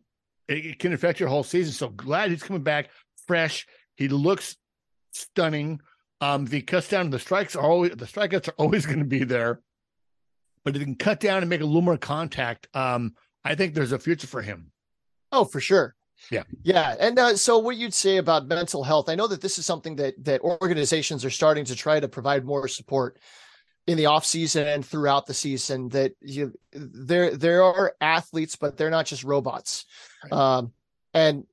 it, 0.49 0.67
it 0.67 0.79
can 0.79 0.93
affect 0.93 1.21
your 1.21 1.29
whole 1.29 1.45
season. 1.45 1.73
So 1.73 1.89
glad 1.89 2.31
he's 2.31 2.43
coming 2.43 2.63
back 2.63 2.91
fresh. 3.27 3.67
He 3.97 4.09
looks 4.09 4.57
stunning. 5.13 5.81
Um, 6.21 6.45
if 6.45 6.53
he 6.53 6.63
cuts 6.63 6.89
down 6.89 7.11
the 7.11 7.19
strikes 7.19 7.57
are 7.57 7.63
always 7.63 7.93
the 7.93 8.07
strikeouts 8.07 8.49
are 8.49 8.55
always 8.59 8.87
going 8.87 9.01
to 9.01 9.05
be 9.05 9.25
there 9.25 9.61
but 10.67 10.75
if 10.75 10.81
he 10.81 10.85
can 10.85 10.97
cut 10.97 11.21
down 11.21 11.45
and 11.45 11.49
make 11.49 11.61
a 11.61 11.65
little 11.65 11.81
more 11.81 11.97
contact, 11.97 12.67
um, 12.75 13.15
I 13.45 13.55
think 13.55 13.73
there's 13.73 13.93
a 13.93 14.01
future 14.01 14.27
for 14.27 14.43
him. 14.43 14.73
Oh, 15.31 15.45
for 15.45 15.61
sure. 15.61 15.95
Yeah. 16.31 16.43
Yeah. 16.63 16.95
And 16.99 17.19
uh, 17.19 17.37
so 17.37 17.59
what 17.59 17.77
you'd 17.77 17.95
say 17.95 18.17
about 18.17 18.47
mental 18.47 18.83
health, 18.83 19.09
I 19.09 19.15
know 19.15 19.27
that 19.29 19.41
this 19.41 19.59
is 19.59 19.67
something 19.67 19.97
that 19.97 20.23
that 20.25 20.41
organizations 20.41 21.25
are 21.25 21.31
starting 21.31 21.65
to 21.67 21.77
try 21.77 22.01
to 22.01 22.09
provide 22.09 22.45
more 22.45 22.69
support 22.69 23.19
in 23.87 23.97
the 23.97 24.07
off 24.07 24.27
season 24.27 24.67
and 24.67 24.85
throughout 24.85 25.27
the 25.27 25.35
season 25.35 25.89
that 25.91 26.13
you 26.21 26.53
there 26.73 27.37
there 27.37 27.63
are 27.63 27.95
athletes, 28.01 28.57
but 28.57 28.77
they're 28.77 28.91
not 28.91 29.07
just 29.07 29.25
robots. 29.25 29.85
Right. 30.25 30.33
Um, 30.33 30.73
and 31.15 31.45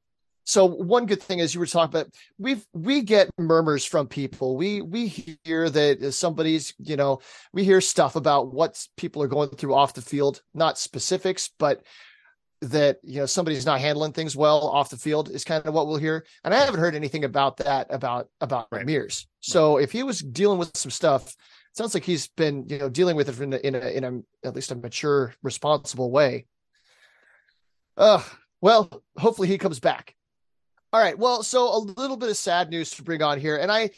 so 0.45 0.65
one 0.65 1.05
good 1.05 1.21
thing 1.21 1.39
is 1.39 1.53
you 1.53 1.59
were 1.59 1.65
talking 1.65 1.99
about 1.99 2.13
we've 2.37 2.65
we 2.73 3.01
get 3.01 3.29
murmurs 3.37 3.85
from 3.85 4.07
people 4.07 4.57
we 4.57 4.81
we 4.81 5.07
hear 5.07 5.69
that 5.69 6.13
somebody's 6.13 6.73
you 6.79 6.97
know 6.97 7.19
we 7.53 7.63
hear 7.63 7.79
stuff 7.79 8.15
about 8.15 8.53
what 8.53 8.85
people 8.97 9.23
are 9.23 9.27
going 9.27 9.49
through 9.49 9.73
off 9.73 9.93
the 9.93 10.01
field 10.01 10.41
not 10.53 10.77
specifics 10.77 11.49
but 11.57 11.83
that 12.69 12.99
you 13.03 13.19
know 13.19 13.25
somebody's 13.25 13.65
not 13.65 13.79
handling 13.79 14.11
things 14.11 14.35
well 14.35 14.67
off 14.67 14.89
the 14.89 14.97
field 14.97 15.29
is 15.29 15.43
kind 15.43 15.65
of 15.65 15.73
what 15.73 15.87
we'll 15.87 15.97
hear 15.97 16.25
and 16.43 16.53
i 16.53 16.57
haven't 16.57 16.79
heard 16.79 16.95
anything 16.95 17.23
about 17.23 17.57
that 17.57 17.87
about 17.89 18.27
about 18.41 18.67
right. 18.71 18.85
Mears. 18.85 19.27
so 19.39 19.75
right. 19.75 19.83
if 19.83 19.91
he 19.91 20.03
was 20.03 20.19
dealing 20.19 20.59
with 20.59 20.75
some 20.75 20.91
stuff 20.91 21.27
it 21.27 21.77
sounds 21.77 21.93
like 21.93 22.03
he's 22.03 22.27
been 22.29 22.65
you 22.67 22.77
know 22.77 22.89
dealing 22.89 23.15
with 23.15 23.29
it 23.29 23.39
in 23.39 23.53
a, 23.53 23.57
in 23.57 23.75
a, 23.75 23.79
in 23.79 24.03
a 24.03 24.47
at 24.47 24.55
least 24.55 24.71
a 24.71 24.75
mature 24.75 25.33
responsible 25.43 26.11
way 26.11 26.45
uh 27.97 28.23
well 28.61 28.89
hopefully 29.17 29.47
he 29.47 29.57
comes 29.57 29.79
back 29.79 30.15
all 30.93 30.99
right. 30.99 31.17
Well, 31.17 31.41
so 31.41 31.75
a 31.75 31.79
little 31.79 32.17
bit 32.17 32.29
of 32.29 32.37
sad 32.37 32.69
news 32.69 32.91
to 32.91 33.01
bring 33.01 33.23
on 33.23 33.39
here, 33.39 33.57
and 33.57 33.71
I, 33.71 33.89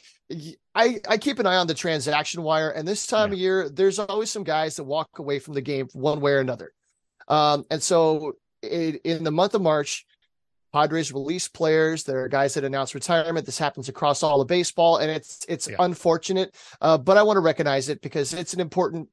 I, 0.74 1.02
I 1.10 1.18
keep 1.18 1.40
an 1.40 1.46
eye 1.46 1.58
on 1.58 1.68
the 1.68 1.74
transaction 1.74 2.42
wire, 2.42 2.70
and 2.70 2.88
this 2.88 3.06
time 3.06 3.32
yeah. 3.32 3.34
of 3.34 3.40
year, 3.40 3.70
there's 3.70 4.00
always 4.00 4.32
some 4.32 4.46
guys 4.46 4.78
that 4.78 4.86
walk 4.86 5.20
away 5.20 5.40
from 5.40 5.56
the 5.56 5.62
game 5.62 5.90
one 5.92 6.22
way 6.22 6.32
or 6.32 6.40
another. 6.40 6.72
Um, 7.28 7.66
and 7.70 7.84
so 7.84 8.38
it, 8.66 9.02
in 9.04 9.24
the 9.24 9.32
month 9.32 9.54
of 9.56 9.62
March, 9.62 10.06
Padres 10.74 11.14
release 11.14 11.48
players. 11.48 12.04
There 12.04 12.24
are 12.24 12.28
guys 12.28 12.56
that 12.56 12.66
announce 12.66 12.94
retirement. 12.94 13.46
This 13.46 13.58
happens 13.58 13.88
across 13.88 14.24
all 14.24 14.42
of 14.42 14.48
baseball, 14.48 14.98
and 14.98 15.10
it's 15.10 15.46
it's 15.48 15.70
yeah. 15.70 15.78
unfortunate, 15.80 16.54
uh, 16.82 16.98
but 16.98 17.16
I 17.16 17.24
want 17.24 17.38
to 17.38 17.42
recognize 17.42 17.88
it 17.88 18.02
because 18.02 18.34
it's 18.34 18.54
an 18.54 18.60
important 18.60 19.08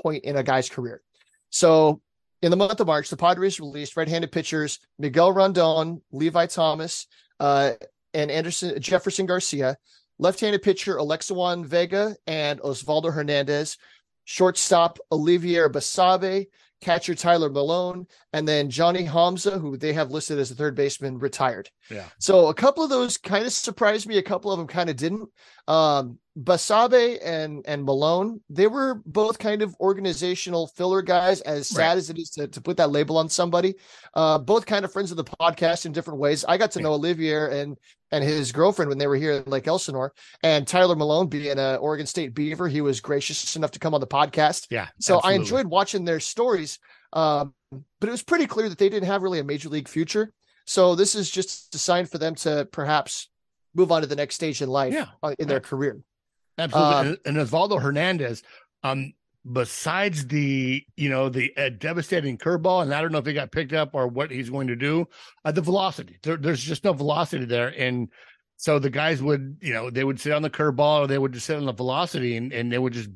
point 0.00 0.24
in 0.24 0.36
a 0.36 0.44
guy's 0.44 0.68
career. 0.68 1.02
So 1.50 2.00
in 2.40 2.50
the 2.50 2.56
month 2.56 2.78
of 2.78 2.86
March, 2.86 3.10
the 3.10 3.16
Padres 3.16 3.58
released 3.58 3.96
right-handed 3.96 4.30
pitchers 4.30 4.78
Miguel 4.98 5.32
Rondon, 5.32 6.02
Levi 6.12 6.46
Thomas, 6.46 7.06
uh, 7.40 7.72
and 8.14 8.30
Anderson 8.30 8.80
Jefferson 8.80 9.26
Garcia, 9.26 9.76
left-handed 10.20 10.62
pitcher 10.62 10.98
Alexa 10.98 11.34
Juan 11.34 11.64
Vega 11.64 12.14
and 12.28 12.60
Osvaldo 12.60 13.12
Hernandez, 13.12 13.76
shortstop 14.24 15.00
Olivier 15.10 15.68
Basabe, 15.68 16.46
catcher 16.82 17.14
Tyler 17.14 17.48
Malone, 17.48 18.06
and 18.32 18.46
then 18.46 18.68
Johnny 18.68 19.06
Homza, 19.06 19.58
who 19.58 19.76
they 19.78 19.94
have 19.94 20.10
listed 20.10 20.38
as 20.38 20.50
a 20.50 20.54
third 20.54 20.74
baseman, 20.74 21.18
retired. 21.18 21.70
Yeah. 21.90 22.04
So 22.18 22.48
a 22.48 22.54
couple 22.54 22.84
of 22.84 22.90
those 22.90 23.16
kind 23.16 23.46
of 23.46 23.52
surprised 23.52 24.06
me. 24.06 24.18
A 24.18 24.22
couple 24.22 24.52
of 24.52 24.58
them 24.58 24.66
kind 24.66 24.90
of 24.90 24.96
didn't. 24.96 25.30
Um, 25.68 26.18
Basabe 26.38 27.18
and 27.22 27.62
and 27.66 27.84
Malone, 27.84 28.40
they 28.48 28.66
were 28.66 29.02
both 29.04 29.38
kind 29.38 29.60
of 29.60 29.76
organizational 29.80 30.66
filler 30.66 31.02
guys. 31.02 31.42
As 31.42 31.68
sad 31.68 31.88
right. 31.88 31.96
as 31.98 32.08
it 32.08 32.18
is 32.18 32.30
to, 32.30 32.48
to 32.48 32.60
put 32.60 32.78
that 32.78 32.90
label 32.90 33.18
on 33.18 33.28
somebody, 33.28 33.74
uh, 34.14 34.38
both 34.38 34.64
kind 34.64 34.84
of 34.84 34.92
friends 34.92 35.10
of 35.10 35.18
the 35.18 35.24
podcast 35.24 35.84
in 35.84 35.92
different 35.92 36.20
ways. 36.20 36.44
I 36.46 36.56
got 36.56 36.70
to 36.72 36.78
yeah. 36.78 36.84
know 36.84 36.94
Olivier 36.94 37.60
and 37.60 37.76
and 38.10 38.24
his 38.24 38.50
girlfriend 38.50 38.88
when 38.88 38.98
they 38.98 39.06
were 39.06 39.16
here 39.16 39.32
in 39.32 39.44
Lake 39.44 39.68
Elsinore, 39.68 40.14
and 40.42 40.66
Tyler 40.66 40.96
Malone 40.96 41.28
being 41.28 41.58
a 41.58 41.76
Oregon 41.76 42.06
State 42.06 42.34
Beaver, 42.34 42.68
he 42.68 42.80
was 42.80 43.00
gracious 43.00 43.54
enough 43.56 43.72
to 43.72 43.78
come 43.78 43.94
on 43.94 44.00
the 44.00 44.06
podcast. 44.06 44.68
Yeah, 44.70 44.88
so 45.00 45.16
absolutely. 45.16 45.30
I 45.30 45.40
enjoyed 45.40 45.66
watching 45.66 46.04
their 46.04 46.20
stories. 46.20 46.78
Um, 47.12 47.52
but 48.00 48.08
it 48.08 48.10
was 48.10 48.22
pretty 48.22 48.46
clear 48.46 48.68
that 48.68 48.78
they 48.78 48.88
didn't 48.88 49.06
have 49.06 49.22
really 49.22 49.38
a 49.38 49.44
major 49.44 49.68
league 49.68 49.88
future. 49.88 50.32
So 50.66 50.94
this 50.94 51.14
is 51.14 51.30
just 51.30 51.74
a 51.74 51.78
sign 51.78 52.06
for 52.06 52.18
them 52.18 52.34
to 52.36 52.66
perhaps 52.70 53.28
move 53.74 53.92
on 53.92 54.02
to 54.02 54.06
the 54.06 54.16
next 54.16 54.34
stage 54.36 54.62
in 54.62 54.68
life 54.68 54.92
yeah. 54.92 55.06
Uh, 55.22 55.34
in 55.38 55.48
their 55.48 55.60
career. 55.60 56.00
Absolutely. 56.62 56.94
Um, 56.94 57.16
and, 57.24 57.38
and 57.38 57.48
Osvaldo 57.48 57.80
Hernandez, 57.80 58.42
um, 58.82 59.12
besides 59.50 60.26
the 60.26 60.84
you 60.96 61.08
know 61.08 61.28
the 61.28 61.52
uh, 61.56 61.70
devastating 61.70 62.38
curveball, 62.38 62.82
and 62.82 62.94
I 62.94 63.00
don't 63.00 63.12
know 63.12 63.18
if 63.18 63.26
he 63.26 63.32
got 63.32 63.52
picked 63.52 63.72
up 63.72 63.90
or 63.94 64.06
what 64.06 64.30
he's 64.30 64.50
going 64.50 64.68
to 64.68 64.76
do, 64.76 65.06
uh, 65.44 65.52
the 65.52 65.60
velocity. 65.60 66.18
There, 66.22 66.36
there's 66.36 66.62
just 66.62 66.84
no 66.84 66.92
velocity 66.92 67.44
there, 67.44 67.68
and 67.76 68.08
so 68.56 68.78
the 68.78 68.90
guys 68.90 69.22
would 69.22 69.58
you 69.60 69.72
know 69.72 69.90
they 69.90 70.04
would 70.04 70.20
sit 70.20 70.32
on 70.32 70.42
the 70.42 70.50
curveball 70.50 71.00
or 71.00 71.06
they 71.06 71.18
would 71.18 71.32
just 71.32 71.46
sit 71.46 71.56
on 71.56 71.66
the 71.66 71.72
velocity, 71.72 72.36
and 72.36 72.52
and 72.52 72.72
they 72.72 72.78
would 72.78 72.92
just 72.92 73.10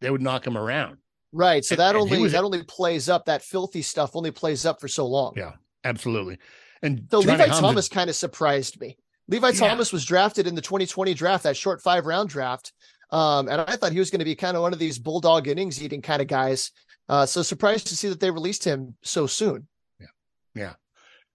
they 0.00 0.10
would 0.10 0.22
knock 0.22 0.46
him 0.46 0.56
around. 0.56 0.98
Right. 1.32 1.64
So 1.64 1.76
that 1.76 1.94
and, 1.94 1.98
only 1.98 2.18
was, 2.18 2.32
that 2.32 2.42
only 2.42 2.64
plays 2.64 3.08
up 3.08 3.26
that 3.26 3.42
filthy 3.42 3.82
stuff 3.82 4.16
only 4.16 4.30
plays 4.30 4.66
up 4.66 4.80
for 4.80 4.88
so 4.88 5.06
long. 5.06 5.34
Yeah, 5.36 5.52
absolutely. 5.84 6.38
And 6.82 7.06
so 7.10 7.22
Johnny 7.22 7.44
Levi 7.44 7.60
Thomas 7.60 7.88
kind 7.88 8.10
of 8.10 8.16
surprised 8.16 8.80
me. 8.80 8.96
Levi 9.30 9.50
yeah. 9.50 9.68
Thomas 9.68 9.92
was 9.92 10.04
drafted 10.04 10.46
in 10.46 10.54
the 10.54 10.60
2020 10.60 11.14
draft, 11.14 11.44
that 11.44 11.56
short 11.56 11.80
five 11.80 12.04
round 12.04 12.28
draft. 12.28 12.72
Um, 13.10 13.48
and 13.48 13.60
I 13.60 13.76
thought 13.76 13.92
he 13.92 13.98
was 13.98 14.10
going 14.10 14.18
to 14.18 14.24
be 14.24 14.34
kind 14.34 14.56
of 14.56 14.62
one 14.62 14.72
of 14.72 14.78
these 14.78 14.98
bulldog 14.98 15.48
innings 15.48 15.82
eating 15.82 16.02
kind 16.02 16.20
of 16.20 16.28
guys. 16.28 16.72
Uh, 17.08 17.26
so 17.26 17.42
surprised 17.42 17.88
to 17.88 17.96
see 17.96 18.08
that 18.08 18.20
they 18.20 18.30
released 18.30 18.64
him 18.64 18.96
so 19.02 19.26
soon. 19.26 19.66
Yeah. 19.98 20.06
Yeah. 20.54 20.72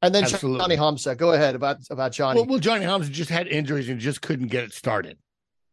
And 0.02 0.14
then 0.14 0.24
Absolutely. 0.24 0.60
Johnny 0.60 0.78
Homza, 0.78 1.18
go 1.18 1.32
ahead 1.32 1.56
about 1.56 1.78
about 1.90 2.12
Johnny. 2.12 2.42
Well, 2.42 2.50
well, 2.50 2.60
Johnny 2.60 2.86
Homza 2.86 3.10
just 3.12 3.30
had 3.30 3.48
injuries 3.48 3.90
and 3.90 4.00
just 4.00 4.22
couldn't 4.22 4.48
get 4.48 4.64
it 4.66 4.74
started. 4.74 5.18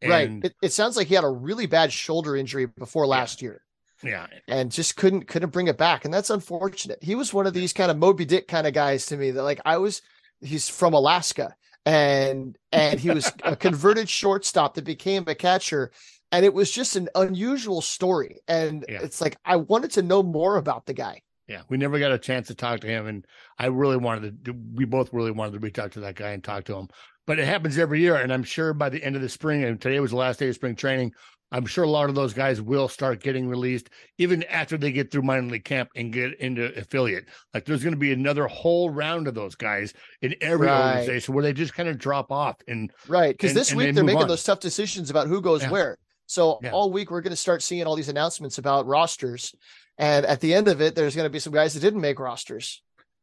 And... 0.01 0.11
right. 0.11 0.31
It, 0.45 0.55
it, 0.63 0.73
sounds 0.73 0.97
like 0.97 1.09
he 1.09 1.15
had 1.15 1.25
a 1.25 1.29
really 1.29 1.67
bad 1.67 1.93
shoulder 1.93 2.37
injury 2.37 2.67
before 2.67 3.07
last 3.07 3.43
yeah. 3.43 3.47
year. 3.47 3.63
Yeah. 4.05 4.27
And 4.49 4.73
just 4.73 4.97
couldn't 4.97 5.27
couldn't 5.27 5.51
bring 5.51 5.69
it 5.69 5.77
back. 5.77 6.05
And 6.05 6.15
that's 6.15 6.31
unfortunate. 6.31 6.99
He 7.03 7.15
was 7.15 7.35
one 7.35 7.47
of 7.47 7.55
these 7.55 7.73
kind 7.73 7.91
of 7.91 7.99
Moby 7.99 8.25
Dick 8.25 8.49
kind 8.49 8.67
of 8.67 8.73
guys 8.73 9.07
to 9.07 9.17
me 9.17 9.33
that 9.33 9.43
like 9.43 9.61
I 9.65 9.79
was 9.79 10.03
he's 10.41 10.69
from 10.69 10.95
Alaska 10.95 11.55
and 11.85 12.57
and 12.71 13.01
he 13.01 13.11
was 13.11 13.31
a 13.45 13.57
converted 13.57 14.09
shortstop 14.09 14.75
that 14.75 14.85
became 14.85 15.25
a 15.27 15.35
catcher. 15.35 15.93
And 16.31 16.47
it 16.47 16.55
was 16.55 16.71
just 16.71 16.97
an 16.97 17.11
unusual 17.15 17.83
story. 17.83 18.39
And 18.49 18.87
yeah. 18.89 19.01
it's 19.03 19.21
like 19.21 19.37
i 19.45 19.57
wanted 19.57 19.93
to 19.93 20.03
know 20.03 20.23
more 20.23 20.57
about 20.57 20.87
the 20.87 20.95
guy. 20.95 21.23
Yeah 21.49 21.63
we 21.69 21.77
never 21.77 21.99
got 21.99 22.13
a 22.13 22.19
chance 22.19 22.49
to 22.49 22.55
talk 22.55 22.81
to 22.81 22.87
him. 22.87 23.07
And 23.07 23.27
i 23.59 23.67
really 23.67 23.97
wanted 23.97 24.45
to 24.45 24.55
we 24.75 24.85
both 24.85 25.13
really 25.13 25.33
wanted 25.33 25.53
to 25.53 25.59
reach 25.59 25.79
out 25.79 25.93
to 25.93 26.01
that 26.01 26.17
guy 26.17 26.31
and 26.31 26.43
talk 26.43 26.65
to 26.65 26.77
him. 26.77 26.89
But 27.27 27.39
it 27.39 27.47
happens 27.47 27.79
every 27.79 28.01
year. 28.01 28.17
And 28.17 28.33
i'm 28.33 28.45
sure 28.45 28.73
by 28.73 28.89
the 28.89 29.03
end 29.03 29.17
of 29.17 29.23
the 29.23 29.29
spring 29.29 29.65
and 29.65 29.81
today 29.81 30.01
was 30.01 30.11
the 30.11 30.17
last 30.17 30.39
day 30.39 30.49
of 30.49 30.55
spring 30.55 30.77
training 30.77 31.13
I'm 31.53 31.67
sure 31.67 31.85
a 31.85 31.89
lot 31.89 32.09
of 32.09 32.15
those 32.15 32.33
guys 32.33 32.61
will 32.61 32.89
start 32.89 33.23
getting 33.23 33.47
released 33.49 33.91
even 34.19 34.43
after 34.45 34.79
they 34.79 34.91
get 34.91 35.11
through 35.11 35.23
minor 35.23 35.49
league 35.49 35.65
camp 35.65 35.91
and 35.95 36.13
get 36.13 36.41
into 36.41 36.75
affiliate. 36.77 37.27
Like 37.53 37.67
there's 37.67 37.83
going 37.85 37.95
to 37.95 38.01
be 38.01 38.13
another 38.13 38.47
whole 38.49 38.91
round 38.91 39.29
of 39.29 39.35
those 39.35 39.55
guys 39.55 39.93
in 40.23 40.35
every 40.41 40.67
right. 40.67 40.97
organization 40.97 41.35
where 41.35 41.43
they 41.45 41.53
just 41.53 41.75
kind 41.75 41.89
of 41.89 41.99
drop 41.99 42.33
off 42.33 42.57
and 42.67 42.91
right 43.07 43.33
because 43.37 43.55
this 43.55 43.75
week 43.75 43.95
they're 43.95 44.03
making 44.03 44.23
on. 44.23 44.29
those 44.29 44.43
tough 44.43 44.61
decisions 44.61 45.11
about 45.11 45.29
who 45.29 45.41
goes 45.41 45.63
yeah. 45.63 45.71
where. 45.71 45.99
So 46.27 46.59
yeah. 46.63 46.71
all 46.71 46.91
week 46.91 47.11
we're 47.11 47.21
going 47.21 47.31
to 47.33 47.37
start 47.37 47.63
seeing 47.63 47.87
all 47.87 47.95
these 47.95 48.09
announcements 48.09 48.57
about 48.57 48.87
rosters, 48.87 49.55
and 49.99 50.25
at 50.25 50.41
the 50.41 50.55
end 50.55 50.69
of 50.69 50.81
it, 50.81 50.95
there's 50.95 51.15
going 51.15 51.27
to 51.27 51.31
be 51.31 51.39
some 51.39 51.53
guys 51.53 51.75
that 51.75 51.81
didn't 51.81 52.01
make 52.01 52.19
rosters. 52.19 52.83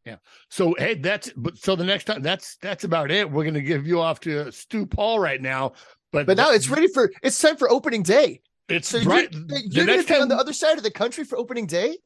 Yeah. 0.10 0.16
So 0.50 0.76
hey, 0.80 0.96
that's 0.96 1.32
but 1.38 1.56
so 1.58 1.76
the 1.76 1.84
next 1.84 2.06
time 2.06 2.24
that's 2.24 2.56
that's 2.58 2.84
about 2.84 3.12
it. 3.12 3.30
We're 3.30 3.44
gonna 3.46 3.62
give 3.62 3.86
you 3.86 4.00
off 4.02 4.20
to 4.22 4.52
Stu 4.52 4.88
Paul 4.88 5.20
right 5.20 5.40
now. 5.40 5.74
But 6.12 6.26
but 6.26 6.36
now 6.38 6.50
it's 6.52 6.68
ready 6.68 6.88
for 6.88 7.12
it's 7.22 7.40
time 7.40 7.58
for 7.58 7.70
opening 7.72 8.02
day. 8.02 8.42
It's 8.70 8.88
So 8.88 9.02
right. 9.04 9.32
you're, 9.32 9.86
you're 9.86 9.98
to 10.02 10.04
be 10.04 10.16
on 10.16 10.28
the 10.28 10.36
other 10.36 10.54
side 10.54 10.78
of 10.78 10.84
the 10.84 10.90
country 10.92 11.24
for 11.24 11.38
opening 11.38 11.68
day? 11.68 11.98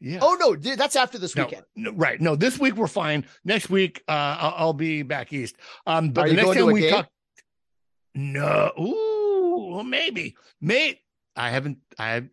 yeah. 0.00 0.18
Oh 0.22 0.36
no, 0.40 0.56
that's 0.74 0.96
after 0.96 1.18
this 1.18 1.36
No, 1.36 1.44
weekend. 1.44 1.64
no, 1.76 1.92
right. 1.92 2.20
No, 2.20 2.34
this 2.34 2.58
week 2.58 2.74
we're 2.74 2.88
fine. 2.88 3.24
Next 3.44 3.70
week, 3.70 4.02
uh, 4.08 4.36
I'll, 4.40 4.54
I'll 4.56 4.72
be 4.72 5.02
back 5.02 5.32
east. 5.32 5.56
Um, 5.86 6.10
but 6.10 6.26
Are 6.26 6.28
the 6.30 6.34
next 6.34 6.54
time 6.56 6.72
we 6.72 6.80
game? 6.80 6.90
talk, 6.90 7.08
no, 8.16 8.72
ooh, 8.78 9.82
maybe, 9.84 10.36
may 10.60 11.00
I 11.36 11.50
haven't, 11.50 11.78
I, 11.98 12.24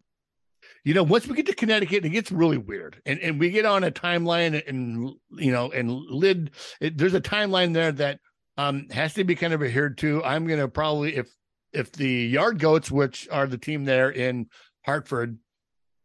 you 0.84 0.94
know, 0.94 1.04
once 1.04 1.28
we 1.28 1.36
get 1.36 1.46
to 1.48 1.56
Connecticut, 1.56 2.06
it 2.06 2.10
gets 2.10 2.32
really 2.32 2.58
weird, 2.58 3.02
and 3.06 3.20
and 3.20 3.40
we 3.40 3.50
get 3.50 3.66
on 3.66 3.84
a 3.84 3.92
timeline, 3.92 4.62
and 4.68 5.14
you 5.32 5.52
know, 5.52 5.72
and 5.72 5.92
lid, 5.92 6.52
it, 6.80 6.98
there's 6.98 7.14
a 7.14 7.22
timeline 7.22 7.74
there 7.74 7.92
that 7.92 8.20
um 8.58 8.88
has 8.90 9.14
to 9.14 9.24
be 9.24 9.36
kind 9.36 9.54
of 9.54 9.62
adhered 9.64 9.98
to. 10.00 10.24
I'm 10.24 10.48
gonna 10.48 10.68
probably 10.68 11.16
if 11.16 11.30
if 11.72 11.92
the 11.92 12.10
Yard 12.10 12.60
Goats, 12.60 12.90
which 12.92 13.28
are 13.32 13.48
the 13.48 13.58
team 13.58 13.86
there 13.86 14.10
in 14.10 14.48
Hartford. 14.86 15.38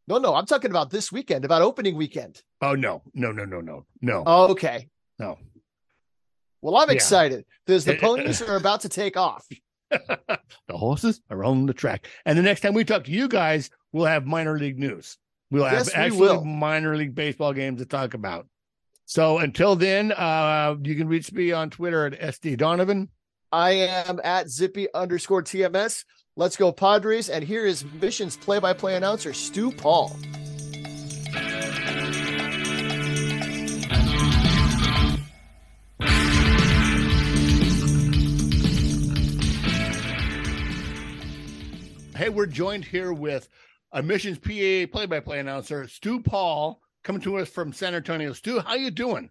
No, 0.09 0.19
no, 0.19 0.35
I'm 0.35 0.47
talking 0.47 0.71
about 0.71 0.91
this 0.91 1.11
weekend, 1.11 1.45
about 1.45 1.63
opening 1.63 1.97
weekend. 1.97 2.41
Oh 2.61 2.75
no, 2.75 3.03
no, 3.15 3.33
no, 3.33 3.45
no, 3.45 3.61
no, 3.61 3.87
no, 4.01 4.23
Oh, 4.27 4.51
okay. 4.53 4.89
no. 5.19 5.37
Well, 6.63 6.77
I'm 6.77 6.89
Yeah. 6.89 6.95
excited 6.95 7.45
because 7.67 7.85
the 7.85 7.95
ponies 8.01 8.41
are 8.43 8.57
about 8.57 8.83
to 8.83 8.89
take 8.89 9.17
off. 9.17 9.47
the 9.91 10.39
horses 10.71 11.21
are 11.31 11.45
on 11.45 11.67
the 11.67 11.75
track. 11.75 12.09
And 12.25 12.39
the 12.39 12.43
next 12.43 12.61
time 12.61 12.75
we 12.75 12.85
talk 12.85 13.05
to 13.05 13.11
you 13.11 13.29
guys, 13.29 13.71
we'll 13.97 14.07
have 14.07 14.27
minor 14.27 14.59
league 14.59 14.79
news. 14.79 15.17
We'll 15.51 15.65
have 15.65 15.89
Yes, 15.95 16.13
we 16.13 16.21
will. 16.21 16.45
minor 16.45 16.97
league 16.97 17.15
baseball 17.15 17.55
games 17.55 17.81
to 17.81 17.87
talk 17.87 18.13
about. 18.13 18.47
So 19.07 19.39
until 19.39 19.75
then, 19.75 20.13
uh, 20.13 20.77
you 20.83 20.97
can 20.97 21.09
reach 21.09 21.33
me 21.33 21.53
on 21.53 21.71
Twitter 21.71 22.05
at 22.07 22.21
SD 22.21 22.59
Donavan. 22.59 23.09
I 23.53 23.71
am 23.71 24.21
at 24.23 24.51
zippy 24.51 24.89
underscore 24.93 25.43
TMS. 25.43 26.05
Let's 26.37 26.57
go 26.57 26.73
Padres. 26.73 27.31
And 27.31 27.43
here 27.43 27.65
is 27.65 27.85
Mission's 28.01 28.37
play 28.37 28.59
by 28.59 28.75
play 28.75 28.97
announcer, 28.97 29.33
Stu 29.33 29.71
Paul. 29.71 30.15
Hey, 42.17 42.31
we're 42.31 42.47
joined 42.47 42.85
here 42.87 43.13
with 43.13 43.47
a 43.93 44.03
Missions 44.03 44.39
PA 44.39 44.91
play-by-play 44.93 45.39
announcer, 45.39 45.87
Stu 45.89 46.21
Paul, 46.21 46.81
coming 47.05 47.23
to 47.23 47.39
us 47.39 47.49
from 47.49 47.73
San 47.73 47.95
Antonio. 47.95 48.33
Stu, 48.33 48.61
how 48.61 48.75
you 48.75 48.91
doing? 48.91 49.31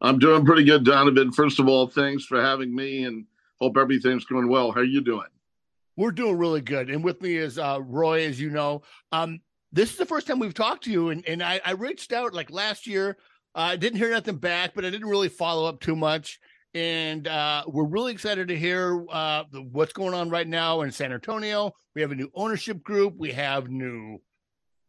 I'm 0.00 0.18
doing 0.18 0.44
pretty 0.44 0.64
good, 0.64 0.84
Donavan. 0.84 1.32
First 1.32 1.58
of 1.58 1.68
all, 1.68 1.86
thanks 1.86 2.24
for 2.24 2.40
having 2.40 2.74
me 2.74 3.04
and 3.04 3.24
hope 3.60 3.76
everything's 3.76 4.24
going 4.24 4.48
well. 4.48 4.70
How 4.70 4.80
are 4.80 4.84
you 4.84 5.00
doing? 5.00 5.26
We're 5.96 6.12
doing 6.12 6.38
really 6.38 6.60
good. 6.60 6.90
And 6.90 7.02
with 7.02 7.20
me 7.22 7.36
is 7.36 7.58
uh, 7.58 7.80
Roy, 7.82 8.24
as 8.24 8.40
you 8.40 8.50
know. 8.50 8.82
Um, 9.10 9.40
this 9.72 9.90
is 9.90 9.96
the 9.96 10.06
first 10.06 10.26
time 10.26 10.38
we've 10.38 10.54
talked 10.54 10.84
to 10.84 10.90
you, 10.90 11.10
and, 11.10 11.26
and 11.26 11.42
I, 11.42 11.60
I 11.64 11.72
reached 11.72 12.12
out 12.12 12.34
like 12.34 12.50
last 12.50 12.86
year. 12.86 13.16
I 13.54 13.76
didn't 13.76 13.98
hear 13.98 14.10
nothing 14.10 14.36
back, 14.36 14.72
but 14.74 14.84
I 14.84 14.90
didn't 14.90 15.08
really 15.08 15.28
follow 15.28 15.68
up 15.68 15.80
too 15.80 15.96
much. 15.96 16.40
And 16.74 17.26
uh, 17.26 17.64
we're 17.66 17.84
really 17.84 18.12
excited 18.12 18.48
to 18.48 18.56
hear 18.56 19.04
uh, 19.10 19.44
the, 19.50 19.62
what's 19.62 19.92
going 19.92 20.14
on 20.14 20.28
right 20.28 20.46
now 20.46 20.82
in 20.82 20.92
San 20.92 21.12
Antonio. 21.12 21.72
We 21.94 22.02
have 22.02 22.12
a 22.12 22.14
new 22.14 22.30
ownership 22.34 22.82
group. 22.82 23.14
We 23.16 23.32
have 23.32 23.68
new, 23.68 24.20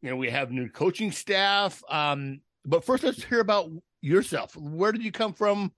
you 0.01 0.09
know, 0.09 0.17
we 0.17 0.29
have 0.29 0.51
new 0.51 0.69
coaching 0.69 1.11
staff. 1.11 1.81
Um, 1.89 2.41
but 2.65 2.83
first, 2.83 3.03
let's 3.03 3.23
hear 3.23 3.39
about 3.39 3.69
yourself. 4.01 4.55
Where 4.55 4.91
did 4.91 5.03
you 5.03 5.11
come 5.11 5.33
from? 5.33 5.71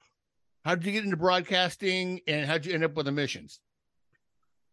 How 0.66 0.76
did 0.76 0.86
you 0.86 0.92
get 0.92 1.04
into 1.04 1.18
broadcasting, 1.18 2.22
and 2.28 2.46
how 2.46 2.54
did 2.54 2.68
you 2.68 2.74
end 2.74 2.84
up 2.84 2.94
with 2.94 3.08
Missions? 3.08 3.60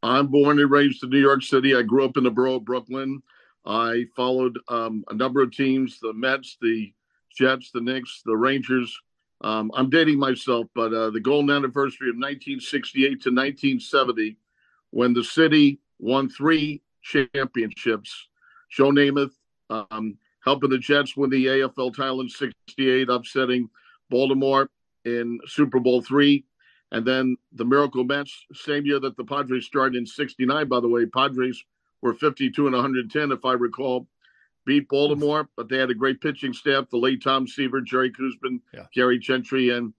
I'm 0.03 0.27
born 0.27 0.59
and 0.59 0.71
raised 0.71 1.03
in 1.03 1.11
New 1.11 1.21
York 1.21 1.43
City. 1.43 1.75
I 1.75 1.83
grew 1.83 2.05
up 2.05 2.17
in 2.17 2.25
the 2.25 2.31
borough 2.31 2.57
of 2.57 2.65
Brooklyn. 2.65 3.23
I 3.65 4.05
followed 4.15 4.59
um, 4.69 5.05
a 5.09 5.15
number 5.15 5.43
of 5.43 5.51
teams: 5.51 5.99
the 6.01 6.13
Mets, 6.13 6.57
the 6.61 6.93
Jets, 7.35 7.71
the 7.73 7.81
Knicks, 7.81 8.23
the 8.25 8.37
Rangers. 8.37 8.97
Um, 9.41 9.71
I'm 9.75 9.89
dating 9.89 10.19
myself, 10.19 10.67
but 10.75 10.93
uh, 10.93 11.11
the 11.11 11.21
golden 11.21 11.55
anniversary 11.55 12.09
of 12.09 12.17
1968 12.17 13.07
to 13.07 13.31
1970, 13.31 14.37
when 14.91 15.15
the 15.15 15.23
city 15.23 15.81
won 15.99 16.29
three 16.29 16.83
championships. 17.03 18.29
Joe 18.71 18.91
Namath 18.91 19.33
um, 19.71 20.19
helping 20.45 20.71
the 20.71 20.79
Jets 20.79 21.17
win 21.17 21.31
the 21.31 21.47
AFL 21.47 21.95
title 21.95 22.21
in 22.21 22.29
'68, 22.29 23.09
upsetting 23.09 23.69
Baltimore 24.11 24.71
in 25.05 25.39
Super 25.47 25.79
Bowl 25.79 26.03
three, 26.03 26.45
and 26.93 27.07
then 27.07 27.37
the 27.53 27.65
Miracle 27.65 28.05
Mets, 28.05 28.47
same 28.53 28.87
year 28.87 29.01
that 29.01 29.17
the 29.17 29.25
Padres 29.25 29.67
started 29.67 29.97
in 29.97 30.07
'69. 30.07 30.69
By 30.69 30.81
the 30.81 30.89
way, 30.89 31.07
Padres 31.07 31.63
were 32.03 32.15
52 32.15 32.67
and 32.67 32.75
110, 32.75 33.33
if 33.33 33.45
I 33.45 33.53
recall. 33.53 34.07
Beat 34.69 34.87
Baltimore, 34.91 35.49
but 35.57 35.71
they 35.71 35.79
had 35.79 35.89
a 35.89 35.95
great 35.95 36.21
pitching 36.21 36.53
staff. 36.53 36.91
The 36.91 36.99
late 36.99 37.23
Tom 37.23 37.47
Seaver, 37.49 37.81
Jerry 37.81 38.13
Koosman, 38.13 38.61
Yeah. 38.75 38.85
Gary 38.95 39.19
Gentry, 39.19 39.71
and 39.71 39.95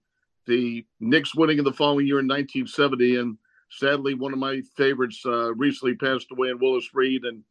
the 0.46 0.86
Knicks 1.00 1.34
winning 1.34 1.58
in 1.58 1.64
the 1.64 1.72
following 1.72 2.06
year 2.06 2.20
in 2.20 2.28
1970. 2.28 3.16
And 3.16 3.36
sadly, 3.68 4.14
one 4.14 4.32
of 4.32 4.38
my 4.38 4.62
favorites 4.76 5.22
uh, 5.26 5.52
recently 5.56 5.96
passed 5.96 6.28
away 6.30 6.50
in 6.50 6.60
Willis 6.60 6.88
Reed. 6.94 7.24
And 7.24 7.38
in 7.38 7.44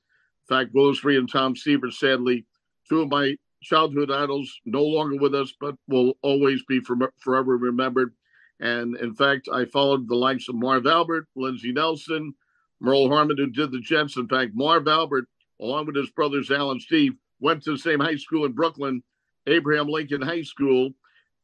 fact, 0.48 0.74
Willis 0.74 1.04
Reed 1.04 1.20
and 1.20 1.30
Tom 1.30 1.58
Seaver, 1.58 1.92
sadly, 1.92 2.46
two 2.88 3.02
of 3.02 3.10
my 3.10 3.36
childhood 3.62 4.12
idols, 4.12 4.58
no 4.64 4.82
longer 4.86 5.18
with 5.18 5.36
us, 5.36 5.54
but 5.60 5.76
will 5.90 6.14
always 6.22 6.64
be 6.70 6.80
for, 6.80 6.96
forever 7.18 7.58
remembered. 7.58 8.14
And 8.62 8.96
in 8.96 9.14
fact, 9.14 9.50
I 9.52 9.66
followed 9.66 10.08
the 10.08 10.16
likes 10.16 10.48
of 10.48 10.56
Marv 10.56 10.88
Albert, 10.88 11.28
Lindsey 11.36 11.74
Nelson, 11.74 12.34
Merle 12.80 13.10
Harmon, 13.10 13.36
who 13.38 13.48
did 13.48 13.74
the 13.74 13.82
Jets. 13.82 14.16
In 14.16 14.30
fact, 14.30 14.52
Marv 14.54 14.88
Albert, 14.88 15.26
along 15.62 15.86
with 15.86 15.96
his 15.96 16.10
brothers 16.12 16.52
Al 16.52 16.72
and 16.72 16.82
Steve, 16.82 17.14
went 17.40 17.64
to 17.64 17.72
the 17.72 17.78
same 17.78 18.00
high 18.00 18.16
school 18.16 18.46
in 18.46 18.52
Brooklyn, 18.52 19.04
Abraham 19.48 19.88
Lincoln 19.88 20.22
High 20.22 20.44
School 20.44 20.92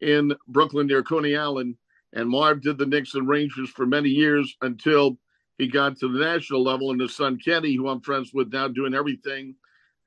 in 0.01 0.33
Brooklyn 0.47 0.87
near 0.87 1.03
Coney 1.03 1.35
Island. 1.35 1.75
And 2.13 2.29
Marv 2.29 2.61
did 2.61 2.77
the 2.77 2.85
Knicks 2.85 3.15
and 3.15 3.27
Rangers 3.27 3.69
for 3.69 3.85
many 3.85 4.09
years 4.09 4.55
until 4.61 5.17
he 5.57 5.67
got 5.67 5.97
to 5.99 6.07
the 6.07 6.19
national 6.19 6.63
level. 6.63 6.91
And 6.91 7.01
his 7.01 7.15
son 7.15 7.37
Kenny, 7.37 7.75
who 7.75 7.87
I'm 7.87 8.01
friends 8.01 8.31
with 8.33 8.53
now, 8.53 8.67
doing 8.67 8.93
everything. 8.93 9.55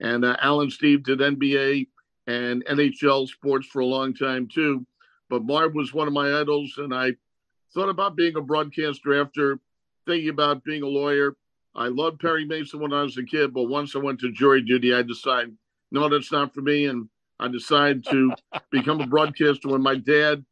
And 0.00 0.24
uh, 0.24 0.36
Alan 0.40 0.70
Steve 0.70 1.02
did 1.02 1.18
NBA 1.18 1.88
and 2.26 2.64
NHL 2.66 3.28
sports 3.28 3.66
for 3.66 3.80
a 3.80 3.86
long 3.86 4.14
time 4.14 4.48
too. 4.52 4.86
But 5.28 5.44
Marv 5.44 5.74
was 5.74 5.92
one 5.92 6.06
of 6.06 6.14
my 6.14 6.40
idols, 6.40 6.74
and 6.78 6.94
I 6.94 7.12
thought 7.74 7.88
about 7.88 8.16
being 8.16 8.36
a 8.36 8.40
broadcaster 8.40 9.20
after 9.20 9.58
thinking 10.06 10.30
about 10.30 10.64
being 10.64 10.82
a 10.82 10.86
lawyer. 10.86 11.36
I 11.78 11.86
loved 11.86 12.18
Perry 12.18 12.44
Mason 12.44 12.80
when 12.80 12.92
I 12.92 13.02
was 13.02 13.16
a 13.18 13.22
kid, 13.22 13.54
but 13.54 13.64
once 13.64 13.94
I 13.94 14.00
went 14.00 14.18
to 14.20 14.32
jury 14.32 14.62
duty, 14.62 14.92
I 14.92 15.02
decided, 15.02 15.56
no, 15.92 16.08
that's 16.08 16.32
not 16.32 16.52
for 16.52 16.60
me. 16.60 16.86
And 16.86 17.08
I 17.38 17.46
decided 17.46 18.04
to 18.06 18.32
become 18.72 19.00
a 19.00 19.06
broadcaster 19.06 19.68
when 19.68 19.80
my 19.80 19.94
dad, 19.94 20.44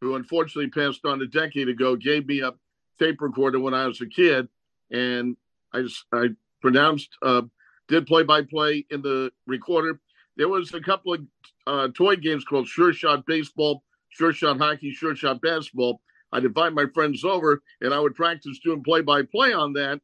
who 0.00 0.14
unfortunately 0.14 0.70
passed 0.70 1.04
on 1.04 1.20
a 1.20 1.26
decade 1.26 1.68
ago, 1.68 1.96
gave 1.96 2.26
me 2.26 2.40
a 2.40 2.54
tape 2.98 3.20
recorder 3.20 3.60
when 3.60 3.74
I 3.74 3.86
was 3.86 4.00
a 4.00 4.06
kid. 4.06 4.48
And 4.90 5.36
I, 5.74 5.82
just, 5.82 6.02
I 6.14 6.28
pronounced, 6.62 7.10
uh, 7.20 7.42
did 7.88 8.06
play 8.06 8.22
by 8.22 8.40
play 8.42 8.86
in 8.88 9.02
the 9.02 9.30
recorder. 9.46 10.00
There 10.38 10.48
was 10.48 10.72
a 10.72 10.80
couple 10.80 11.12
of 11.12 11.20
uh, 11.66 11.88
toy 11.94 12.16
games 12.16 12.42
called 12.44 12.66
Sure 12.66 12.94
Shot 12.94 13.26
Baseball, 13.26 13.82
Sure 14.08 14.32
Shot 14.32 14.56
Hockey, 14.56 14.92
Sure 14.92 15.14
Shot 15.14 15.42
Basketball. 15.42 16.00
I'd 16.32 16.46
invite 16.46 16.72
my 16.72 16.86
friends 16.94 17.22
over 17.22 17.62
and 17.82 17.92
I 17.92 18.00
would 18.00 18.14
practice 18.14 18.60
doing 18.64 18.82
play 18.82 19.02
by 19.02 19.22
play 19.22 19.52
on 19.52 19.74
that. 19.74 20.00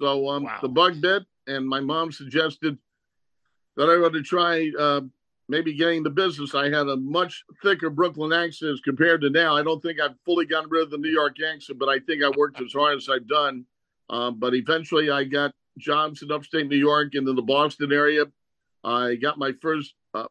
So 0.00 0.28
um, 0.28 0.44
Wow. 0.44 0.58
the 0.62 0.68
bug 0.68 1.00
bit, 1.00 1.24
and 1.46 1.66
my 1.68 1.80
mom 1.80 2.12
suggested 2.12 2.78
that 3.76 3.84
I 3.84 3.94
ought 3.94 4.12
to 4.12 4.22
try 4.22 4.70
uh, 4.78 5.00
maybe 5.48 5.74
getting 5.74 6.02
the 6.02 6.10
business. 6.10 6.54
I 6.54 6.64
had 6.64 6.88
a 6.88 6.96
much 6.96 7.44
thicker 7.62 7.90
Brooklyn 7.90 8.32
accent 8.32 8.72
as 8.72 8.80
compared 8.80 9.20
to 9.22 9.30
now. 9.30 9.56
I 9.56 9.62
don't 9.62 9.80
think 9.80 10.00
I've 10.00 10.18
fully 10.24 10.46
gotten 10.46 10.70
rid 10.70 10.82
of 10.82 10.90
the 10.90 10.98
New 10.98 11.10
York 11.10 11.36
accent, 11.40 11.78
but 11.78 11.88
I 11.88 11.98
think 12.00 12.22
I 12.22 12.30
worked 12.36 12.60
as 12.60 12.72
hard 12.72 12.96
as 12.96 13.08
I've 13.08 13.28
done. 13.28 13.64
Um, 14.10 14.38
but 14.38 14.54
eventually 14.54 15.10
I 15.10 15.24
got 15.24 15.52
jobs 15.78 16.22
in 16.22 16.32
upstate 16.32 16.66
New 16.68 16.76
York 16.76 17.14
and 17.14 17.28
in 17.28 17.36
the 17.36 17.42
Boston 17.42 17.92
area. 17.92 18.24
I 18.84 19.16
got 19.16 19.38
my 19.38 19.52
first 19.60 19.94
uh, 20.14 20.26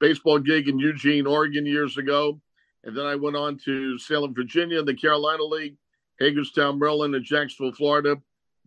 baseball 0.00 0.38
gig 0.38 0.68
in 0.68 0.78
Eugene, 0.78 1.26
Oregon 1.26 1.64
years 1.66 1.98
ago. 1.98 2.40
And 2.84 2.96
then 2.96 3.06
I 3.06 3.14
went 3.14 3.36
on 3.36 3.58
to 3.64 3.96
Salem, 3.98 4.34
Virginia, 4.34 4.82
the 4.82 4.94
Carolina 4.94 5.44
League, 5.44 5.76
Hagerstown, 6.18 6.78
Maryland, 6.78 7.14
and 7.14 7.24
Jacksonville, 7.24 7.72
Florida, 7.74 8.16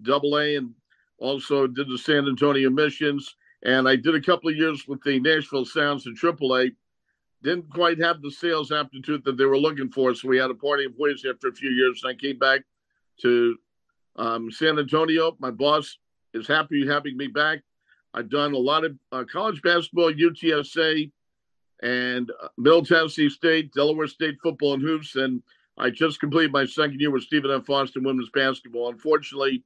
double 0.02 0.38
A, 0.38 0.56
and 0.56 0.74
also 1.18 1.68
did 1.68 1.90
the 1.90 1.98
San 1.98 2.28
Antonio 2.28 2.70
Missions. 2.70 3.36
And 3.64 3.88
I 3.88 3.96
did 3.96 4.16
a 4.16 4.22
couple 4.22 4.50
of 4.50 4.56
years 4.56 4.88
with 4.88 5.02
the 5.04 5.20
Nashville 5.20 5.66
Sounds 5.66 6.06
in 6.06 6.16
triple 6.16 6.56
A. 6.58 6.72
Didn't 7.42 7.70
quite 7.70 8.00
have 8.00 8.22
the 8.22 8.32
sales 8.32 8.72
aptitude 8.72 9.24
that 9.26 9.38
they 9.38 9.46
were 9.46 9.58
looking 9.58 9.90
for. 9.90 10.14
So 10.14 10.28
we 10.28 10.38
had 10.38 10.52
a 10.52 10.56
party 10.56 10.86
of 10.86 10.94
ways 10.98 11.26
after 11.28 11.48
a 11.48 11.54
few 11.54 11.70
years. 11.70 12.02
And 12.04 12.12
I 12.12 12.16
came 12.16 12.38
back 12.38 12.62
to 13.22 13.58
um, 14.16 14.52
San 14.52 14.80
Antonio. 14.80 15.36
My 15.40 15.52
boss 15.52 15.98
is 16.34 16.48
happy 16.48 16.86
having 16.88 17.18
me 17.18 17.28
back. 17.28 17.62
I've 18.14 18.30
done 18.30 18.54
a 18.54 18.58
lot 18.58 18.86
of 18.86 18.98
uh, 19.12 19.24
college 19.32 19.62
basketball, 19.62 20.14
UTSA, 20.14 21.12
and 21.84 22.32
uh, 22.42 22.48
Middle 22.58 22.86
Tennessee 22.86 23.30
State, 23.30 23.74
Delaware 23.74 24.08
State 24.08 24.38
football 24.42 24.76
and 24.76 24.82
hoops. 24.82 25.16
And 25.16 25.44
I 25.78 25.90
just 25.90 26.20
completed 26.20 26.52
my 26.52 26.66
second 26.66 27.02
year 27.02 27.12
with 27.12 27.24
Stephen 27.24 27.52
F. 27.52 27.70
Austin 27.70 28.04
women's 28.04 28.30
basketball. 28.30 28.90
Unfortunately, 28.90 29.64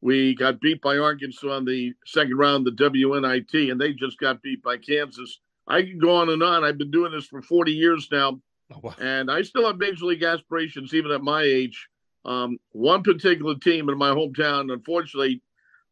we 0.00 0.34
got 0.34 0.60
beat 0.60 0.80
by 0.80 0.98
Arkansas 0.98 1.56
in 1.56 1.64
the 1.64 1.92
second 2.06 2.36
round, 2.36 2.66
the 2.66 2.70
WNIT, 2.70 3.70
and 3.70 3.80
they 3.80 3.92
just 3.92 4.18
got 4.18 4.42
beat 4.42 4.62
by 4.62 4.76
Kansas. 4.76 5.40
I 5.66 5.82
can 5.82 5.98
go 5.98 6.14
on 6.16 6.30
and 6.30 6.42
on. 6.42 6.64
I've 6.64 6.78
been 6.78 6.90
doing 6.90 7.12
this 7.12 7.26
for 7.26 7.42
40 7.42 7.72
years 7.72 8.08
now, 8.10 8.40
oh, 8.72 8.80
wow. 8.82 8.94
and 9.00 9.30
I 9.30 9.42
still 9.42 9.66
have 9.66 9.76
major 9.76 10.06
league 10.06 10.22
aspirations, 10.22 10.94
even 10.94 11.10
at 11.10 11.22
my 11.22 11.42
age. 11.42 11.88
Um, 12.24 12.58
one 12.72 13.02
particular 13.02 13.56
team 13.56 13.88
in 13.88 13.98
my 13.98 14.10
hometown, 14.10 14.72
unfortunately, 14.72 15.42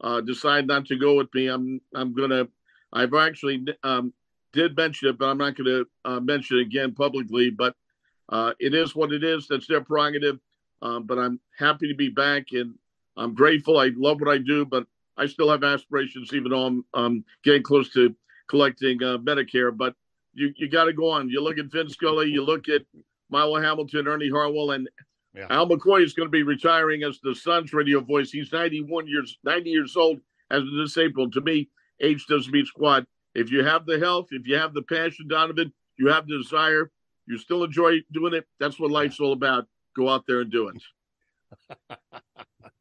uh, 0.01 0.21
decided 0.21 0.67
not 0.67 0.87
to 0.87 0.97
go 0.97 1.17
with 1.17 1.33
me. 1.35 1.49
I'm 1.49 1.81
I'm 1.95 2.15
gonna. 2.15 2.49
I've 2.93 3.15
actually 3.15 3.65
um, 3.83 4.13
did 4.53 4.77
mention 4.77 5.09
it, 5.09 5.19
but 5.19 5.27
I'm 5.27 5.39
not 5.39 5.57
going 5.57 5.67
to 5.67 5.87
uh, 6.05 6.21
mention 6.21 6.59
it 6.59 6.63
again 6.63 6.95
publicly. 6.95 7.51
But 7.51 7.75
uh, 8.29 8.53
it 8.59 8.75
is 8.75 8.95
what 8.95 9.13
it 9.13 9.25
is. 9.25 9.47
That's 9.49 9.67
their 9.67 9.81
prerogative. 9.81 10.39
Um, 10.83 11.05
but 11.05 11.19
I'm 11.19 11.41
happy 11.59 11.89
to 11.89 11.95
be 11.95 12.09
back, 12.09 12.47
and 12.53 12.75
I'm 13.17 13.35
grateful. 13.35 13.79
I 13.79 13.91
love 13.97 14.21
what 14.21 14.31
I 14.31 14.39
do, 14.39 14.65
but 14.65 14.87
I 15.17 15.27
still 15.27 15.51
have 15.51 15.65
aspirations, 15.65 16.33
even 16.35 16.51
though 16.51 16.67
I'm 16.67 16.85
um, 16.95 17.25
getting 17.43 17.63
close 17.63 17.91
to 17.93 18.15
collecting 18.49 19.03
uh, 19.03 19.19
Medicare. 19.19 19.77
But 19.77 19.95
you 20.35 20.53
you 20.57 20.69
got 20.69 20.85
to 20.85 20.93
go 20.93 21.11
on. 21.11 21.31
You 21.31 21.43
look 21.43 21.59
at 21.59 21.67
Vin 21.67 21.89
Scully, 21.89 22.29
you 22.29 22.45
look 22.45 22.69
at 22.69 22.83
Milo 23.31 23.61
Hamilton, 23.61 24.07
Ernie 24.07 24.31
Harwell, 24.31 24.73
and 24.73 24.89
yeah. 25.35 25.47
Al 25.51 25.69
McCoy 25.69 26.03
is 26.03 26.15
going 26.15 26.27
to 26.27 26.31
be 26.31 26.43
retiring 26.43 27.03
as 27.03 27.21
the 27.23 27.35
Suns 27.35 27.73
radio 27.73 28.01
voice. 28.01 28.31
He's 28.31 28.53
91 28.53 29.07
years 29.07 29.39
90 29.45 29.71
years 29.71 29.97
old 29.97 30.21
as 30.51 30.63
a 30.63 30.83
disabled. 30.83 31.33
To 31.35 31.41
me, 31.41 31.69
age 32.01 32.27
doesn't 32.27 32.53
mean 32.53 32.67
squat. 32.67 33.07
If 33.35 33.51
you 33.51 33.65
have 33.65 33.85
the 33.85 33.99
health, 33.99 34.29
if 34.31 34.47
you 34.47 34.57
have 34.57 34.73
the 34.73 34.83
passion, 34.83 35.29
Donavan, 35.29 35.73
you 35.99 36.09
have 36.09 36.27
the 36.27 36.39
desire, 36.39 36.91
you 37.27 37.37
still 37.39 37.65
enjoy 37.65 38.01
doing 38.13 38.35
it. 38.35 38.47
That's 38.61 38.79
what 38.79 38.91
life's 38.91 39.21
all 39.21 39.33
about. 39.33 39.67
Go 39.95 40.09
out 40.09 40.25
there 40.27 40.41
and 40.41 40.51
do 40.51 40.69
it. 40.69 40.83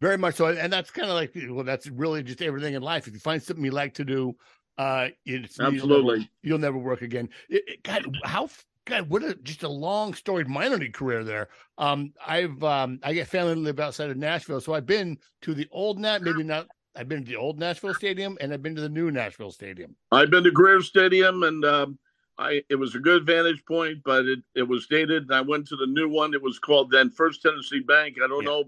Very 0.00 0.18
much 0.18 0.34
so, 0.34 0.46
and 0.46 0.72
that's 0.72 0.90
kind 0.90 1.08
of 1.08 1.14
like 1.14 1.34
well, 1.48 1.64
that's 1.64 1.86
really 1.88 2.22
just 2.22 2.42
everything 2.42 2.74
in 2.74 2.82
life. 2.82 3.06
If 3.06 3.14
you 3.14 3.20
find 3.20 3.42
something 3.42 3.64
you 3.64 3.70
like 3.70 3.94
to 3.94 4.04
do, 4.04 4.36
uh, 4.76 5.08
it's 5.24 5.58
absolutely 5.58 5.78
you'll 5.82 6.04
never, 6.04 6.28
you'll 6.42 6.58
never 6.58 6.78
work 6.78 7.02
again. 7.02 7.30
It, 7.48 7.62
it, 7.66 7.82
God, 7.82 8.04
how 8.24 8.50
God, 8.84 9.08
what 9.08 9.22
a 9.22 9.34
just 9.36 9.62
a 9.62 9.68
long 9.68 10.14
storied 10.14 10.48
minor 10.48 10.76
league 10.76 10.94
career 10.94 11.24
there. 11.24 11.48
Um, 11.78 12.12
I've 12.26 12.62
um, 12.62 13.00
I 13.02 13.14
get 13.14 13.26
family 13.26 13.54
live 13.54 13.80
outside 13.80 14.10
of 14.10 14.16
Nashville, 14.16 14.60
so 14.60 14.74
I've 14.74 14.86
been 14.86 15.18
to 15.42 15.54
the 15.54 15.66
old 15.72 15.98
Nat, 15.98 16.22
maybe 16.22 16.42
not. 16.42 16.68
I've 16.94 17.08
been 17.08 17.24
to 17.24 17.28
the 17.28 17.36
old 17.36 17.58
Nashville 17.58 17.94
Stadium, 17.94 18.38
and 18.40 18.52
I've 18.52 18.62
been 18.62 18.74
to 18.74 18.80
the 18.80 18.88
new 18.88 19.10
Nashville 19.10 19.50
Stadium. 19.50 19.94
I've 20.12 20.30
been 20.30 20.44
to 20.44 20.50
Greer 20.50 20.80
Stadium, 20.80 21.42
and 21.42 21.64
um, 21.64 21.98
I 22.38 22.62
it 22.68 22.76
was 22.76 22.94
a 22.94 22.98
good 23.00 23.26
vantage 23.26 23.64
point, 23.66 23.98
but 24.04 24.24
it 24.26 24.38
it 24.54 24.62
was 24.62 24.86
dated. 24.86 25.24
And 25.24 25.34
I 25.34 25.40
went 25.40 25.66
to 25.68 25.76
the 25.76 25.86
new 25.86 26.08
one. 26.08 26.32
It 26.32 26.42
was 26.42 26.58
called 26.58 26.90
then 26.90 27.10
First 27.10 27.42
Tennessee 27.42 27.80
Bank. 27.80 28.16
I 28.22 28.28
don't 28.28 28.44
yeah. 28.44 28.50
know 28.50 28.64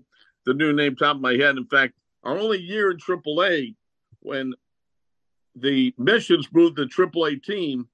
the 0.48 0.54
new 0.54 0.72
name 0.72 0.96
top 0.96 1.16
of 1.16 1.20
my 1.20 1.34
head. 1.34 1.58
In 1.58 1.66
fact, 1.66 1.92
our 2.24 2.38
only 2.38 2.58
year 2.58 2.90
in 2.90 2.96
AAA 2.96 3.76
when 4.20 4.54
the 5.54 5.94
Missions 5.98 6.48
moved 6.52 6.76
the 6.76 6.86
AAA 6.86 7.42
team 7.42 7.86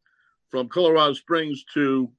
from 0.51 0.69
Colorado 0.69 1.15
Springs 1.15 1.65
to 1.75 2.11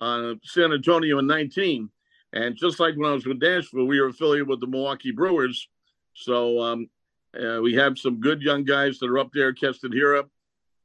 uh, 0.00 0.34
San 0.42 0.72
Antonio 0.72 1.20
in 1.20 1.28
19. 1.28 1.88
And 2.32 2.56
just 2.56 2.80
like 2.80 2.96
when 2.96 3.08
I 3.08 3.14
was 3.14 3.24
with 3.24 3.40
Nashville, 3.40 3.86
we 3.86 4.00
were 4.00 4.08
affiliated 4.08 4.48
with 4.48 4.60
the 4.60 4.66
Milwaukee 4.66 5.12
Brewers. 5.12 5.68
So 6.14 6.60
um, 6.60 6.90
uh, 7.40 7.60
we 7.62 7.74
have 7.74 7.98
some 7.98 8.18
good 8.18 8.42
young 8.42 8.64
guys 8.64 8.98
that 8.98 9.08
are 9.08 9.20
up 9.20 9.30
there. 9.32 9.52
Keston 9.52 9.92
Hiura, 9.92 10.24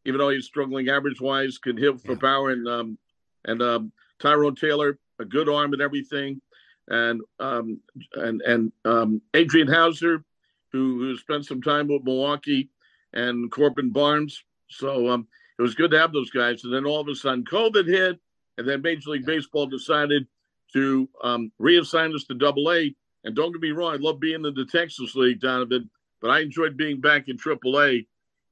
even 0.05 0.19
though 0.19 0.29
he's 0.29 0.45
struggling 0.45 0.89
average 0.89 1.19
wise, 1.19 1.57
can 1.57 1.77
hit 1.77 1.99
for 1.99 2.13
yeah. 2.13 2.19
power. 2.19 2.51
And 2.51 2.67
um, 2.67 2.97
and 3.45 3.61
um, 3.61 3.91
Tyrone 4.19 4.55
Taylor, 4.55 4.99
a 5.19 5.25
good 5.25 5.49
arm 5.49 5.73
and 5.73 5.81
everything 5.81 6.39
and 6.87 7.21
um, 7.39 7.79
and 8.15 8.41
and 8.41 8.71
um, 8.85 9.21
Adrian 9.33 9.67
Houser, 9.67 10.23
who, 10.71 10.99
who 10.99 11.17
spent 11.17 11.45
some 11.45 11.61
time 11.61 11.87
with 11.87 12.03
Milwaukee, 12.03 12.69
and 13.13 13.51
Corbin 13.51 13.91
Burnes. 13.91 14.43
So 14.69 15.09
um, 15.09 15.27
it 15.57 15.61
was 15.61 15.75
good 15.75 15.91
to 15.91 15.99
have 15.99 16.13
those 16.13 16.31
guys. 16.31 16.63
And 16.63 16.73
then 16.73 16.85
all 16.85 16.99
of 16.99 17.07
a 17.07 17.15
sudden, 17.15 17.45
COVID 17.45 17.87
hit, 17.87 18.19
and 18.57 18.67
then 18.67 18.81
Major 18.81 19.11
League 19.11 19.25
Baseball 19.25 19.67
decided 19.67 20.27
to 20.73 21.07
um, 21.23 21.51
reassign 21.61 22.13
us 22.13 22.23
to 22.25 22.33
Double 22.33 22.71
A. 22.71 22.93
And 23.23 23.35
don't 23.35 23.51
get 23.51 23.61
me 23.61 23.71
wrong, 23.71 23.93
I 23.93 23.97
love 23.97 24.19
being 24.19 24.43
in 24.45 24.53
the 24.53 24.65
Texas 24.65 25.15
League, 25.15 25.39
Donavan, 25.39 25.89
but 26.21 26.29
I 26.29 26.41
enjoyed 26.41 26.75
being 26.75 26.99
back 26.99 27.29
in 27.29 27.37
Triple 27.37 27.79
A, 27.81 28.05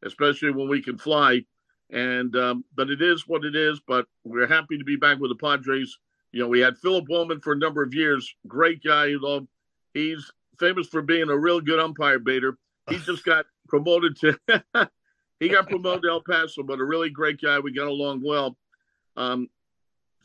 especially 0.06 0.52
when 0.52 0.70
we 0.70 0.82
can 0.82 0.98
fly. 0.98 1.42
And 1.90 2.34
um, 2.38 2.64
but 2.76 2.90
it 2.90 3.02
is 3.02 3.28
what 3.28 3.44
it 3.44 3.56
is. 3.56 3.82
But 3.86 4.06
we're 4.24 4.48
happy 4.48 4.78
to 4.78 4.84
be 4.86 4.96
back 4.96 5.20
with 5.20 5.32
the 5.32 5.36
Padres 5.36 5.98
you 6.32 6.42
know, 6.42 6.48
we 6.48 6.60
had 6.60 6.78
Phillip 6.78 7.06
Wellman 7.10 7.42
for 7.42 7.54
a 7.54 7.58
number 7.58 7.84
of 7.84 7.94
years. 7.94 8.34
Great 8.48 8.84
guy. 8.84 9.08
You 9.08 9.22
know, 9.22 9.48
he's 9.94 10.32
famous 10.60 10.88
for 10.88 11.02
being 11.02 11.30
a 11.30 11.38
real 11.38 11.60
good 11.60 11.80
umpire 11.80 12.20
baiter. 12.20 12.58
He 12.90 12.98
just 13.06 13.26
got 13.26 13.46
promoted 13.68 14.18
to 14.18 14.40
he 15.40 15.50
got 15.50 15.70
promoted 15.70 16.04
to 16.04 16.10
El 16.10 16.22
Paso, 16.22 16.64
but 16.64 16.80
a 16.80 16.86
really 16.86 17.10
great 17.10 17.42
guy. 17.42 17.60
We 17.60 17.74
got 17.74 17.88
along 17.88 18.22
well. 18.24 18.56
Um, 19.18 19.50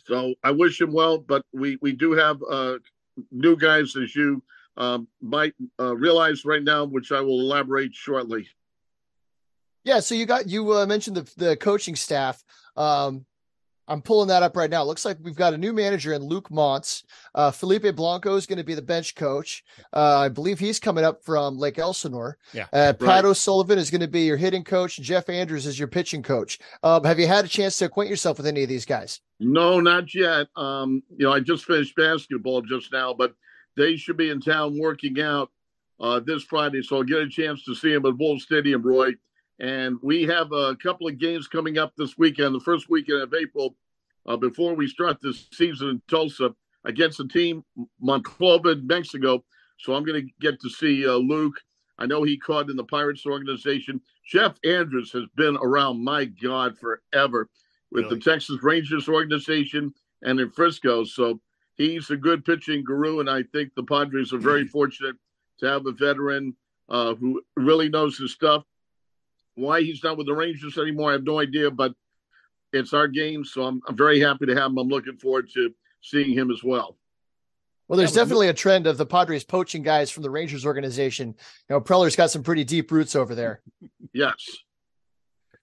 so 0.04 0.34
I 0.44 0.52
wish 0.52 0.80
him 0.80 0.92
well, 0.92 1.18
but 1.18 1.42
we 1.52 1.78
we 1.82 1.92
do 1.92 2.12
have 2.12 2.40
uh, 2.48 2.76
new 3.32 3.56
guys 3.56 3.96
as 3.96 4.14
you 4.14 4.42
um, 4.76 5.08
might 5.20 5.54
uh, 5.80 5.96
realize 5.96 6.44
right 6.44 6.62
now, 6.62 6.84
which 6.84 7.10
I 7.10 7.20
will 7.20 7.40
elaborate 7.40 7.94
shortly. 7.94 8.48
Yeah, 9.84 10.00
so 10.00 10.14
you 10.14 10.26
got 10.26 10.48
you 10.48 10.72
uh, 10.74 10.86
mentioned 10.86 11.16
the 11.16 11.32
the 11.36 11.56
coaching 11.56 11.96
staff. 11.96 12.44
Um, 12.76 13.24
I'm 13.88 14.02
pulling 14.02 14.28
that 14.28 14.42
up 14.42 14.56
right 14.56 14.70
now. 14.70 14.82
It 14.82 14.86
looks 14.86 15.04
like 15.04 15.18
we've 15.22 15.36
got 15.36 15.54
a 15.54 15.58
new 15.58 15.72
manager 15.72 16.12
in 16.12 16.22
Luke 16.22 16.48
Montz. 16.50 17.04
Uh, 17.34 17.50
Felipe 17.50 17.94
Blanco 17.94 18.34
is 18.36 18.46
going 18.46 18.58
to 18.58 18.64
be 18.64 18.74
the 18.74 18.82
bench 18.82 19.14
coach. 19.14 19.64
Uh, 19.92 20.18
I 20.18 20.28
believe 20.28 20.58
he's 20.58 20.80
coming 20.80 21.04
up 21.04 21.22
from 21.22 21.58
Lake 21.58 21.78
Elsinore. 21.78 22.38
Yeah. 22.52 22.66
Uh, 22.72 22.92
Pat 22.92 23.00
right. 23.00 23.24
O'Sullivan 23.24 23.78
is 23.78 23.90
going 23.90 24.00
to 24.00 24.08
be 24.08 24.22
your 24.22 24.36
hitting 24.36 24.64
coach. 24.64 24.96
Jeff 24.96 25.28
Andrews 25.28 25.66
is 25.66 25.78
your 25.78 25.88
pitching 25.88 26.22
coach. 26.22 26.58
Um, 26.82 27.04
have 27.04 27.18
you 27.18 27.26
had 27.26 27.44
a 27.44 27.48
chance 27.48 27.78
to 27.78 27.84
acquaint 27.84 28.10
yourself 28.10 28.38
with 28.38 28.46
any 28.46 28.62
of 28.62 28.68
these 28.68 28.84
guys? 28.84 29.20
No, 29.38 29.80
not 29.80 30.14
yet. 30.14 30.48
Um, 30.56 31.02
you 31.16 31.26
know, 31.26 31.32
I 31.32 31.40
just 31.40 31.64
finished 31.64 31.94
basketball 31.94 32.62
just 32.62 32.92
now, 32.92 33.14
but 33.14 33.34
they 33.76 33.96
should 33.96 34.16
be 34.16 34.30
in 34.30 34.40
town 34.40 34.78
working 34.78 35.20
out 35.20 35.50
uh, 36.00 36.20
this 36.20 36.42
Friday, 36.42 36.82
so 36.82 36.96
I'll 36.96 37.02
get 37.02 37.18
a 37.18 37.28
chance 37.28 37.64
to 37.64 37.74
see 37.74 37.92
them 37.92 38.06
at 38.06 38.16
Wolff 38.18 38.40
Stadium, 38.42 38.82
Roy. 38.82 39.12
And 39.58 39.96
we 40.02 40.24
have 40.24 40.52
a 40.52 40.76
couple 40.76 41.08
of 41.08 41.18
games 41.18 41.48
coming 41.48 41.78
up 41.78 41.92
this 41.96 42.18
weekend, 42.18 42.54
the 42.54 42.60
first 42.60 42.90
weekend 42.90 43.22
of 43.22 43.32
April, 43.34 43.74
uh, 44.26 44.36
before 44.36 44.74
we 44.74 44.86
start 44.86 45.18
this 45.22 45.48
season 45.52 45.88
in 45.88 46.02
Tulsa 46.08 46.54
against 46.84 47.18
the 47.18 47.28
team, 47.28 47.64
Monclova, 48.02 48.82
Mexico. 48.84 49.44
So 49.78 49.94
I'm 49.94 50.04
going 50.04 50.26
to 50.26 50.32
get 50.40 50.60
to 50.60 50.68
see 50.68 51.06
uh, 51.06 51.14
Luke. 51.14 51.56
I 51.98 52.06
know 52.06 52.22
he 52.22 52.36
caught 52.36 52.68
in 52.68 52.76
the 52.76 52.84
Pirates 52.84 53.24
organization. 53.24 54.00
Jeff 54.26 54.56
Andrews 54.64 55.12
has 55.12 55.24
been 55.36 55.56
around, 55.56 56.04
my 56.04 56.26
God, 56.26 56.76
forever 56.78 57.48
with 57.90 58.04
really? 58.04 58.16
the 58.16 58.20
Texas 58.20 58.62
Rangers 58.62 59.08
organization 59.08 59.94
and 60.22 60.40
in 60.40 60.50
Frisco. 60.50 61.04
So 61.04 61.40
he's 61.76 62.10
a 62.10 62.16
good 62.16 62.44
pitching 62.44 62.84
guru, 62.84 63.20
and 63.20 63.30
I 63.30 63.42
think 63.44 63.74
the 63.74 63.84
Padres 63.84 64.32
are 64.32 64.38
very 64.38 64.66
fortunate 64.66 65.16
to 65.58 65.66
have 65.66 65.86
a 65.86 65.92
veteran 65.92 66.54
uh, 66.88 67.14
who 67.14 67.40
really 67.56 67.88
knows 67.88 68.18
his 68.18 68.32
stuff. 68.32 68.64
Why 69.56 69.82
he's 69.82 70.02
not 70.04 70.16
with 70.16 70.26
the 70.26 70.34
Rangers 70.34 70.78
anymore, 70.78 71.10
I 71.10 71.12
have 71.14 71.24
no 71.24 71.40
idea. 71.40 71.70
But 71.70 71.94
it's 72.72 72.92
our 72.92 73.08
game, 73.08 73.44
so 73.44 73.64
I'm, 73.64 73.80
I'm 73.88 73.96
very 73.96 74.20
happy 74.20 74.46
to 74.46 74.54
have 74.54 74.70
him. 74.70 74.78
I'm 74.78 74.88
looking 74.88 75.16
forward 75.16 75.50
to 75.54 75.74
seeing 76.00 76.32
him 76.32 76.50
as 76.50 76.62
well. 76.62 76.96
Well, 77.88 77.96
there's 77.96 78.12
definitely 78.12 78.48
a 78.48 78.54
trend 78.54 78.86
of 78.86 78.98
the 78.98 79.06
Padres 79.06 79.44
poaching 79.44 79.82
guys 79.82 80.10
from 80.10 80.24
the 80.24 80.30
Rangers 80.30 80.66
organization. 80.66 81.28
You 81.68 81.76
know, 81.76 81.80
Preller's 81.80 82.16
got 82.16 82.30
some 82.30 82.42
pretty 82.42 82.64
deep 82.64 82.90
roots 82.90 83.14
over 83.14 83.34
there. 83.34 83.60
yes. 84.12 84.34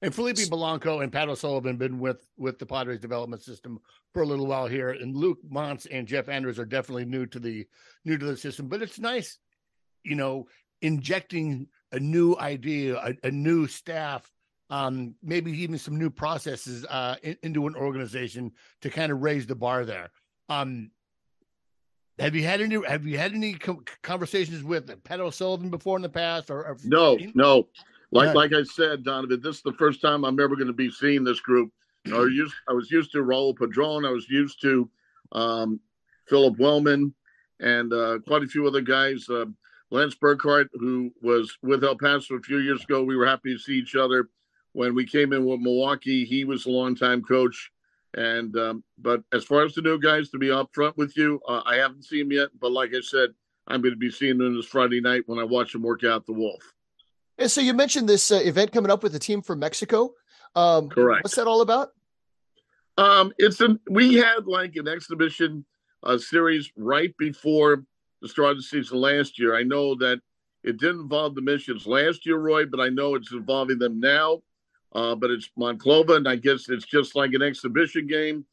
And 0.02 0.14
Felipe 0.14 0.50
Blanco 0.50 1.00
and 1.00 1.12
Pat 1.12 1.30
O'Sullivan 1.30 1.78
been 1.78 1.98
with 2.00 2.28
with 2.38 2.60
the 2.60 2.66
Padres 2.66 3.00
development 3.00 3.42
system 3.42 3.80
for 4.14 4.22
a 4.22 4.26
little 4.26 4.48
while 4.48 4.68
here, 4.68 4.90
and 4.90 5.16
Luke 5.16 5.40
Montz 5.50 5.88
and 5.90 6.06
Jeff 6.06 6.28
Andrews 6.28 6.60
are 6.60 6.66
definitely 6.66 7.06
new 7.06 7.26
to 7.28 7.40
the 7.40 7.66
new 8.04 8.18
to 8.18 8.26
the 8.26 8.36
system. 8.36 8.68
But 8.68 8.82
it's 8.82 9.00
nice, 9.00 9.38
you 10.04 10.16
know, 10.16 10.48
injecting 10.82 11.68
a 11.94 12.00
new 12.00 12.36
idea, 12.38 12.98
a, 12.98 13.28
a 13.28 13.32
new 13.32 13.68
staff, 13.68 14.30
um, 14.70 15.16
maybe 15.22 15.52
even 15.52 15.78
some 15.78 15.98
new 15.98 16.10
processes 16.10 16.86
uh, 16.86 17.16
in, 17.24 17.38
into 17.44 17.68
an 17.68 17.76
organization 17.76 18.52
to 18.82 18.90
kind 18.90 19.12
of 19.12 19.22
raise 19.22 19.46
the 19.46 19.56
bar 19.56 19.86
there. 19.86 20.10
Um, 20.50 20.92
have 22.20 22.36
you 22.36 22.44
had 22.44 22.62
any? 22.62 22.86
Have 22.88 23.06
you 23.06 23.18
had 23.18 23.34
any 23.34 23.56
conversations 24.04 24.64
with 24.64 25.04
Pat 25.04 25.20
O'Sullivan 25.20 25.70
before 25.70 25.96
in 25.96 26.04
the 26.04 26.10
past? 26.10 26.52
Or, 26.52 26.68
or 26.68 26.78
no, 26.84 27.18
no. 27.34 27.68
Like 28.12 28.28
yeah. 28.28 28.34
like 28.34 28.54
I 28.54 28.64
said, 28.64 29.04
Donavan, 29.04 29.42
this 29.42 29.58
is 29.58 29.62
the 29.64 29.74
first 29.74 30.00
time 30.00 30.24
I'm 30.24 30.40
ever 30.40 30.56
going 30.56 30.68
to 30.68 30.74
be 30.74 30.92
seeing 30.92 31.24
this 31.24 31.40
group. 31.40 31.72
I 32.14 32.20
was 32.20 32.34
used, 32.34 32.54
I 32.70 32.74
was 32.74 32.92
used 32.92 33.12
to 33.14 33.20
Raul 33.20 33.58
Padron. 33.58 34.06
I 34.06 34.12
was 34.12 34.30
used 34.30 34.62
to 34.62 34.90
um, 35.32 35.80
Phillip 36.28 36.60
Wellman 36.60 37.14
and 37.60 37.92
uh, 37.92 38.20
quite 38.28 38.44
a 38.44 38.48
few 38.48 38.68
other 38.68 38.82
guys. 38.82 39.28
Uh, 39.28 39.46
Lance 39.94 40.16
Burkhart, 40.16 40.70
who 40.74 41.12
was 41.22 41.56
with 41.62 41.84
El 41.84 41.96
Paso 41.96 42.34
a 42.34 42.42
few 42.42 42.58
years 42.58 42.84
ago, 42.84 43.04
we 43.04 43.16
were 43.16 43.28
happy 43.28 43.54
to 43.54 43.60
see 43.60 43.76
each 43.76 43.96
other 43.96 44.28
when 44.72 44.96
we 44.96 45.06
came 45.06 45.34
in 45.34 45.46
with 45.46 45.60
Milwaukee. 45.60 46.26
He 46.26 46.46
was 46.46 46.66
a 46.66 46.72
longtime 46.72 47.22
coach. 47.22 47.72
And 48.16 48.58
um, 48.58 48.84
but 48.98 49.22
as 49.32 49.44
far 49.44 49.64
as 49.64 49.76
the 49.76 49.84
new 49.84 50.00
guys, 50.00 50.30
to 50.30 50.40
be 50.40 50.48
upfront 50.48 50.98
with 50.98 51.16
you, 51.16 51.40
uh, 51.48 51.62
I 51.66 51.76
haven't 51.76 52.06
seen 52.06 52.22
him 52.22 52.32
yet. 52.32 52.50
But 52.60 52.72
like 52.72 52.90
I 52.96 53.02
said, 53.02 53.30
I'm 53.68 53.82
going 53.82 53.94
to 53.94 54.00
be 54.00 54.10
seeing 54.10 54.42
him 54.42 54.56
this 54.56 54.66
Friday 54.66 55.00
night 55.00 55.24
when 55.28 55.38
I 55.38 55.44
watch 55.44 55.76
him 55.76 55.84
work 55.84 56.04
out 56.04 56.26
the 56.26 56.34
Wolff. 56.34 56.74
And 57.38 57.50
so 57.50 57.62
you 57.62 57.74
mentioned 57.76 58.10
this 58.10 58.32
uh, 58.32 58.42
event 58.44 58.72
coming 58.72 58.92
up 58.92 59.04
with 59.04 59.14
a 59.14 59.20
team 59.20 59.44
from 59.44 59.60
Mexico. 59.60 60.14
Um, 60.56 60.90
Correct. 60.90 61.24
What's 61.24 61.36
that 61.36 61.46
all 61.46 61.62
about? 61.62 61.90
Um, 62.98 63.32
it's 63.38 63.62
an 63.62 63.80
we 63.92 64.16
had 64.16 64.48
like 64.48 64.76
an 64.76 64.88
exhibition 64.88 65.66
uh, 66.02 66.18
series 66.18 66.72
right 66.76 67.16
before 67.18 67.84
of 68.24 68.58
the 68.58 68.64
season 68.64 69.00
last 69.00 69.40
year. 69.40 69.56
I 69.56 69.64
know 69.64 69.96
that 69.96 70.20
it 70.64 70.78
didn't 70.78 71.02
involve 71.02 71.36
the 71.36 71.42
missions 71.42 71.86
last 71.86 72.26
year, 72.26 72.38
Roy, 72.38 72.66
but 72.66 72.80
I 72.80 72.90
know 72.90 73.16
it's 73.16 73.32
involving 73.32 73.80
them 73.80 74.00
now. 74.00 74.42
Uh, 74.94 75.16
but 75.16 75.32
it's 75.32 75.50
Monclova, 75.60 76.18
and 76.18 76.28
I 76.28 76.36
guess 76.36 76.70
it's 76.70 76.86
just 76.86 77.16
like 77.16 77.34
an 77.34 77.42
exhibition 77.42 78.06
game. 78.06 78.46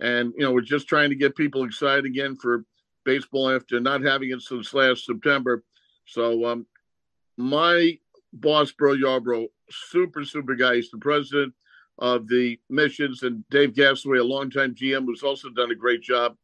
And 0.00 0.32
you 0.36 0.44
know, 0.44 0.52
we're 0.52 0.60
just 0.60 0.86
trying 0.86 1.10
to 1.10 1.16
get 1.16 1.34
people 1.34 1.64
excited 1.64 2.04
again 2.04 2.36
for 2.36 2.64
baseball 3.04 3.50
after 3.50 3.80
not 3.80 4.02
having 4.02 4.30
it 4.30 4.40
since 4.42 4.72
last 4.72 5.06
September. 5.06 5.64
So, 6.06 6.46
um, 6.46 6.66
my 7.36 7.98
boss, 8.32 8.70
Burl 8.70 8.96
Yarbrough, 8.96 9.48
super 9.70 10.24
super 10.24 10.54
guy. 10.54 10.76
He's 10.76 10.90
the 10.90 10.98
president 10.98 11.52
of 11.98 12.28
the 12.28 12.60
missions, 12.70 13.24
and 13.24 13.42
Dave 13.50 13.72
Gasaway, 13.72 14.20
a 14.20 14.22
longtime 14.22 14.76
GM, 14.76 15.04
who's 15.04 15.24
also 15.24 15.50
done 15.50 15.72
a 15.72 15.74
great 15.74 16.00
job. 16.00 16.36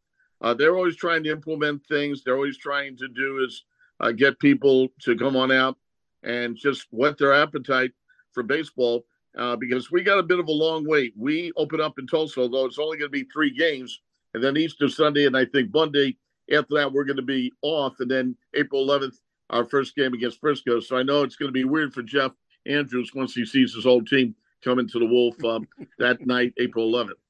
Uh, 0.44 0.52
they're 0.52 0.76
always 0.76 0.94
trying 0.94 1.24
to 1.24 1.30
implement 1.30 1.82
things. 1.86 2.22
They're 2.22 2.36
always 2.36 2.58
trying 2.58 2.98
to 2.98 3.08
do 3.08 3.42
is 3.42 3.64
uh, 4.00 4.12
get 4.12 4.38
people 4.38 4.88
to 5.00 5.16
come 5.16 5.36
on 5.36 5.50
out 5.50 5.78
and 6.22 6.54
just 6.54 6.86
whet 6.90 7.16
their 7.16 7.32
appetite 7.32 7.92
for 8.32 8.42
baseball 8.42 9.06
uh, 9.38 9.56
because 9.56 9.90
we 9.90 10.02
got 10.02 10.18
a 10.18 10.22
bit 10.22 10.38
of 10.38 10.48
a 10.48 10.52
long 10.52 10.86
wait. 10.86 11.14
We 11.16 11.50
open 11.56 11.80
up 11.80 11.98
in 11.98 12.06
Tulsa, 12.06 12.40
although 12.40 12.66
it's 12.66 12.78
only 12.78 12.98
going 12.98 13.10
to 13.10 13.24
be 13.24 13.26
three 13.32 13.56
games, 13.56 14.02
and 14.34 14.44
then 14.44 14.58
Easter 14.58 14.86
Sunday, 14.86 15.24
and 15.24 15.34
I 15.36 15.46
think 15.46 15.72
Monday. 15.72 16.18
After 16.52 16.74
that, 16.74 16.92
we're 16.92 17.04
going 17.04 17.16
to 17.16 17.22
be 17.22 17.50
off, 17.62 17.94
and 18.00 18.10
then 18.10 18.36
April 18.52 18.86
11th, 18.86 19.16
our 19.48 19.64
first 19.64 19.96
game 19.96 20.12
against 20.12 20.40
Frisco. 20.40 20.78
So 20.78 20.98
I 20.98 21.02
know 21.02 21.22
it's 21.22 21.36
going 21.36 21.48
to 21.48 21.54
be 21.54 21.64
weird 21.64 21.94
for 21.94 22.02
Jeff 22.02 22.32
Andrews 22.66 23.12
once 23.14 23.32
he 23.32 23.46
sees 23.46 23.74
his 23.74 23.86
old 23.86 24.06
team 24.08 24.34
coming 24.62 24.86
to 24.88 24.98
the 24.98 25.06
Wolff 25.06 25.42
um, 25.42 25.66
that 25.98 26.26
night, 26.26 26.52
April 26.58 26.92
11th. 26.92 27.23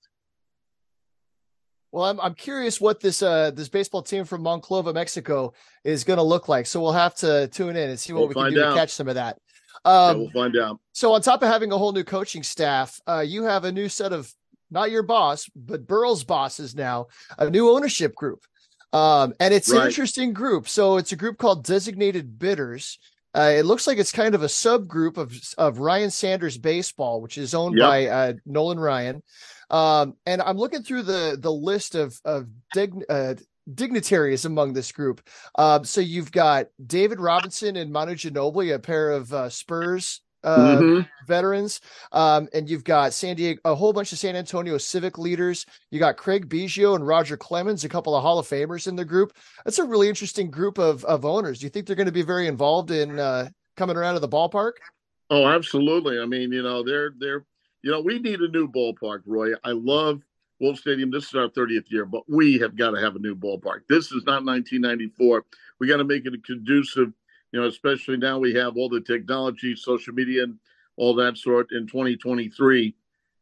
Well, 1.95 2.07
I'm 2.07 2.21
I'm 2.21 2.35
curious 2.35 2.81
what 2.81 2.99
this 2.99 3.23
uh 3.23 3.53
this 3.53 3.69
baseball 3.69 4.03
team 4.03 4.25
from 4.25 4.43
Monclova, 4.43 4.93
Mexico, 4.93 5.55
is 5.85 6.03
going 6.03 6.17
to 6.17 6.25
look 6.25 6.49
like. 6.49 6.67
So 6.67 6.81
we'll 6.81 6.91
have 6.91 7.15
to 7.17 7.47
tune 7.47 7.77
in 7.77 7.89
and 7.89 8.01
see 8.01 8.13
what 8.13 8.23
we'll 8.23 8.29
we 8.31 8.35
can 8.35 8.53
do 8.53 8.65
out. 8.65 8.71
to 8.71 8.75
catch 8.75 8.91
some 8.91 9.07
of 9.07 9.15
that. 9.15 9.39
Um, 9.85 9.95
yeah, 9.95 10.13
we'll 10.15 10.31
find 10.31 10.57
out. 10.57 10.81
So 10.93 11.13
on 11.13 11.23
top 11.23 11.43
of 11.45 11.49
having 11.49 11.71
a 11.71 11.79
whole 11.79 11.93
new 11.93 12.03
coaching 12.03 12.43
staff, 12.43 13.01
uh, 13.07 13.21
you 13.21 13.45
have 13.45 13.63
a 13.63 13.71
new 13.71 13.89
set 13.89 14.13
of 14.13 14.29
not 14.73 14.91
your 14.91 15.05
boss, 15.05 15.49
but 15.55 15.87
Burl's 15.87 16.25
bosses 16.25 16.75
now, 16.75 17.07
a 17.39 17.49
new 17.49 17.71
ownership 17.71 18.17
group. 18.17 18.45
Um, 18.93 19.33
and 19.39 19.55
it's 19.55 19.71
right. 19.71 19.83
an 19.83 19.87
interesting 19.87 20.33
group. 20.33 20.69
So 20.69 20.97
it's 20.97 21.13
a 21.13 21.17
group 21.17 21.39
called 21.39 21.65
Designated 21.65 22.41
Bidders. 22.41 22.99
Uh, 23.35 23.53
it 23.57 23.65
looks 23.65 23.87
like 23.87 23.99
it's 23.99 24.13
kind 24.13 24.35
of 24.35 24.43
a 24.43 24.47
subgroup 24.47 25.17
of 25.17 25.35
of 25.59 25.79
Ryan 25.79 26.11
Sanders 26.11 26.57
Baseball, 26.57 27.21
which 27.21 27.39
is 27.39 27.55
owned 27.55 27.77
yep. 27.77 27.89
by 27.89 28.07
uh, 28.07 28.33
Nolan 28.47 28.79
Ryan. 28.79 29.23
Um, 29.71 30.15
and 30.27 30.41
I'm 30.43 30.57
looking 30.57 30.83
through 30.83 31.03
the 31.03 31.37
the 31.41 31.53
list 31.53 31.95
of 31.95 32.19
of 32.25 32.47
dig, 32.73 32.93
uh, 33.09 33.35
dignitaries 33.73 34.45
among 34.45 34.73
this 34.73 34.93
group. 34.93 35.27
Um, 35.57 35.85
so 35.85 36.01
you've 36.01 36.33
got 36.33 36.67
David 36.87 37.21
Robinson 37.21 37.77
and 37.77 37.93
Manu 37.93 38.15
Ginobili, 38.15 38.75
a 38.75 38.79
pair 38.79 39.11
of 39.11 39.33
uh, 39.33 39.49
Spurs 39.49 40.21
uh, 40.45 40.79
mm-hmm. 40.79 41.27
veterans, 41.27 41.81
um, 42.13 42.49
and 42.55 42.69
you've 42.69 42.85
got 42.85 43.13
San 43.13 43.35
Diego, 43.35 43.61
a 43.65 43.75
whole 43.75 43.93
bunch 43.93 44.13
of 44.13 44.19
San 44.19 44.37
Antonio 44.37 44.79
civic 44.79 45.19
leaders. 45.19 45.67
You 45.91 45.99
got 45.99 46.17
Craig 46.17 46.49
Biggio 46.49 46.95
and 46.95 47.07
Roger 47.07 47.37
Clemens, 47.37 47.85
a 47.85 47.89
couple 47.89 48.15
of 48.15 48.23
Hall 48.23 48.39
of 48.39 48.47
Famers 48.47 48.87
in 48.87 48.95
the 48.95 49.05
group. 49.05 49.33
That's 49.65 49.79
a 49.79 49.85
really 49.85 50.09
interesting 50.09 50.51
group 50.51 50.79
of 50.79 51.05
of 51.05 51.25
owners. 51.25 51.59
Do 51.59 51.67
you 51.67 51.71
think 51.71 51.87
they're 51.87 51.97
going 51.97 52.07
to 52.07 52.13
be 52.13 52.23
very 52.23 52.47
involved 52.47 52.91
in 52.91 53.19
uh, 53.19 53.49
coming 53.77 53.97
around 53.97 54.15
to 54.15 54.21
the 54.21 54.29
ballpark? 54.29 54.73
Oh, 55.31 55.47
absolutely. 55.49 56.21
I 56.21 56.27
mean, 56.27 56.53
you 56.53 56.63
know, 56.63 56.85
they're 56.85 57.13
they're 57.19 57.45
you 57.85 57.91
know, 57.91 58.01
we 58.01 58.19
need 58.19 58.41
a 58.41 58.49
new 58.49 58.67
ballpark, 58.67 59.21
Roy. 59.27 59.53
I 59.63 59.73
love 59.73 60.23
Wolff 60.59 60.79
Stadium. 60.79 61.11
This 61.11 61.25
is 61.25 61.35
our 61.35 61.51
30th 61.51 61.91
year, 61.91 62.07
but 62.07 62.23
we 62.27 62.59
have 62.59 62.77
got 62.77 62.93
to 62.93 63.01
have 63.01 63.15
a 63.15 63.19
new 63.19 63.37
ballpark. 63.37 63.81
This 63.91 64.07
is 64.07 64.25
not 64.25 64.43
1994. 64.43 65.45
We 65.79 65.87
got 65.87 65.99
to 65.99 66.05
make 66.05 66.25
it 66.25 66.33
a 66.33 66.39
conducive, 66.39 67.13
you 67.55 67.61
know, 67.61 67.69
especially 67.69 68.17
now 68.17 68.37
we 68.37 68.53
have 68.53 68.77
all 68.77 68.89
the 68.89 69.01
technology, 69.01 69.77
social 69.77 70.13
media, 70.13 70.43
and 70.43 70.59
all 70.97 71.15
that 71.15 71.39
sort 71.39 71.71
in 71.71 71.87
2023. 71.87 72.93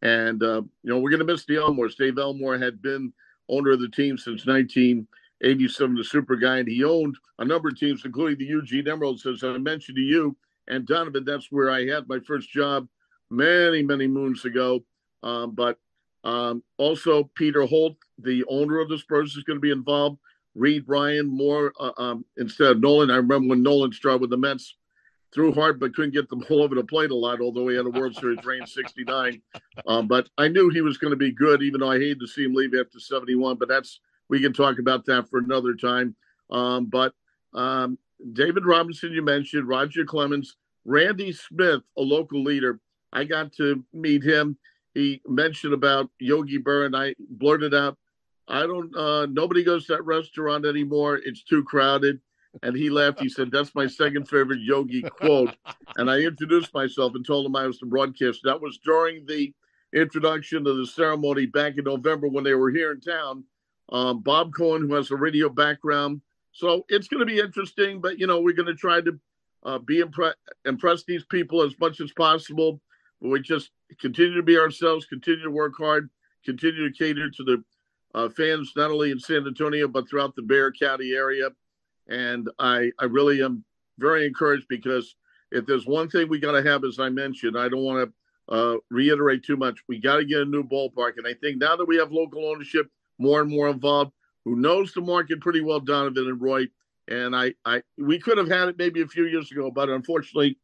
And, 0.02 0.42
uh, 0.42 0.60
you 0.82 0.90
know, 0.90 0.98
we're 0.98 1.08
going 1.08 1.26
to 1.26 1.32
miss 1.32 1.46
the 1.46 1.54
Elmores. 1.54 1.96
Dave 1.96 2.18
Elmore 2.18 2.58
had 2.58 2.82
been 2.82 3.10
owner 3.48 3.70
of 3.70 3.80
the 3.80 3.88
team 3.88 4.18
since 4.18 4.44
1987, 4.44 5.94
the 5.94 6.04
super 6.04 6.36
guy, 6.36 6.58
and 6.58 6.68
he 6.68 6.84
owned 6.84 7.16
a 7.38 7.44
number 7.46 7.70
of 7.70 7.78
teams, 7.78 8.02
including 8.04 8.36
the 8.36 8.44
Eugene 8.44 8.86
Emeralds, 8.86 9.24
as 9.24 9.42
I 9.42 9.56
mentioned 9.56 9.96
to 9.96 10.02
you. 10.02 10.36
And 10.68 10.86
Donavan, 10.86 11.24
that's 11.24 11.50
where 11.50 11.70
I 11.70 11.86
had 11.86 12.06
my 12.06 12.18
first 12.18 12.50
job 12.50 12.86
many, 13.30 13.82
many 13.82 14.08
moons 14.08 14.44
ago. 14.44 14.84
Um, 15.22 15.54
but 15.54 15.78
um, 16.22 16.62
also, 16.76 17.30
Peter 17.34 17.62
Holt, 17.62 17.96
the 18.18 18.44
owner 18.46 18.78
of 18.78 18.90
the 18.90 18.98
Spurs, 18.98 19.36
is 19.36 19.44
going 19.44 19.56
to 19.56 19.62
be 19.62 19.70
involved. 19.70 20.18
Reid 20.54 20.84
Ryan 20.86 21.26
more 21.26 21.72
uh, 21.80 21.92
um, 21.96 22.24
instead 22.36 22.72
of 22.72 22.80
Nolan. 22.80 23.10
I 23.10 23.16
remember 23.16 23.48
when 23.48 23.62
Nolan 23.62 23.92
started 23.92 24.20
with 24.20 24.30
the 24.30 24.36
Mets, 24.36 24.76
threw 25.32 25.52
hard 25.52 25.80
but 25.80 25.94
couldn't 25.94 26.14
get 26.14 26.28
the 26.28 26.36
ball 26.36 26.62
over 26.64 26.74
the 26.74 26.84
plate 26.84 27.10
a 27.10 27.14
lot. 27.14 27.40
Although 27.40 27.68
he 27.68 27.76
had 27.76 27.86
a 27.86 27.90
World 27.90 28.14
Series 28.14 28.44
reign 28.44 28.66
'69, 28.66 29.40
um, 29.86 30.06
but 30.08 30.28
I 30.38 30.48
knew 30.48 30.68
he 30.68 30.82
was 30.82 30.98
going 30.98 31.12
to 31.12 31.16
be 31.16 31.32
good, 31.32 31.62
even 31.62 31.80
though 31.80 31.90
I 31.90 31.98
hated 31.98 32.20
to 32.20 32.26
see 32.26 32.44
him 32.44 32.54
leave 32.54 32.74
after 32.74 32.98
'71. 32.98 33.56
But 33.56 33.68
that's 33.68 34.00
we 34.28 34.40
can 34.40 34.52
talk 34.52 34.78
about 34.78 35.04
that 35.06 35.28
for 35.28 35.38
another 35.38 35.74
time. 35.74 36.14
Um, 36.50 36.86
but 36.86 37.14
um, 37.54 37.98
David 38.32 38.66
Robinson, 38.66 39.12
you 39.12 39.22
mentioned 39.22 39.68
Roger 39.68 40.04
Clemens, 40.04 40.56
Randy 40.84 41.32
Smith, 41.32 41.82
a 41.96 42.02
local 42.02 42.42
leader 42.42 42.78
I 43.12 43.24
got 43.24 43.52
to 43.54 43.84
meet 43.92 44.22
him. 44.22 44.56
He 44.94 45.20
mentioned 45.26 45.74
about 45.74 46.10
Yogi 46.18 46.58
Berra, 46.58 46.86
and 46.86 46.96
I 46.96 47.14
blurted 47.18 47.74
out, 47.74 47.98
"I 48.52 48.62
don't. 48.66 48.94
Uh, 48.96 49.26
nobody 49.26 49.64
goes 49.64 49.86
to 49.86 49.94
that 49.94 50.04
restaurant 50.04 50.64
anymore. 50.66 51.16
It's 51.16 51.42
too 51.42 51.64
crowded." 51.64 52.20
And 52.62 52.76
he 52.76 52.90
laughed. 52.90 53.20
He 53.20 53.28
said, 53.28 53.50
"That's 53.50 53.74
my 53.74 53.86
second 53.86 54.28
favorite 54.28 54.60
Yogi 54.60 55.02
quote." 55.02 55.56
And 55.96 56.10
I 56.10 56.20
introduced 56.20 56.72
myself 56.74 57.14
and 57.14 57.26
told 57.26 57.46
him 57.46 57.56
I 57.56 57.66
was 57.66 57.78
the 57.78 57.86
broadcaster. 57.86 58.42
That 58.44 58.60
was 58.60 58.78
during 58.84 59.26
the 59.26 59.52
introduction 59.94 60.66
of 60.66 60.76
the 60.76 60.86
ceremony 60.86 61.46
back 61.46 61.78
in 61.78 61.84
November 61.84 62.28
when 62.28 62.44
they 62.44 62.54
were 62.54 62.70
here 62.70 62.92
in 62.92 63.00
town. 63.00 63.44
Um, 63.90 64.20
Bob 64.20 64.52
Cohen, 64.54 64.88
who 64.88 64.94
has 64.94 65.10
a 65.10 65.16
radio 65.16 65.48
background, 65.48 66.22
so 66.52 66.84
it's 66.88 67.08
going 67.08 67.20
to 67.20 67.26
be 67.26 67.40
interesting. 67.40 68.00
But 68.00 68.18
you 68.18 68.26
know, 68.26 68.40
we're 68.40 68.54
going 68.54 68.66
to 68.66 68.74
try 68.74 69.00
to 69.00 69.18
uh, 69.64 69.78
be 69.78 70.02
impre- 70.02 70.34
impress 70.64 71.04
these 71.04 71.24
people 71.24 71.62
as 71.62 71.78
much 71.80 72.00
as 72.00 72.12
possible 72.12 72.80
But 73.20 73.28
we 73.28 73.40
just 73.40 73.70
continue 74.00 74.34
to 74.34 74.42
be 74.42 74.58
ourselves, 74.58 75.06
continue 75.06 75.42
to 75.44 75.50
work 75.50 75.74
hard, 75.78 76.10
continue 76.44 76.88
to 76.88 76.96
cater 76.96 77.30
to 77.30 77.44
the 77.44 77.64
uh, 78.14 78.28
fans 78.28 78.72
not 78.76 78.90
only 78.90 79.10
in 79.10 79.18
San 79.18 79.46
Antonio 79.46 79.88
but 79.88 80.08
throughout 80.08 80.34
the 80.36 80.42
Bexar 80.42 80.72
County 80.72 81.12
area. 81.12 81.48
And 82.08 82.50
I, 82.58 82.90
I 82.98 83.04
really 83.04 83.42
am 83.42 83.64
very 83.98 84.26
encouraged 84.26 84.66
because 84.68 85.14
if 85.50 85.66
there's 85.66 85.86
one 85.86 86.08
thing 86.08 86.28
we 86.28 86.40
got 86.40 86.52
to 86.52 86.62
have, 86.62 86.84
as 86.84 86.98
I 86.98 87.08
mentioned, 87.08 87.58
I 87.58 87.68
don't 87.68 87.84
want 87.84 88.10
to 88.48 88.54
uh, 88.54 88.76
reiterate 88.90 89.44
too 89.44 89.56
much. 89.56 89.80
We 89.88 90.00
got 90.00 90.16
to 90.16 90.24
get 90.24 90.40
a 90.40 90.44
new 90.44 90.64
ballpark, 90.64 91.12
and 91.18 91.26
I 91.26 91.34
think 91.34 91.58
now 91.58 91.76
that 91.76 91.86
we 91.86 91.96
have 91.96 92.10
local 92.10 92.48
ownership 92.48 92.90
more 93.18 93.40
and 93.40 93.50
more 93.50 93.68
involved, 93.68 94.12
who 94.44 94.56
knows 94.56 94.92
the 94.92 95.00
market 95.00 95.40
pretty 95.40 95.60
well, 95.60 95.80
Donavan 95.80 96.28
and 96.28 96.40
Roy. 96.40 96.66
And 97.08 97.36
I, 97.36 97.54
I, 97.64 97.82
we 97.98 98.18
could 98.18 98.38
have 98.38 98.48
had 98.48 98.68
it 98.68 98.78
maybe 98.78 99.02
a 99.02 99.06
few 99.06 99.26
years 99.26 99.50
ago, 99.52 99.70
but 99.70 99.88
unfortunately, 99.88 100.58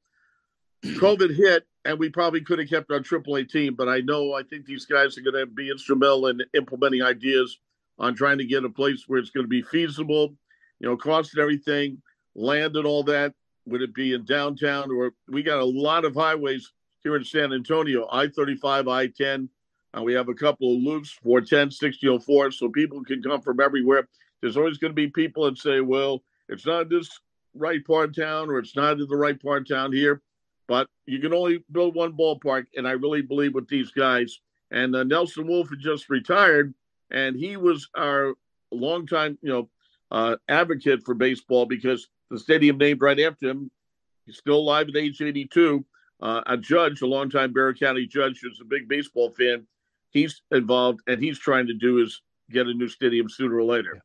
COVID 0.84 1.34
hit, 1.34 1.64
and 1.84 1.98
we 1.98 2.08
probably 2.08 2.40
could 2.40 2.58
have 2.58 2.68
kept 2.68 2.90
our 2.90 3.00
AAA 3.00 3.48
team. 3.48 3.74
But 3.74 3.88
I 3.88 4.00
know 4.00 4.34
I 4.34 4.42
think 4.42 4.66
these 4.66 4.86
guys 4.86 5.18
are 5.18 5.22
going 5.22 5.34
to 5.34 5.46
be 5.46 5.70
instrumental 5.70 6.26
in 6.28 6.40
implementing 6.54 7.02
ideas 7.02 7.58
on 7.98 8.14
trying 8.14 8.38
to 8.38 8.44
get 8.44 8.64
a 8.64 8.70
place 8.70 9.04
where 9.06 9.18
it's 9.18 9.30
going 9.30 9.44
to 9.44 9.48
be 9.48 9.62
feasible, 9.62 10.34
you 10.80 10.88
know, 10.88 10.96
cost 10.96 11.34
and 11.34 11.42
everything, 11.42 12.00
land 12.34 12.76
and 12.76 12.86
all 12.86 13.02
that. 13.04 13.34
Would 13.66 13.82
it 13.82 13.94
be 13.94 14.14
in 14.14 14.24
downtown 14.24 14.90
or 14.90 15.12
we 15.28 15.42
got 15.42 15.58
a 15.58 15.64
lot 15.64 16.04
of 16.04 16.14
highways 16.14 16.72
here 17.02 17.16
in 17.16 17.24
San 17.24 17.52
Antonio, 17.52 18.08
I 18.10 18.28
35, 18.28 18.88
I 18.88 19.06
10. 19.08 19.48
and 19.94 20.04
we 20.04 20.14
have 20.14 20.28
a 20.28 20.34
couple 20.34 20.74
of 20.74 20.82
loops, 20.82 21.10
410, 21.22 21.70
6004, 21.70 22.50
so 22.52 22.68
people 22.68 23.02
can 23.04 23.22
come 23.22 23.40
from 23.40 23.60
everywhere. 23.60 24.08
There's 24.40 24.56
always 24.56 24.78
going 24.78 24.90
to 24.90 24.94
be 24.94 25.08
people 25.08 25.44
that 25.44 25.58
say, 25.58 25.80
well, 25.80 26.22
it's 26.48 26.66
not 26.66 26.88
this 26.88 27.08
right 27.54 27.84
part 27.84 28.10
of 28.10 28.16
town 28.16 28.50
or 28.50 28.58
it's 28.58 28.76
not 28.76 29.00
in 29.00 29.06
the 29.08 29.16
right 29.16 29.40
part 29.40 29.62
of 29.62 29.68
town 29.68 29.92
here. 29.92 30.22
But 30.68 30.86
you 31.06 31.18
can 31.18 31.32
only 31.32 31.64
build 31.72 31.94
one 31.94 32.12
ballpark, 32.12 32.66
and 32.76 32.86
I 32.86 32.92
really 32.92 33.22
believe 33.22 33.54
with 33.54 33.68
these 33.68 33.90
guys. 33.90 34.38
And 34.70 34.94
uh, 34.94 35.02
Nelson 35.02 35.46
Wolff 35.46 35.70
had 35.70 35.80
just 35.80 36.10
retired, 36.10 36.74
and 37.10 37.34
he 37.34 37.56
was 37.56 37.88
our 37.96 38.34
longtime, 38.70 39.38
you 39.40 39.50
know, 39.50 39.70
uh, 40.10 40.36
advocate 40.48 41.02
for 41.04 41.14
baseball 41.14 41.64
because 41.66 42.08
the 42.30 42.38
stadium 42.38 42.76
named 42.76 43.00
right 43.00 43.18
after 43.20 43.48
him. 43.48 43.70
He's 44.26 44.36
still 44.36 44.56
alive 44.56 44.88
at 44.88 44.96
age 44.96 45.22
82. 45.22 45.84
Uh, 46.20 46.42
a 46.46 46.56
judge, 46.56 47.00
a 47.00 47.06
longtime 47.06 47.52
Bexar 47.52 47.74
County 47.74 48.06
judge, 48.06 48.40
who's 48.42 48.60
a 48.60 48.64
big 48.64 48.88
baseball 48.88 49.30
fan. 49.30 49.66
He's 50.10 50.42
involved, 50.50 51.00
and 51.06 51.22
he's 51.22 51.38
trying 51.38 51.66
to 51.68 51.74
do 51.74 52.02
is 52.02 52.20
get 52.50 52.66
a 52.66 52.74
new 52.74 52.88
stadium 52.88 53.28
sooner 53.28 53.56
or 53.56 53.64
later. 53.64 54.02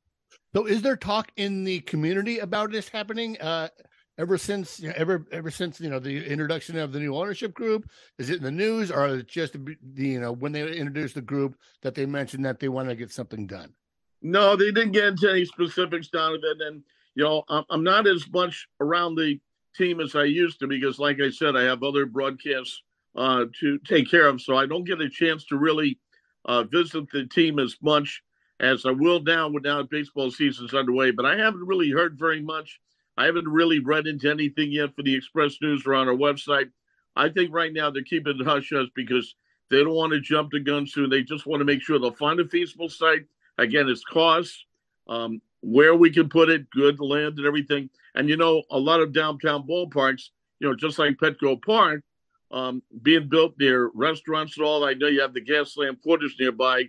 So, 0.55 0.65
is 0.65 0.81
there 0.81 0.95
talk 0.95 1.31
in 1.35 1.63
the 1.63 1.79
community 1.81 2.39
about 2.39 2.71
this 2.71 2.87
happening? 2.87 3.39
Uh, 3.41 3.69
ever 4.17 4.37
since 4.37 4.79
you 4.79 4.89
know, 4.89 4.93
ever 4.97 5.25
ever 5.31 5.51
since 5.51 5.79
you 5.79 5.89
know 5.89 5.99
the 5.99 6.25
introduction 6.25 6.77
of 6.77 6.91
the 6.91 6.99
new 6.99 7.15
ownership 7.15 7.53
group? 7.53 7.89
Is 8.17 8.29
it 8.29 8.37
in 8.37 8.43
the 8.43 8.51
news 8.51 8.91
or 8.91 9.07
is 9.07 9.19
it 9.21 9.27
just 9.27 9.53
the 9.53 9.77
you 9.95 10.19
know 10.19 10.31
when 10.31 10.51
they 10.51 10.61
introduced 10.75 11.15
the 11.15 11.21
group 11.21 11.55
that 11.81 11.95
they 11.95 12.05
mentioned 12.05 12.45
that 12.45 12.59
they 12.59 12.69
want 12.69 12.89
to 12.89 12.95
get 12.95 13.11
something 13.11 13.47
done? 13.47 13.73
No 14.21 14.55
they 14.55 14.71
didn't 14.71 14.91
get 14.91 15.05
into 15.05 15.29
any 15.29 15.45
specifics 15.45 16.09
donavan 16.09 16.67
and 16.67 16.83
you 17.15 17.23
know 17.23 17.43
i'm 17.69 17.83
not 17.83 18.07
as 18.07 18.25
much 18.31 18.67
around 18.79 19.15
the 19.15 19.39
team 19.75 19.99
as 19.99 20.15
i 20.15 20.23
used 20.23 20.59
to 20.59 20.67
because 20.67 20.99
like 20.99 21.19
i 21.21 21.29
said 21.29 21.55
i 21.55 21.63
have 21.63 21.83
other 21.83 22.05
broadcasts 22.05 22.81
uh, 23.15 23.45
to 23.59 23.77
take 23.79 24.09
care 24.09 24.27
of 24.27 24.41
so 24.41 24.55
i 24.55 24.65
don't 24.65 24.85
get 24.85 25.01
a 25.01 25.09
chance 25.09 25.45
to 25.45 25.57
really 25.57 25.99
uh, 26.45 26.63
visit 26.63 27.05
the 27.11 27.25
team 27.27 27.59
as 27.59 27.75
much 27.81 28.21
as 28.59 28.85
i 28.85 28.91
will 28.91 29.21
now 29.21 29.47
with 29.47 29.63
now 29.63 29.83
baseball 29.83 30.31
season's 30.31 30.73
underway 30.73 31.11
but 31.11 31.25
i 31.25 31.35
haven't 31.35 31.65
really 31.65 31.91
heard 31.91 32.17
very 32.17 32.41
much 32.41 32.79
I 33.17 33.25
haven't 33.25 33.47
really 33.47 33.79
read 33.79 34.07
into 34.07 34.29
anything 34.29 34.71
yet 34.71 34.95
for 34.95 35.03
the 35.03 35.15
Express 35.15 35.57
News 35.61 35.83
or 35.85 35.93
on 35.93 36.07
our 36.07 36.15
website. 36.15 36.69
I 37.15 37.29
think 37.29 37.53
right 37.53 37.71
now 37.71 37.91
they're 37.91 38.03
keeping 38.03 38.39
it 38.39 38.45
hush 38.45 38.71
hush 38.73 38.87
because 38.95 39.35
they 39.69 39.77
don't 39.77 39.93
want 39.93 40.13
to 40.13 40.19
jump 40.19 40.51
the 40.51 40.59
gun 40.59 40.87
soon. 40.87 41.09
They 41.09 41.21
just 41.23 41.45
want 41.45 41.61
to 41.61 41.65
make 41.65 41.81
sure 41.81 41.99
they'll 41.99 42.11
find 42.11 42.39
a 42.39 42.47
feasible 42.47 42.89
site. 42.89 43.25
Again, 43.57 43.87
it's 43.87 44.03
cost, 44.03 44.65
um, 45.07 45.41
where 45.61 45.95
we 45.95 46.09
can 46.09 46.27
put 46.27 46.49
it, 46.49 46.69
good 46.71 46.99
land 46.99 47.37
and 47.37 47.45
everything. 47.45 47.89
And 48.15 48.29
you 48.29 48.37
know, 48.37 48.63
a 48.71 48.79
lot 48.79 48.99
of 48.99 49.13
downtown 49.13 49.67
ballparks, 49.67 50.29
you 50.59 50.67
know, 50.67 50.75
just 50.75 50.97
like 50.97 51.17
Petco 51.17 51.61
Park, 51.61 52.03
um, 52.51 52.81
being 53.01 53.29
built 53.29 53.53
near 53.59 53.91
restaurants 53.93 54.57
and 54.57 54.65
all. 54.65 54.85
I 54.85 54.93
know 54.93 55.07
you 55.07 55.21
have 55.21 55.33
the 55.33 55.41
Gaslamp 55.41 56.01
Quarters 56.01 56.35
nearby, 56.39 56.85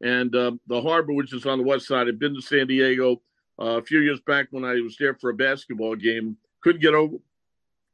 and 0.00 0.34
uh, 0.34 0.52
the 0.66 0.80
harbor, 0.80 1.12
which 1.12 1.32
is 1.34 1.46
on 1.46 1.58
the 1.58 1.64
west 1.64 1.86
side. 1.86 2.08
I've 2.08 2.18
been 2.18 2.34
to 2.34 2.42
San 2.42 2.66
Diego 2.66 3.20
uh, 3.60 3.78
a 3.78 3.82
few 3.82 4.00
years 4.00 4.20
back 4.20 4.48
when 4.50 4.64
I 4.64 4.74
was 4.74 4.96
there 4.98 5.14
for 5.14 5.30
a 5.30 5.34
basketball 5.34 5.96
game. 5.96 6.36
Couldn't 6.62 6.82
get 6.82 6.94
over 6.94 7.16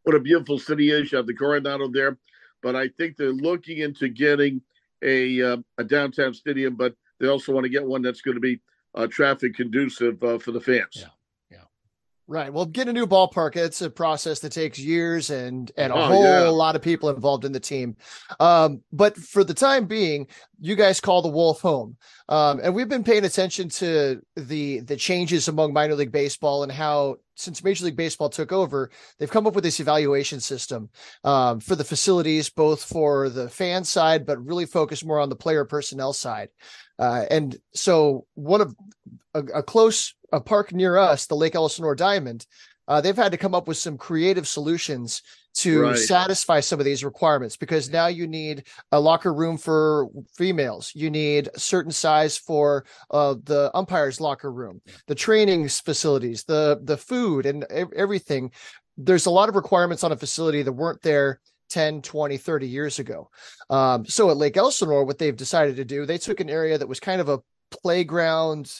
what 0.04 0.14
a 0.14 0.20
beautiful 0.20 0.58
city 0.58 0.90
is. 0.90 1.10
You 1.10 1.16
have 1.18 1.26
the 1.26 1.34
Coronado 1.34 1.88
there, 1.88 2.16
but 2.62 2.76
I 2.76 2.88
think 2.88 3.16
they're 3.16 3.32
looking 3.32 3.78
into 3.78 4.08
getting 4.08 4.60
a 5.02 5.42
uh, 5.42 5.56
a 5.78 5.84
downtown 5.84 6.32
stadium, 6.32 6.76
but 6.76 6.94
they 7.18 7.28
also 7.28 7.52
want 7.52 7.64
to 7.64 7.70
get 7.70 7.84
one 7.84 8.02
that's 8.02 8.20
going 8.20 8.36
to 8.36 8.40
be 8.40 8.60
uh, 8.94 9.06
traffic 9.06 9.54
conducive 9.54 10.22
uh, 10.22 10.38
for 10.38 10.52
the 10.52 10.60
fans. 10.60 10.86
Yeah. 10.96 11.06
Right. 12.26 12.50
Well, 12.50 12.64
get 12.64 12.88
a 12.88 12.92
new 12.92 13.06
ballpark. 13.06 13.54
It's 13.54 13.82
a 13.82 13.90
process 13.90 14.40
that 14.40 14.52
takes 14.52 14.78
years 14.78 15.28
and 15.28 15.70
and 15.76 15.92
a 15.92 15.96
Oh, 15.96 16.06
whole 16.06 16.22
yeah. 16.24 16.48
lot 16.48 16.74
of 16.74 16.80
people 16.80 17.10
involved 17.10 17.44
in 17.44 17.52
the 17.52 17.60
team. 17.60 17.96
Um, 18.40 18.80
but 18.92 19.14
for 19.16 19.44
the 19.44 19.52
time 19.52 19.84
being, 19.84 20.28
you 20.58 20.74
guys 20.74 21.00
call 21.00 21.20
the 21.20 21.28
Wolff 21.28 21.60
home. 21.60 21.98
Um, 22.30 22.60
and 22.62 22.74
we've 22.74 22.88
been 22.88 23.04
paying 23.04 23.26
attention 23.26 23.68
to 23.70 24.22
the 24.36 24.80
the 24.80 24.96
changes 24.96 25.48
among 25.48 25.74
minor 25.74 25.94
league 25.94 26.12
baseball 26.12 26.62
and 26.62 26.72
how 26.72 27.16
since 27.36 27.62
Major 27.64 27.84
League 27.86 27.96
Baseball 27.96 28.30
took 28.30 28.52
over, 28.52 28.90
they've 29.18 29.30
come 29.30 29.46
up 29.46 29.54
with 29.56 29.64
this 29.64 29.80
evaluation 29.80 30.38
system 30.40 30.88
um, 31.24 31.58
for 31.60 31.74
the 31.74 31.82
facilities, 31.84 32.48
both 32.48 32.82
for 32.84 33.28
the 33.28 33.48
fan 33.50 33.82
side, 33.84 34.24
but 34.24 34.42
really 34.46 34.66
focus 34.66 35.04
more 35.04 35.18
on 35.18 35.28
the 35.28 35.36
player 35.36 35.64
personnel 35.64 36.12
side. 36.12 36.48
Uh, 36.96 37.24
and 37.30 37.56
so 37.74 38.24
one 38.34 38.60
of 38.60 38.74
a, 39.34 39.40
a 39.40 39.62
close 39.64 40.14
a 40.34 40.40
park 40.40 40.72
near 40.72 40.96
us, 40.96 41.26
the 41.26 41.36
Lake 41.36 41.54
Elsinore 41.54 41.94
Diamond, 41.94 42.46
uh, 42.88 43.00
they've 43.00 43.16
had 43.16 43.32
to 43.32 43.38
come 43.38 43.54
up 43.54 43.66
with 43.66 43.76
some 43.78 43.96
creative 43.96 44.46
solutions 44.46 45.22
to 45.54 45.82
Right. 45.82 45.96
satisfy 45.98 46.58
some 46.60 46.80
of 46.80 46.84
these 46.84 47.04
requirements 47.04 47.56
because 47.56 47.88
now 47.88 48.08
you 48.08 48.26
need 48.26 48.64
a 48.90 48.98
locker 48.98 49.32
room 49.32 49.56
for 49.56 50.08
females, 50.36 50.90
you 50.94 51.10
need 51.10 51.48
a 51.54 51.60
certain 51.60 51.92
size 51.92 52.36
for 52.36 52.84
uh, 53.12 53.36
the 53.44 53.70
umpire's 53.72 54.20
locker 54.20 54.50
room, 54.52 54.82
the 55.06 55.14
training 55.14 55.68
facilities, 55.68 56.42
the 56.44 56.80
the 56.82 56.96
food, 56.96 57.46
and 57.46 57.64
everything. 57.96 58.50
There's 58.96 59.26
a 59.26 59.30
lot 59.30 59.48
of 59.48 59.54
requirements 59.54 60.02
on 60.04 60.12
a 60.12 60.16
facility 60.16 60.62
that 60.62 60.72
weren't 60.72 61.02
there 61.02 61.40
10, 61.70 62.02
20, 62.02 62.36
30 62.36 62.68
years 62.68 62.98
ago. 62.98 63.30
Um, 63.70 64.04
so 64.06 64.30
at 64.30 64.36
Lake 64.36 64.56
Elsinore, 64.56 65.04
what 65.04 65.18
they've 65.18 65.36
decided 65.36 65.76
to 65.76 65.84
do, 65.84 66.04
they 66.04 66.18
took 66.18 66.40
an 66.40 66.50
area 66.50 66.76
that 66.78 66.88
was 66.88 67.00
kind 67.00 67.20
of 67.20 67.28
a 67.28 67.40
playground 67.70 68.72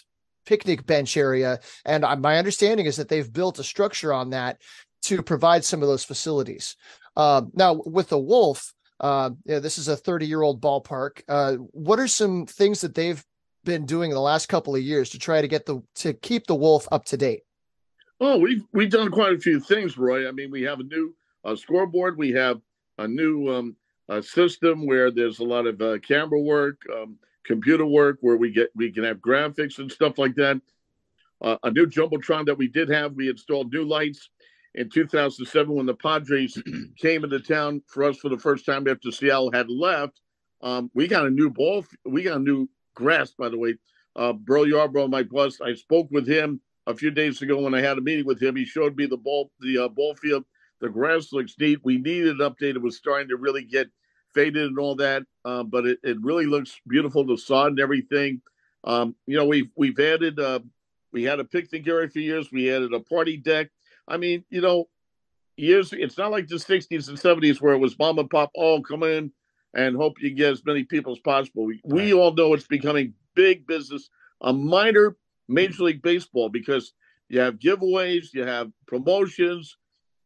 picnic 0.45 0.87
bench 0.87 1.17
area. 1.17 1.61
And 1.85 2.05
my 2.21 2.39
understanding 2.39 2.87
is 2.87 2.97
that 2.97 3.09
they've 3.09 3.33
built 3.33 3.59
a 3.59 3.65
structure 3.65 4.13
on 4.13 4.31
that 4.31 4.61
to 5.03 5.23
provide 5.23 5.65
some 5.65 5.83
of 5.83 5.89
those 5.89 6.05
facilities. 6.05 6.77
Um, 7.17 7.51
now, 7.55 7.81
with 7.85 8.09
the 8.09 8.19
Wolff, 8.19 8.73
uh, 9.01 9.31
this 9.45 9.79
is 9.79 9.89
a 9.89 9.97
30 9.97 10.27
year 10.27 10.43
old 10.43 10.61
ballpark. 10.61 11.23
Uh, 11.29 11.55
what 11.73 11.99
are 11.99 12.09
some 12.09 12.47
things 12.47 12.81
that 12.81 12.95
they've 12.95 13.25
been 13.65 13.87
doing 13.87 14.11
in 14.11 14.15
the 14.15 14.21
last 14.21 14.47
couple 14.47 14.75
of 14.75 14.83
years 14.83 15.11
to 15.11 15.19
try 15.19 15.41
to 15.41 15.49
get 15.49 15.67
the 15.67 15.83
to 15.97 16.13
keep 16.13 16.47
the 16.47 16.55
Wolff 16.55 16.87
up 16.93 17.05
to 17.07 17.17
date? 17.17 17.43
Oh, 18.21 18.39
we've 18.39 18.65
we've 18.73 18.91
done 18.91 19.11
quite 19.11 19.35
a 19.35 19.39
few 19.39 19.61
things, 19.61 19.99
Roy. 19.99 20.29
I 20.29 20.33
mean, 20.33 20.51
we 20.51 20.63
have 20.63 20.81
a 20.81 20.85
new 20.85 21.15
uh, 21.45 21.57
scoreboard. 21.57 22.17
We 22.17 22.33
have 22.33 22.61
a 22.99 23.09
new 23.09 23.49
um, 23.53 23.77
uh, 24.09 24.21
system 24.21 24.87
where 24.87 25.11
there's 25.11 25.41
a 25.41 25.45
lot 25.45 25.67
of 25.67 25.81
uh, 25.81 25.99
camera 25.99 26.41
work, 26.41 26.81
um, 26.93 27.17
computer 27.45 27.87
work, 27.87 28.19
where 28.21 28.37
we 28.37 28.51
get 28.51 28.71
we 28.75 28.91
can 28.91 29.05
have 29.05 29.19
graphics 29.19 29.79
and 29.79 29.91
stuff 29.91 30.19
like 30.19 30.35
that. 30.37 30.61
Uh, 31.41 31.57
a 31.63 31.71
new 31.71 31.87
jumbotron 31.87 32.47
that 32.47 32.57
we 32.57 32.69
did 32.69 32.89
have. 32.89 33.15
We 33.15 33.29
installed 33.29 33.73
new 33.73 33.85
lights 33.85 34.31
in 34.75 34.89
2007 34.89 35.75
when 35.75 35.87
the 35.87 35.95
Padres 35.95 36.61
came 36.99 37.25
into 37.25 37.41
town 37.41 37.83
for 37.87 38.05
us 38.05 38.19
for 38.19 38.29
the 38.29 38.39
first 38.39 38.67
time 38.67 38.89
after 38.89 39.11
Seattle 39.11 39.53
had 39.53 39.69
left. 39.69 40.21
Um, 40.63 40.91
we 40.95 41.07
got 41.07 41.27
a 41.27 41.31
new 41.31 41.51
ball. 41.51 41.85
We 42.05 42.23
got 42.23 42.39
a 42.39 42.43
new 42.43 42.69
grass, 42.95 43.33
by 43.33 43.49
the 43.49 43.59
way. 43.59 43.77
Uh, 44.17 44.33
Burl 44.33 44.65
Yarbrough, 44.65 45.11
my 45.11 45.25
boss, 45.25 45.61
I 45.61 45.75
spoke 45.75 46.09
with 46.11 46.27
him 46.27 46.61
a 46.87 46.95
few 46.95 47.11
days 47.11 47.43
ago 47.43 47.61
when 47.61 47.75
I 47.75 47.81
had 47.81 47.99
a 47.99 48.03
meeting 48.03 48.27
with 48.27 48.43
him. 48.43 48.57
He 48.57 48.65
showed 48.65 48.97
me 48.97 49.07
the 49.07 49.17
ball, 49.17 49.51
the 49.61 49.85
uh, 49.85 49.89
ball 49.89 50.15
field. 50.15 50.45
The 50.81 50.89
grass 50.89 51.33
looks 51.33 51.55
neat. 51.59 51.81
We 51.83 51.99
needed 51.99 52.41
an 52.41 52.51
update. 52.51 52.77
It 52.77 52.83
was 52.83 52.97
starting 52.97 53.29
to 53.29 53.37
really 53.37 53.65
get 53.65 53.89
faded 54.35 54.67
and 54.67 54.79
all 54.79 54.97
that, 54.97 55.23
uh, 55.45 55.63
but 55.63 55.87
it, 55.87 55.99
it 56.03 56.17
really 56.21 56.47
looks 56.47 56.81
beautiful. 56.87 57.25
The 57.25 57.39
sod 57.39 57.69
and 57.69 57.81
everything. 57.81 58.43
Um, 58.85 59.15
you 59.27 59.37
know, 59.37 59.47
we've 59.47 59.71
we've 59.77 59.99
added. 59.99 60.39
Uh, 60.39 60.61
we 61.13 61.23
had 61.23 61.41
a 61.41 61.45
picnic 61.45 61.87
area 61.87 62.09
for 62.09 62.19
years. 62.19 62.51
We 62.53 62.75
added 62.75 62.93
a 62.93 63.01
party 63.01 63.37
deck. 63.37 63.71
I 64.07 64.17
mean, 64.17 64.45
you 64.51 64.61
know, 64.61 64.89
years. 65.57 65.93
It's 65.93 66.19
not 66.19 66.31
like 66.31 66.49
the 66.49 66.57
'60s 66.57 67.09
and 67.09 67.19
'70s 67.19 67.61
where 67.61 67.75
it 67.75 67.79
was 67.79 67.99
mom 67.99 68.19
and 68.19 68.29
pop 68.29 68.51
all 68.55 68.83
come 68.83 69.03
in 69.03 69.33
and 69.75 69.97
hope 69.97 70.21
you 70.21 70.31
get 70.31 70.53
as 70.53 70.65
many 70.65 70.85
people 70.85 71.13
as 71.13 71.19
possible. 71.19 71.65
We, 71.65 71.81
we 71.85 72.15
all 72.15 72.33
know 72.33 72.55
it's 72.55 72.67
becoming 72.67 73.15
big 73.35 73.67
business, 73.67 74.09
a 74.41 74.53
minor 74.53 75.17
Major 75.49 75.85
League 75.85 76.03
Baseball 76.03 76.49
because 76.49 76.93
you 77.29 77.41
have 77.41 77.59
giveaways, 77.59 78.33
you 78.33 78.45
have 78.45 78.71
promotions, 78.87 79.77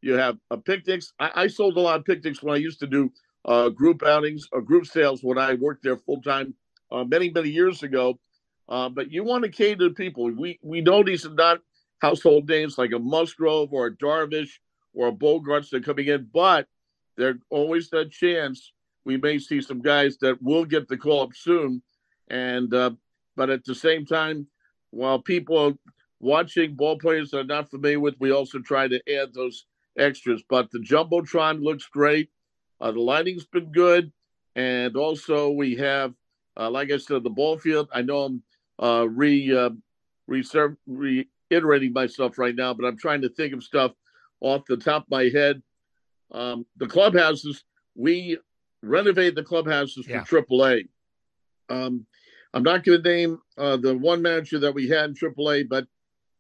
you 0.01 0.15
have 0.15 0.39
uh, 0.51 0.57
picnics. 0.57 1.13
I, 1.19 1.31
I 1.35 1.47
sold 1.47 1.77
a 1.77 1.81
lot 1.81 1.99
of 1.99 2.05
picnics 2.05 2.43
when 2.43 2.55
I 2.55 2.59
used 2.59 2.81
to 2.81 2.87
do 2.87 3.11
uh, 3.49 3.71
group 3.71 4.03
outings 4.03 4.47
or 4.53 4.61
group 4.61 4.87
sales 4.87 5.25
when 5.25 5.39
I 5.39 5.55
worked 5.55 5.83
there 5.83 5.97
full 5.97 6.21
time 6.21 6.55
uh, 6.93 7.03
many 7.05 7.31
many 7.31 7.49
years 7.49 7.83
ago. 7.83 8.19
Uh, 8.69 8.91
but 8.91 9.11
you 9.11 9.25
want 9.25 9.43
to 9.45 9.51
cater 9.51 9.89
to 9.89 9.95
people. 9.95 10.31
We 10.31 10.59
we 10.63 10.83
know 10.83 11.03
these 11.03 11.25
are 11.25 11.31
not 11.35 11.61
household 12.01 12.47
names 12.49 12.77
like 12.77 12.93
a 12.93 12.99
Musgrove 12.99 13.73
or 13.73 13.87
a 13.87 13.97
Darvish 13.97 14.51
or 14.95 15.09
a 15.09 15.13
Bogaerts 15.13 15.71
that 15.71 15.79
are 15.79 15.81
coming 15.81 16.07
in, 16.09 16.29
but 16.33 16.69
there's 17.17 17.41
always 17.51 17.89
that 17.91 18.13
chance 18.13 18.73
we 19.05 19.17
may 19.17 19.39
see 19.39 19.63
some 19.63 19.81
guys 19.81 20.19
that 20.19 20.41
will 20.43 20.67
get 20.67 20.87
the 20.87 20.99
call 20.99 21.23
up 21.23 21.35
soon. 21.35 21.83
And 22.29 22.73
uh, 22.75 22.91
but 23.35 23.49
at 23.49 23.65
the 23.65 23.75
same 23.75 24.05
time, 24.05 24.47
while 24.91 25.19
people 25.19 25.59
are 25.59 25.73
watching 26.21 26.75
ball 26.75 26.99
players 26.99 27.31
they're 27.31 27.45
not 27.45 27.71
familiar 27.71 28.01
with, 28.01 28.17
we 28.21 28.31
also 28.31 28.59
try 28.59 28.89
to 28.89 29.01
add 29.11 29.33
those 29.33 29.65
extras. 29.99 30.43
But 30.47 30.71
the 30.71 30.81
jumbotron 30.81 31.63
looks 31.63 31.87
great. 31.87 32.29
Uh, 32.81 32.93
the 32.93 33.01
lighting's 33.01 33.47
been 33.47 33.73
good, 33.73 34.13
and 34.57 34.97
also 34.97 35.51
we 35.51 35.77
have, 35.77 36.15
uh, 36.57 36.71
like 36.71 36.91
I 36.91 36.99
said, 36.99 37.23
the 37.25 37.31
ball 37.31 37.59
field. 37.59 37.89
I 37.93 38.03
know 38.03 38.23
I'm 38.25 38.43
uh, 38.83 39.09
re 39.09 39.57
uh, 39.57 39.71
reserve, 40.27 40.77
reiterating 40.87 41.93
myself 41.93 42.39
right 42.39 42.55
now, 42.55 42.75
but 42.75 42.87
I'm 42.87 42.99
trying 42.99 43.23
to 43.23 43.29
think 43.29 43.53
of 43.53 43.63
stuff 43.63 43.93
off 44.41 44.65
the 44.69 44.77
top 44.77 45.05
of 45.05 45.11
my 45.11 45.31
head. 45.33 45.63
Um, 46.31 46.67
the 46.77 46.87
clubhouses, 46.87 47.65
we 47.95 48.39
renovate 48.83 49.35
the 49.35 49.43
clubhouses 49.43 50.07
Yeah. 50.07 50.25
for 50.25 50.43
AAA. 50.43 50.89
Um, 51.69 52.07
I'm 52.55 52.63
not 52.63 52.85
going 52.85 53.03
to 53.03 53.09
name 53.09 53.39
uh, 53.57 53.77
the 53.77 53.97
one 53.97 54.23
manager 54.23 54.59
that 54.61 54.75
we 54.75 54.89
had 54.89 55.11
in 55.11 55.15
AAA, 55.15 55.69
but 55.69 55.87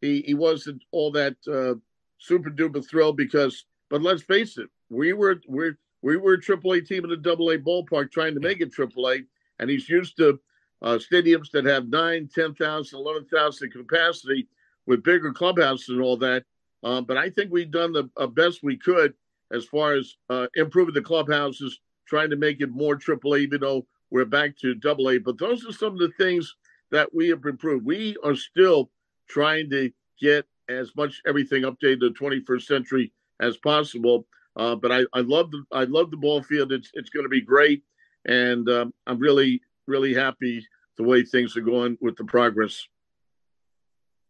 he, 0.00 0.22
he 0.22 0.34
wasn't 0.34 0.82
all 0.92 1.10
that 1.12 1.36
uh, 1.50 1.74
super 2.18 2.50
duper 2.50 2.86
thrilled 2.88 3.16
because. 3.16 3.64
But 3.90 4.02
let's 4.02 4.22
face 4.22 4.58
it, 4.58 4.68
we 4.90 5.14
were 5.14 5.40
we 5.48 5.72
we 6.02 6.16
were 6.16 6.34
a 6.34 6.40
AAA 6.40 6.86
team 6.86 7.04
in 7.04 7.10
a 7.10 7.16
Double 7.16 7.50
A 7.50 7.58
ballpark 7.58 8.10
trying 8.10 8.34
to 8.34 8.40
make 8.40 8.60
it 8.60 8.72
AAA, 8.72 9.24
and 9.58 9.68
he's 9.68 9.88
used 9.88 10.16
to 10.18 10.38
uh, 10.82 10.98
stadiums 10.98 11.50
that 11.50 11.64
have 11.64 11.88
nine, 11.88 12.28
10,000, 12.32 12.98
11,000 12.98 13.70
capacity 13.70 14.46
with 14.86 15.02
bigger 15.02 15.32
clubhouses 15.32 15.88
and 15.88 16.00
all 16.00 16.16
that. 16.16 16.44
Uh, 16.84 17.00
but 17.00 17.16
I 17.16 17.28
think 17.30 17.50
we've 17.50 17.70
done 17.70 17.92
the 17.92 18.08
uh, 18.16 18.26
best 18.26 18.62
we 18.62 18.76
could 18.76 19.14
as 19.52 19.64
far 19.64 19.94
as 19.94 20.16
uh, 20.30 20.46
improving 20.54 20.94
the 20.94 21.02
clubhouses, 21.02 21.80
trying 22.06 22.30
to 22.30 22.36
make 22.36 22.60
it 22.60 22.70
more 22.70 22.96
AAA, 22.96 23.40
even 23.40 23.60
though 23.60 23.86
we're 24.10 24.24
back 24.24 24.56
to 24.58 24.74
Double 24.74 25.10
A. 25.10 25.18
But 25.18 25.38
those 25.38 25.66
are 25.66 25.72
some 25.72 25.92
of 25.92 25.98
the 25.98 26.12
things 26.18 26.54
that 26.90 27.12
we 27.14 27.28
have 27.28 27.44
improved. 27.44 27.84
We 27.84 28.16
are 28.24 28.36
still 28.36 28.90
trying 29.28 29.70
to 29.70 29.90
get 30.20 30.46
as 30.68 30.94
much 30.96 31.20
everything 31.26 31.62
updated 31.62 32.00
to 32.00 32.10
the 32.10 32.14
21st 32.14 32.62
century 32.62 33.12
as 33.40 33.56
possible. 33.56 34.26
Uh, 34.58 34.74
but 34.74 34.90
I, 34.90 35.04
I 35.12 35.20
love 35.20 35.52
the 35.52 35.62
I 35.72 35.84
love 35.84 36.10
the 36.10 36.16
ball 36.16 36.42
field. 36.42 36.72
It's 36.72 36.90
it's 36.94 37.10
going 37.10 37.24
to 37.24 37.30
be 37.30 37.40
great, 37.40 37.84
and 38.26 38.68
um, 38.68 38.92
I'm 39.06 39.18
really 39.18 39.62
really 39.86 40.12
happy 40.12 40.66
the 40.96 41.04
way 41.04 41.22
things 41.22 41.56
are 41.56 41.62
going 41.62 41.96
with 42.00 42.16
the 42.16 42.24
progress. 42.24 42.86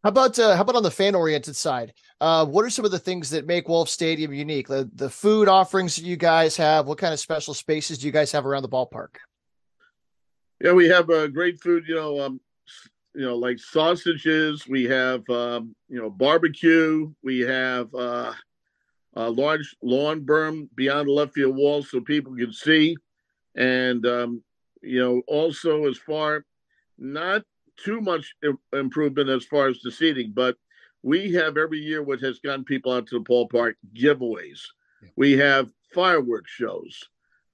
How 0.03 0.09
about 0.09 0.37
uh, 0.37 0.55
how 0.55 0.61
about 0.61 0.75
on 0.75 0.83
the 0.83 0.91
fan 0.91 1.15
oriented 1.15 1.55
side? 1.55 1.93
Uh, 2.21 2.45
what 2.45 2.63
are 2.63 2.69
some 2.69 2.85
of 2.85 2.91
the 2.91 2.99
things 2.99 3.31
that 3.31 3.47
make 3.47 3.67
Wolff 3.67 3.89
Stadium 3.89 4.31
unique? 4.31 4.67
The 4.67 4.89
the 4.93 5.09
food 5.09 5.47
offerings 5.47 5.95
that 5.95 6.05
you 6.05 6.15
guys 6.15 6.55
have. 6.57 6.85
What 6.85 6.99
kind 6.99 7.13
of 7.13 7.19
special 7.19 7.55
spaces 7.55 7.97
do 7.97 8.05
you 8.05 8.13
guys 8.13 8.31
have 8.31 8.45
around 8.45 8.61
the 8.61 8.69
ballpark? 8.69 9.15
Yeah, 10.61 10.73
we 10.73 10.87
have 10.89 11.09
uh, 11.09 11.27
great 11.27 11.59
food. 11.59 11.85
You 11.87 11.95
know, 11.95 12.21
um, 12.21 12.39
you 13.15 13.25
know, 13.25 13.35
like 13.35 13.57
sausages. 13.57 14.67
We 14.67 14.83
have 14.85 15.27
um, 15.29 15.75
you 15.89 15.99
know 15.99 16.11
barbecue. 16.11 17.11
We 17.23 17.39
have 17.41 17.93
uh, 19.17 19.21
a 19.21 19.29
large 19.29 19.75
lawn 19.81 20.21
berm 20.21 20.67
beyond 20.75 21.07
the 21.07 21.11
left 21.11 21.33
field 21.33 21.55
wall 21.55 21.83
so 21.83 21.99
people 22.01 22.35
can 22.35 22.53
see, 22.53 22.95
and 23.55 24.05
um, 24.05 24.43
you 24.81 24.99
know 24.99 25.21
also 25.27 25.85
as 25.87 25.97
far 25.97 26.45
not 26.97 27.43
too 27.77 28.01
much 28.01 28.35
improvement 28.73 29.29
as 29.29 29.45
far 29.45 29.67
as 29.67 29.79
the 29.81 29.91
seating, 29.91 30.31
but 30.33 30.57
we 31.01 31.33
have 31.33 31.57
every 31.57 31.79
year 31.79 32.03
what 32.03 32.19
has 32.19 32.39
gotten 32.39 32.65
people 32.65 32.91
out 32.91 33.07
to 33.07 33.19
the 33.19 33.23
ballpark 33.23 33.75
giveaways. 33.95 34.59
We 35.15 35.37
have 35.37 35.71
fireworks 35.93 36.51
shows. 36.51 36.99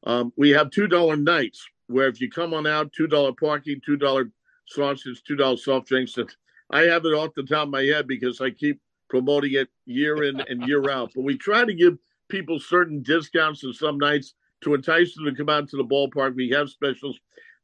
Um, 0.03 0.33
we 0.35 0.49
have 0.51 0.71
two 0.71 0.87
dollar 0.87 1.15
nights 1.15 1.65
where 1.87 2.07
if 2.07 2.19
you 2.19 2.29
come 2.29 2.53
on 2.53 2.65
out, 2.67 2.91
two 2.93 3.07
dollar 3.07 3.33
parking, 3.33 3.81
two 3.85 3.97
dollar 3.97 4.31
sausage, 4.67 5.21
two 5.23 5.35
dollar 5.35 5.57
soft 5.57 5.87
drinks. 5.87 6.17
And 6.17 6.29
I 6.71 6.83
have 6.83 7.05
it 7.05 7.13
off 7.13 7.35
the 7.35 7.43
top 7.43 7.67
of 7.67 7.69
my 7.69 7.83
head 7.83 8.07
because 8.07 8.41
I 8.41 8.49
keep 8.49 8.79
promoting 9.15 9.53
it 9.53 9.69
year 9.85 10.23
in 10.23 10.41
and 10.41 10.67
year 10.67 10.89
out. 10.89 11.09
But 11.15 11.23
we 11.23 11.37
try 11.37 11.63
to 11.63 11.73
give 11.73 11.97
people 12.27 12.59
certain 12.59 13.01
discounts 13.01 13.63
on 13.63 13.71
some 13.71 13.97
nights 13.97 14.33
to 14.61 14.73
entice 14.73 15.15
them 15.15 15.23
to 15.23 15.33
come 15.33 15.47
out 15.47 15.69
to 15.69 15.77
the 15.77 15.85
ballpark. 15.85 16.35
We 16.35 16.49
have 16.49 16.69
specials. 16.69 17.17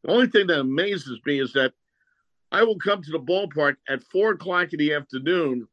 The 0.04 0.12
only 0.12 0.28
thing 0.28 0.48
that 0.48 0.62
amazes 0.62 1.20
me 1.26 1.42
is 1.42 1.52
that 1.52 1.74
I 2.54 2.64
will 2.64 2.78
come 2.78 3.02
to 3.04 3.12
the 3.12 3.20
ballpark 3.20 3.76
at 3.90 4.02
four 4.02 4.32
o'clock 4.32 4.72
in 4.72 4.80
the 4.80 4.94
afternoon 4.94 5.68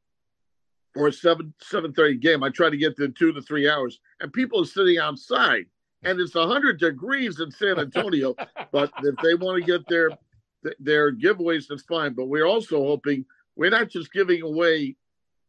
or 0.96 1.08
a 1.08 1.12
seven 1.12 1.54
seven 1.62 1.92
thirty 1.92 2.16
game. 2.16 2.42
I 2.42 2.48
try 2.48 2.70
to 2.70 2.76
get 2.76 2.96
there 2.96 3.06
two 3.06 3.32
to 3.32 3.40
three 3.40 3.68
hours, 3.68 4.00
and 4.18 4.32
people 4.32 4.62
are 4.62 4.66
sitting 4.66 4.98
outside, 4.98 5.66
and 6.02 6.18
it's 6.18 6.32
hundred 6.32 6.80
degrees 6.80 7.38
in 7.38 7.52
San 7.52 7.78
Antonio. 7.78 8.34
but 8.72 8.90
if 9.04 9.14
they 9.22 9.34
want 9.34 9.60
to 9.60 9.72
get 9.72 9.86
their 9.86 10.10
their 10.80 11.12
giveaways, 11.12 11.68
that's 11.68 11.82
fine. 11.82 12.14
But 12.14 12.26
we're 12.26 12.46
also 12.46 12.84
hoping 12.84 13.24
we're 13.54 13.70
not 13.70 13.90
just 13.90 14.12
giving 14.12 14.42
away 14.42 14.96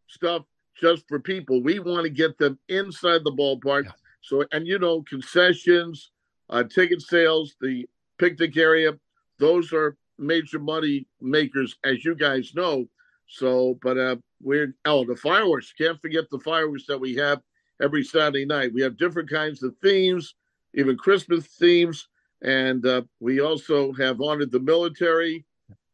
stuff 0.10 0.43
just 0.80 1.07
for 1.07 1.20
people. 1.20 1.62
We 1.62 1.80
want 1.80 2.03
to 2.03 2.10
get 2.10 2.38
them 2.38 2.57
inside 2.68 3.24
the 3.24 3.32
ballpark. 3.32 3.86
Yeah. 3.86 3.91
So, 4.22 4.43
and 4.51 4.68
you 4.68 4.80
know, 4.80 5.03
concessions, 5.03 6.12
uh, 6.49 6.64
ticket 6.64 7.01
sales, 7.01 7.55
the 7.62 7.88
picnic 8.18 8.57
area, 8.57 8.97
those 9.38 9.72
are 9.74 9.97
major 10.18 10.60
money 10.60 11.07
makers, 11.22 11.78
as 11.84 12.03
you 12.03 12.16
guys 12.16 12.53
know. 12.55 12.86
So, 13.28 13.80
but 13.82 13.97
uh, 13.97 14.16
we're 14.41 14.76
oh 14.86 15.05
the 15.05 15.16
fireworks. 15.16 15.74
Can't 15.74 16.01
forget 16.01 16.30
the 16.30 16.39
fireworks 16.39 16.86
that 16.88 16.99
we 16.99 17.16
have 17.16 17.41
every 17.82 18.03
Saturday 18.03 18.45
night. 18.45 18.74
We 18.74 18.82
have 18.82 18.97
different 18.97 19.30
kinds 19.30 19.64
of 19.64 19.76
themes, 19.82 20.36
even 20.74 20.97
Christmas 20.97 21.45
themes, 21.45 22.07
and 22.41 22.86
uh, 22.86 23.03
we 23.20 23.39
also 23.39 23.93
have 23.93 24.20
honored 24.22 24.51
the 24.51 24.60
military, 24.60 25.45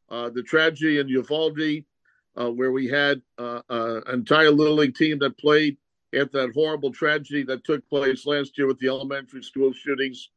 uh, 0.09 0.29
the 0.29 0.43
tragedy 0.43 0.99
in 0.99 1.07
Uvalde, 1.09 1.83
uh, 2.39 2.49
where 2.49 2.71
we 2.71 2.87
had 2.87 3.21
uh, 3.37 3.61
uh, 3.69 4.01
an 4.07 4.13
entire 4.13 4.51
little 4.51 4.75
league 4.75 4.95
team 4.95 5.19
that 5.19 5.37
played 5.37 5.77
at 6.13 6.31
that 6.31 6.51
horrible 6.53 6.91
tragedy 6.91 7.43
that 7.43 7.63
took 7.63 7.87
place 7.89 8.25
last 8.25 8.57
year 8.57 8.67
with 8.67 8.79
the 8.79 8.87
elementary 8.87 9.43
school 9.43 9.73
shootings, 9.73 10.29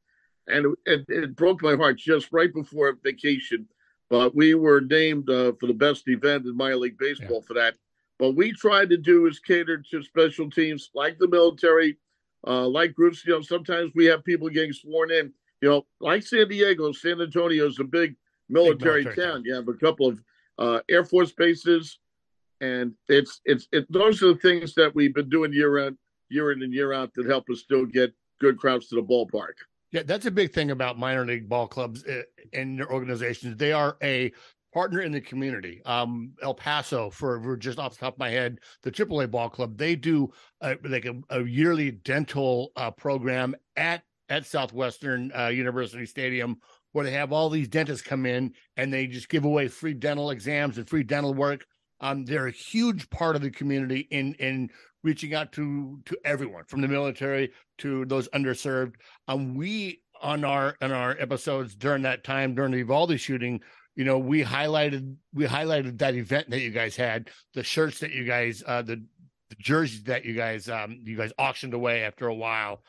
and 0.46 0.76
it, 0.86 1.04
it 1.08 1.36
broke 1.36 1.62
my 1.62 1.76
heart 1.76 1.98
just 1.98 2.32
right 2.32 2.52
before 2.52 2.96
vacation 3.02 3.68
but 4.10 4.34
we 4.34 4.54
were 4.54 4.80
named 4.80 5.28
uh, 5.28 5.52
for 5.60 5.66
the 5.66 5.74
best 5.74 6.08
event 6.08 6.46
in 6.46 6.56
minor 6.56 6.76
league 6.76 6.98
baseball 6.98 7.40
yeah. 7.42 7.46
for 7.46 7.54
that. 7.54 7.74
But 8.18 8.34
we 8.34 8.52
tried 8.52 8.90
to 8.90 8.96
do 8.96 9.26
is 9.26 9.38
cater 9.38 9.78
to 9.90 10.02
special 10.02 10.50
teams 10.50 10.90
like 10.94 11.18
the 11.18 11.28
military, 11.28 11.98
uh, 12.46 12.66
like 12.66 12.94
groups. 12.94 13.24
You 13.24 13.34
know, 13.34 13.42
sometimes 13.42 13.92
we 13.94 14.06
have 14.06 14.24
people 14.24 14.48
getting 14.48 14.72
sworn 14.72 15.10
in. 15.10 15.32
You 15.60 15.68
know, 15.68 15.86
like 16.00 16.22
San 16.22 16.48
Diego, 16.48 16.92
San 16.92 17.20
Antonio 17.20 17.66
is 17.66 17.78
a 17.78 17.84
big 17.84 18.16
military, 18.48 19.04
big 19.04 19.06
military 19.06 19.16
town. 19.16 19.34
town. 19.34 19.42
You 19.44 19.54
have 19.54 19.68
a 19.68 19.74
couple 19.74 20.08
of 20.08 20.20
uh, 20.58 20.80
Air 20.88 21.04
Force 21.04 21.32
bases, 21.32 21.98
and 22.60 22.92
it's 23.08 23.40
it's 23.44 23.68
it, 23.72 23.90
those 23.90 24.22
are 24.22 24.28
the 24.28 24.40
things 24.40 24.74
that 24.74 24.94
we've 24.94 25.14
been 25.14 25.28
doing 25.28 25.52
year 25.52 25.78
in 25.78 25.96
year 26.28 26.52
in 26.52 26.62
and 26.62 26.72
year 26.72 26.92
out 26.92 27.12
that 27.14 27.26
help 27.26 27.48
us 27.50 27.60
still 27.60 27.86
get 27.86 28.12
good 28.40 28.58
crowds 28.58 28.88
to 28.88 28.96
the 28.96 29.02
ballpark. 29.02 29.54
Yeah, 29.90 30.02
that's 30.04 30.26
a 30.26 30.30
big 30.30 30.52
thing 30.52 30.70
about 30.70 30.98
minor 30.98 31.24
league 31.24 31.48
ball 31.48 31.66
clubs 31.66 32.04
and 32.52 32.78
their 32.78 32.92
organizations. 32.92 33.56
They 33.56 33.72
are 33.72 33.96
a 34.02 34.32
partner 34.72 35.00
in 35.00 35.12
the 35.12 35.20
community. 35.20 35.80
Um, 35.86 36.32
El 36.42 36.54
Paso, 36.54 37.08
for, 37.08 37.42
for, 37.42 37.56
just 37.56 37.78
off 37.78 37.94
the 37.94 38.00
top 38.00 38.14
of 38.14 38.18
my 38.18 38.28
head, 38.28 38.58
the 38.82 38.90
AAA 38.90 39.30
ball 39.30 39.48
club, 39.48 39.78
they 39.78 39.96
do 39.96 40.30
a, 40.60 40.76
like 40.84 41.06
a, 41.06 41.14
a 41.30 41.42
yearly 41.42 41.90
dental 41.90 42.72
uh, 42.76 42.90
program 42.90 43.54
at 43.76 44.02
at 44.28 44.44
Southwestern 44.44 45.32
uh, 45.34 45.46
University 45.46 46.04
Stadium, 46.04 46.58
where 46.92 47.04
they 47.04 47.12
have 47.12 47.32
all 47.32 47.50
these 47.50 47.68
dentists 47.68 48.06
come 48.06 48.26
in 48.26 48.52
and 48.76 48.92
they 48.92 49.06
just 49.06 49.28
give 49.28 49.44
away 49.44 49.68
free 49.68 49.94
dental 49.94 50.30
exams 50.30 50.78
and 50.78 50.88
free 50.88 51.02
dental 51.02 51.34
work. 51.34 51.66
Um, 52.00 52.24
they're 52.24 52.46
a 52.46 52.52
huge 52.52 53.10
part 53.10 53.36
of 53.36 53.42
the 53.42 53.50
community 53.50 54.06
in 54.10 54.34
in 54.34 54.70
reaching 55.02 55.34
out 55.34 55.52
to 55.52 56.00
to 56.06 56.16
everyone 56.24 56.64
from 56.68 56.80
the 56.80 56.88
military 56.88 57.52
to 57.78 58.04
those 58.06 58.28
underserved. 58.28 58.94
Um, 59.26 59.54
we 59.54 60.02
on 60.22 60.44
our 60.44 60.76
on 60.80 60.92
our 60.92 61.16
episodes 61.18 61.74
during 61.74 62.02
that 62.02 62.24
time 62.24 62.54
during 62.54 62.72
the 62.72 62.78
Uvalde 62.78 63.18
shooting, 63.20 63.60
you 63.98 64.04
know, 64.04 64.18
we 64.18 64.44
highlighted 64.44 65.16
we 65.34 65.44
highlighted 65.44 65.98
that 65.98 66.14
event 66.14 66.50
that 66.50 66.60
you 66.60 66.70
guys 66.70 66.94
had, 66.94 67.30
the 67.54 67.64
shirts 67.64 67.98
that 68.00 68.12
you 68.12 68.24
guys, 68.24 68.62
uh, 68.66 68.82
the, 68.82 69.04
the 69.50 69.56
jerseys 69.58 70.04
that 70.04 70.24
you 70.24 70.34
guys 70.34 70.68
um 70.68 71.00
you 71.02 71.16
guys 71.16 71.32
auctioned 71.36 71.74
away 71.74 72.04
after 72.04 72.28
a 72.28 72.34
while, 72.34 72.82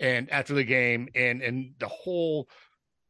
and 0.00 0.30
after 0.30 0.54
the 0.54 0.64
game, 0.64 1.08
and 1.14 1.40
and 1.40 1.70
the 1.78 1.86
whole, 1.88 2.48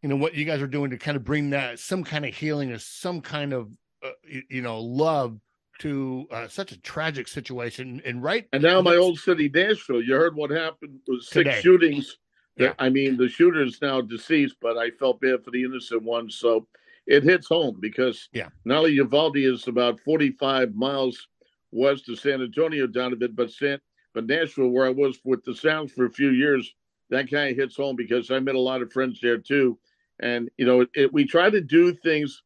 you 0.07 0.11
know, 0.11 0.23
what 0.23 0.35
you 0.35 0.45
guys 0.45 0.63
are 0.63 0.69
doing 0.69 0.91
to 0.91 0.97
kind 0.97 1.17
of 1.17 1.25
bring 1.25 1.51
that 1.51 1.81
some 1.81 2.05
kind 2.05 2.25
of 2.25 2.33
healing 2.33 2.71
or 2.71 2.79
some 2.79 3.21
kind 3.21 3.53
of 3.53 3.73
uh, 4.05 4.11
you, 4.23 4.43
you 4.49 4.63
know 4.63 4.79
love 4.79 5.41
to 5.81 6.29
uh, 6.31 6.47
such 6.47 6.71
a 6.71 6.81
tragic 6.81 7.27
situation 7.27 8.01
and 8.05 8.23
right 8.23 8.47
and 8.53 8.63
now 8.63 8.81
my 8.81 8.95
old 8.95 9.19
city 9.19 9.51
nashville 9.53 10.01
you 10.01 10.15
heard 10.15 10.37
what 10.37 10.49
happened 10.49 11.01
was 11.09 11.29
six 11.29 11.51
today. 11.51 11.61
shootings 11.61 12.19
yeah. 12.57 12.73
i 12.79 12.89
mean 12.89 13.17
the 13.17 13.29
shooter 13.29 13.65
is 13.65 13.83
now 13.83 14.01
deceased 14.01 14.55
but 14.63 14.79
i 14.79 14.91
felt 14.91 15.21
bad 15.21 15.43
for 15.43 15.51
the 15.51 15.65
innocent 15.65 16.01
ones 16.05 16.37
so 16.37 16.69
it 17.09 17.25
hits 17.25 17.49
home 17.49 17.77
because 17.81 18.29
yeah 18.33 18.49
not 18.65 18.79
only 18.79 18.93
uvalde 18.93 19.37
is 19.37 19.67
about 19.67 19.99
45 19.99 20.73
miles 20.77 21.27
west 21.73 22.09
of 22.09 22.21
san 22.21 22.41
antonio 22.41 22.87
down 22.87 23.13
a 23.13 23.17
bit 23.17 23.35
but 23.35 23.51
san 23.51 23.81
but 24.15 24.25
nashville 24.25 24.69
where 24.69 24.87
i 24.87 24.91
was 24.91 25.19
with 25.25 25.43
the 25.45 25.55
sounds 25.55 25.91
for 25.91 26.07
a 26.07 26.13
few 26.13 26.31
years 26.31 26.73
that 27.11 27.29
kind 27.29 27.51
of 27.51 27.57
hits 27.57 27.75
home 27.75 27.97
because 27.97 28.31
i 28.31 28.39
met 28.39 28.55
a 28.55 28.61
lot 28.61 28.83
of 28.83 28.93
friends 28.93 29.19
there 29.21 29.39
too 29.39 29.77
and 30.21 30.49
you 30.57 30.67
know 30.67 30.81
it, 30.83 30.89
it, 30.95 31.13
we 31.13 31.27
try 31.27 31.51
to 31.51 31.61
do 31.61 31.93
things 31.93 32.43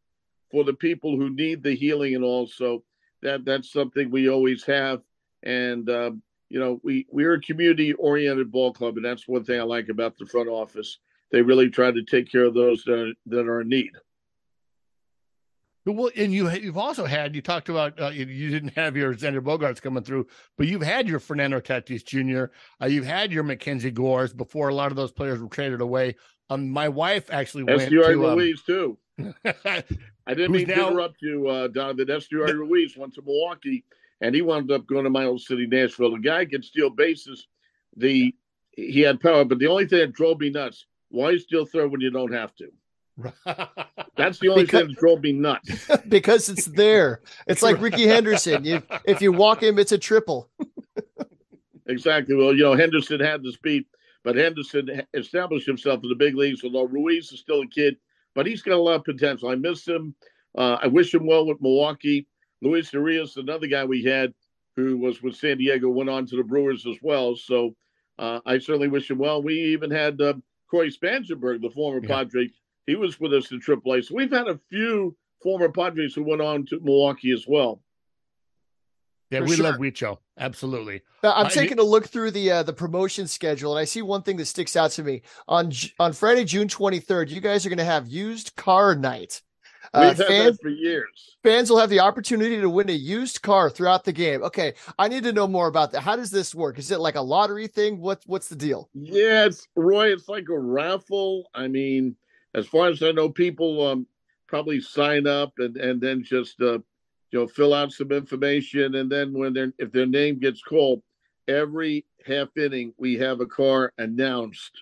for 0.51 0.65
the 0.65 0.75
people 0.75 1.17
who 1.17 1.31
need 1.31 1.63
the 1.63 1.75
healing 1.75 2.15
and 2.15 2.25
also 2.25 2.83
that 3.23 3.45
that's 3.45 3.73
something 3.73 4.11
we 4.11 4.29
always 4.29 4.65
have. 4.65 5.03
And 5.43 5.89
um, 5.91 6.23
you 6.49 6.59
know, 6.59 6.81
we 6.83 7.07
we're 7.11 7.35
a 7.35 7.41
community 7.41 7.93
oriented 7.95 8.51
ball 8.51 8.73
club, 8.73 8.97
and 8.97 9.05
that's 9.05 9.29
one 9.29 9.45
thing 9.45 9.61
I 9.61 9.65
like 9.65 9.89
about 9.89 10.19
the 10.19 10.27
front 10.27 10.49
office. 10.49 10.99
They 11.31 11.43
really 11.43 11.71
try 11.71 11.93
to 11.93 12.03
take 12.03 12.31
care 12.31 12.45
of 12.45 12.55
those 12.55 12.83
that 12.85 12.99
are, 12.99 13.13
that 13.27 13.49
are 13.49 13.61
in 13.61 13.69
need. 13.69 13.93
Well, 15.87 16.11
and 16.17 16.33
you 16.33 16.51
you've 16.51 16.77
also 16.77 17.07
had 17.07 17.35
you 17.35 17.41
talked 17.41 17.69
about 17.69 18.01
uh, 18.01 18.09
you, 18.09 18.27
you, 18.27 18.51
didn't 18.51 18.75
have 18.77 18.97
your 18.97 19.15
Xander 19.15 19.41
Bogaerts 19.41 19.81
coming 19.81 20.03
through, 20.03 20.27
but 20.59 20.67
you've 20.67 20.83
had 20.83 21.09
your 21.09 21.21
Fernando 21.21 21.61
Tatis 21.61 22.05
Jr. 22.05 22.53
Uh, 22.83 22.87
you've 22.87 23.07
had 23.07 23.33
your 23.33 23.43
Mackenzie 23.45 23.91
Gores 23.91 24.33
before 24.33 24.69
a 24.69 24.75
lot 24.75 24.91
of 24.91 24.97
those 24.97 25.11
players 25.11 25.41
were 25.41 25.49
traded 25.49 25.81
away. 25.81 26.17
Um, 26.51 26.71
my 26.71 26.89
wife 26.89 27.31
actually 27.31 27.63
went 27.63 27.89
to 27.89 28.05
um, 28.05 28.21
Ruiz 28.21 28.63
too. 28.63 28.99
I 29.45 30.35
didn't 30.35 30.53
mean 30.53 30.67
now... 30.67 30.75
to 30.75 30.89
interrupt 30.89 31.23
you, 31.23 31.49
uh, 31.49 31.69
Donavan. 31.69 32.09
Esteury 32.09 32.55
Ruiz 32.55 32.97
went 32.97 33.15
to 33.15 33.23
Milwaukee, 33.23 33.85
and 34.21 34.35
he 34.35 34.43
wound 34.43 34.71
up 34.71 34.87
going 34.87 35.05
to 35.05 35.11
my 35.11 35.25
old 35.25 35.41
city, 35.41 35.67
Nashville. 35.67 36.13
The 36.13 36.19
guy 36.19 36.45
can 36.45 36.63
steal 36.63 36.91
bases. 36.91 37.47
The 37.97 38.35
he 38.73 39.01
had 39.01 39.21
power, 39.21 39.45
but 39.45 39.59
the 39.59 39.67
only 39.67 39.87
thing 39.87 40.01
that 40.01 40.13
drove 40.13 40.41
me 40.41 40.51
nuts: 40.51 40.87
why 41.09 41.37
steal 41.37 41.67
third 41.67 41.91
when 41.91 42.01
you 42.01 42.11
don't 42.11 42.33
have 42.33 42.55
to? 42.57 42.71
That's 44.17 44.39
the 44.39 44.49
only 44.49 44.65
because, 44.65 44.81
thing 44.81 44.89
that 44.89 44.99
drove 44.99 45.23
me 45.23 45.33
nuts. 45.33 45.89
because 46.09 46.49
it's 46.49 46.67
there. 46.67 47.21
It's 47.47 47.63
like 47.63 47.81
Rickey 47.81 48.07
Henderson. 48.07 48.65
You, 48.65 48.83
if 49.05 49.21
you 49.21 49.33
walk 49.33 49.63
him, 49.63 49.79
it's 49.79 49.93
a 49.93 49.99
triple. 49.99 50.49
exactly. 51.87 52.35
Well, 52.35 52.55
you 52.55 52.65
know, 52.65 52.75
Henderson 52.75 53.21
had 53.21 53.43
the 53.43 53.53
speed, 53.53 53.85
but 54.25 54.37
Henderson 54.37 55.03
established 55.15 55.67
himself 55.67 56.01
in 56.03 56.09
the 56.09 56.15
big 56.15 56.35
leagues. 56.35 56.63
Although 56.65 56.85
Ruiz 56.85 57.33
is 57.33 57.41
still 57.41 57.63
a 57.63 57.67
kid, 57.67 57.97
but 58.35 58.47
he's 58.47 58.63
got 58.63 58.75
a 58.75 58.83
lot 58.83 58.97
of 58.97 59.05
potential. 59.05 59.49
I 59.49 59.55
miss 59.55 59.87
him. 59.87 60.15
Uh, 60.57 60.79
I 60.83 60.87
wish 60.87 61.15
him 61.15 61.27
well 61.27 61.47
with 61.47 61.61
Milwaukee. 61.61 62.27
Luis 62.63 62.93
Urias, 62.93 63.37
another 63.37 63.67
guy 63.67 63.85
we 63.85 64.05
had 64.05 64.35
who 64.77 64.99
was 64.99 65.23
with 65.23 65.37
San 65.37 65.59
Diego, 65.59 65.89
went 65.89 66.11
on 66.11 66.27
to 66.27 66.37
the 66.37 66.45
Brewers 66.45 66.87
as 66.87 66.97
well. 67.03 67.35
So 67.37 67.75
uh, 68.19 68.41
I 68.45 68.59
certainly 68.59 68.89
wish 68.89 69.11
him 69.11 69.19
well. 69.19 69.43
We 69.43 69.55
even 69.55 69.91
had 69.91 70.21
uh, 70.21 70.35
Cory 70.71 70.91
Spangenberg, 70.91 71.63
the 71.63 71.71
former 71.71 72.01
yeah. 72.03 72.09
Padre. 72.09 72.51
He 72.87 72.97
was 72.97 73.19
with 73.21 73.33
us 73.33 73.51
in 73.51 73.61
AAA. 73.61 74.05
So 74.05 74.15
we've 74.15 74.33
had 74.33 74.49
a 74.49 74.61
few 74.69 75.17
former 75.43 75.71
Padres 75.71 76.15
who 76.15 76.23
went 76.23 76.43
on 76.43 76.67
to 76.67 76.81
Milwaukee 76.81 77.33
as 77.33 77.47
well. 77.47 77.81
Yeah, 79.31 79.41
we 79.41 79.55
sure. 79.55 79.65
love 79.65 79.77
Wicho. 79.77 80.19
Absolutely. 80.39 81.03
I'm 81.23 81.47
uh, 81.47 81.51
taking 81.51 81.79
a 81.79 81.85
look 81.85 82.09
through 82.09 82.33
the 82.33 82.51
uh, 82.51 82.63
the 82.65 82.73
promotion 82.73 83.29
schedule, 83.29 83.77
and 83.77 83.81
I 83.81 83.85
see 83.85 84.03
one 84.03 84.23
thing 84.23 84.37
that 84.39 84.47
sticks 84.47 84.75
out 84.75 84.91
to 84.93 85.05
me 85.05 85.23
on 85.47 85.73
on 86.01 86.13
Friday, 86.13 86.45
June 86.45 86.67
23rd. 86.67 87.31
You 87.31 87.41
guys 87.41 87.65
are 87.65 87.69
going 87.69 87.79
to 87.79 87.85
have 87.85 88.09
used 88.09 88.57
car 88.57 88.95
night. 88.95 89.43
Uh, 89.93 90.15
We've 90.17 90.27
fans, 90.27 90.59
for 90.63 90.69
years. 90.69 91.37
Fans 91.43 91.69
will 91.69 91.81
have 91.81 91.91
the 91.91 91.99
opportunity 91.99 92.61
to 92.61 92.71
win 92.71 92.89
a 92.91 92.93
used 92.93 93.43
car 93.43 93.69
throughout 93.69 94.05
the 94.05 94.13
game. 94.13 94.41
Okay, 94.45 94.75
I 94.99 95.09
need 95.09 95.25
to 95.25 95.33
know 95.33 95.49
more 95.49 95.67
about 95.67 95.91
that. 95.93 96.03
How 96.03 96.15
does 96.15 96.31
this 96.31 96.55
work? 96.55 96.79
Is 96.79 96.93
it 96.93 97.01
like 97.01 97.17
a 97.17 97.21
lottery 97.21 97.67
thing? 97.67 97.99
What 97.99 98.23
What's 98.27 98.49
the 98.49 98.55
deal? 98.55 98.89
Yeah, 98.95 99.47
it's 99.47 99.67
Roy. 99.75 100.13
It's 100.13 100.29
like 100.29 100.49
a 100.49 100.57
raffle. 100.57 101.51
I 101.55 101.67
mean, 101.67 102.15
as 102.55 102.67
far 102.67 102.89
as 102.89 103.03
I 103.03 103.11
know, 103.11 103.31
people 103.31 103.85
um, 103.85 104.07
probably 104.47 104.81
sign 104.81 105.27
up 105.27 105.55
and 105.59 105.77
and 105.77 106.01
then 106.01 106.23
just 106.23 106.61
uh, 106.61 106.79
you 107.31 107.41
know 107.41 107.47
fill 107.47 107.75
out 107.75 107.93
some 107.93 108.13
information, 108.13 108.97
and 108.97 109.11
then 109.11 109.33
when 109.33 109.53
their 109.53 109.73
if 109.79 109.93
their 109.93 110.07
name 110.07 110.39
gets 110.39 110.63
called, 110.63 111.03
every 111.49 112.05
half 112.27 112.49
inning 112.57 112.93
we 112.99 113.17
have 113.17 113.41
a 113.41 113.47
car 113.47 113.93
announced, 113.99 114.73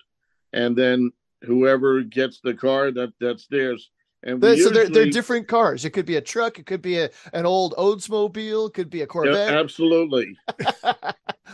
and 0.53 0.75
then 0.75 1.11
whoever 1.43 2.01
gets 2.01 2.39
the 2.41 2.53
car 2.53 2.91
that 2.91 3.13
that's 3.19 3.47
theirs 3.47 3.91
and 4.23 4.41
so 4.43 4.51
usually, 4.51 4.73
they're, 4.73 4.89
they're 4.89 5.05
different 5.09 5.47
cars. 5.47 5.85
It 5.85 5.91
could 5.91 6.05
be 6.05 6.17
a 6.17 6.21
truck. 6.21 6.59
It 6.59 6.65
could 6.65 6.81
be 6.81 6.99
a, 6.99 7.09
an 7.31 7.45
old 7.45 7.73
Oldsmobile. 7.77 8.67
It 8.67 8.73
could 8.73 8.89
be 8.89 9.01
a 9.01 9.07
Corvette. 9.07 9.51
Yeah, 9.51 9.59
absolutely. 9.59 10.37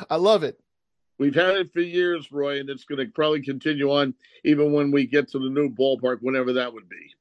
I 0.09 0.15
love 0.15 0.43
it. 0.43 0.59
We've 1.17 1.35
had 1.35 1.55
it 1.55 1.71
for 1.71 1.79
years, 1.79 2.31
Roy, 2.31 2.59
and 2.59 2.69
it's 2.69 2.83
going 2.83 3.05
to 3.05 3.11
probably 3.13 3.41
continue 3.41 3.91
on 3.91 4.13
even 4.43 4.73
when 4.73 4.91
we 4.91 5.05
get 5.05 5.29
to 5.29 5.39
the 5.39 5.49
new 5.49 5.69
ballpark, 5.69 6.17
whenever 6.21 6.53
that 6.53 6.73
would 6.73 6.89
be. 6.89 7.13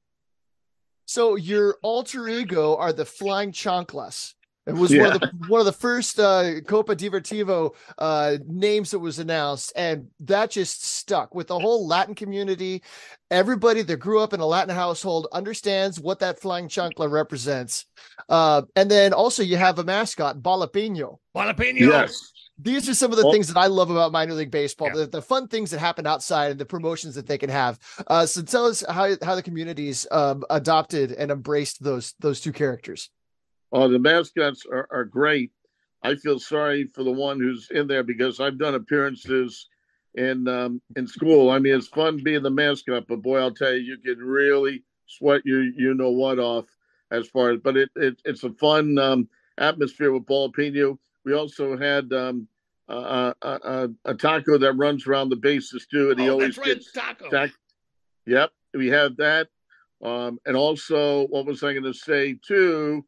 So 1.06 1.36
your 1.36 1.76
alter 1.82 2.28
ego 2.28 2.76
are 2.76 2.92
the 2.92 3.04
Flying 3.04 3.52
Chanclas. 3.52 4.34
It 4.66 4.72
was 4.72 4.90
yeah. 4.90 5.02
one 5.02 5.12
of 5.12 5.20
the 5.20 5.30
one 5.48 5.60
of 5.60 5.66
the 5.66 5.72
first 5.72 6.18
uh, 6.18 6.60
Copa 6.66 6.96
Divertivo 6.96 7.74
uh, 7.98 8.38
names 8.46 8.92
that 8.92 8.98
was 8.98 9.18
announced, 9.18 9.74
and 9.76 10.08
that 10.20 10.50
just 10.50 10.82
stuck 10.82 11.34
with 11.34 11.48
the 11.48 11.58
whole 11.58 11.86
Latin 11.86 12.14
community. 12.14 12.82
Everybody 13.30 13.82
that 13.82 13.96
grew 13.96 14.20
up 14.20 14.32
in 14.32 14.40
a 14.40 14.46
Latin 14.46 14.74
household 14.74 15.26
understands 15.32 16.00
what 16.00 16.20
that 16.20 16.40
flying 16.40 16.68
chancla 16.68 17.10
represents. 17.10 17.84
Uh, 18.30 18.62
and 18.74 18.90
then 18.90 19.12
also 19.12 19.42
you 19.42 19.58
have 19.58 19.78
a 19.78 19.84
mascot, 19.84 20.40
Ballapeño. 20.40 21.18
Ballapeño. 21.36 21.80
Yes. 21.80 22.32
These 22.56 22.88
are 22.88 22.94
some 22.94 23.10
of 23.10 23.16
the 23.16 23.24
well, 23.24 23.32
things 23.32 23.48
that 23.48 23.58
I 23.58 23.66
love 23.66 23.90
about 23.90 24.12
minor 24.12 24.34
league 24.34 24.52
baseball, 24.52 24.88
yeah. 24.88 25.00
the, 25.00 25.06
the, 25.06 25.22
fun 25.22 25.48
things 25.48 25.72
that 25.72 25.80
happen 25.80 26.06
outside 26.06 26.52
and 26.52 26.60
the 26.60 26.64
promotions 26.64 27.16
that 27.16 27.26
they 27.26 27.36
can 27.36 27.50
have. 27.50 27.80
Uh, 28.06 28.26
so 28.26 28.42
tell 28.42 28.66
us 28.66 28.84
how, 28.88 29.16
how 29.22 29.34
the 29.34 29.42
communities 29.42 30.06
um, 30.12 30.44
adopted 30.50 31.10
and 31.12 31.32
embraced 31.32 31.82
those 31.82 32.14
those 32.20 32.40
two 32.40 32.52
characters. 32.52 33.10
Oh, 33.72 33.88
the 33.88 33.98
mascots 33.98 34.64
are, 34.70 34.86
are 34.92 35.04
great. 35.04 35.50
I 36.04 36.14
feel 36.14 36.38
sorry 36.38 36.86
for 36.94 37.02
the 37.02 37.10
one 37.10 37.40
who's 37.40 37.68
in 37.72 37.88
there 37.88 38.04
because 38.04 38.38
I've 38.38 38.58
done 38.58 38.74
appearances 38.74 39.68
in 40.14 40.46
um, 40.46 40.80
in 40.96 41.08
school. 41.08 41.50
I 41.50 41.58
mean, 41.58 41.74
it's 41.74 41.88
fun 41.88 42.22
being 42.22 42.42
the 42.42 42.50
mascot, 42.50 43.06
but 43.08 43.22
boy, 43.22 43.38
I'll 43.38 43.50
tell 43.50 43.72
you, 43.72 43.80
you 43.80 43.98
can 43.98 44.24
really 44.24 44.84
sweat 45.06 45.42
you 45.44 45.72
you 45.76 45.94
know 45.94 46.10
what 46.10 46.38
off 46.38 46.66
as 47.10 47.26
far 47.28 47.50
as. 47.50 47.60
But 47.64 47.76
it, 47.76 47.90
it 47.96 48.20
it's 48.24 48.44
a 48.44 48.52
fun 48.52 48.98
um, 48.98 49.28
atmosphere 49.58 50.12
with 50.12 50.26
Ballapeño. 50.26 50.98
We 51.24 51.34
also 51.34 51.76
had 51.76 52.12
um, 52.12 52.48
uh, 52.88 53.32
uh, 53.42 53.88
a 54.04 54.14
taco 54.14 54.58
that 54.58 54.72
runs 54.74 55.06
around 55.06 55.30
the 55.30 55.36
bases 55.36 55.86
too, 55.90 56.10
and 56.10 56.20
he 56.20 56.28
oh, 56.28 56.32
always 56.32 56.58
gets 56.58 56.92
taco. 56.92 57.30
Tac- 57.30 57.50
yep, 58.26 58.50
we 58.74 58.88
have 58.88 59.16
that. 59.16 59.48
Um, 60.02 60.38
and 60.44 60.56
also, 60.56 61.26
what 61.28 61.46
was 61.46 61.62
I 61.62 61.72
going 61.72 61.84
to 61.84 61.94
say 61.94 62.38
too? 62.46 63.04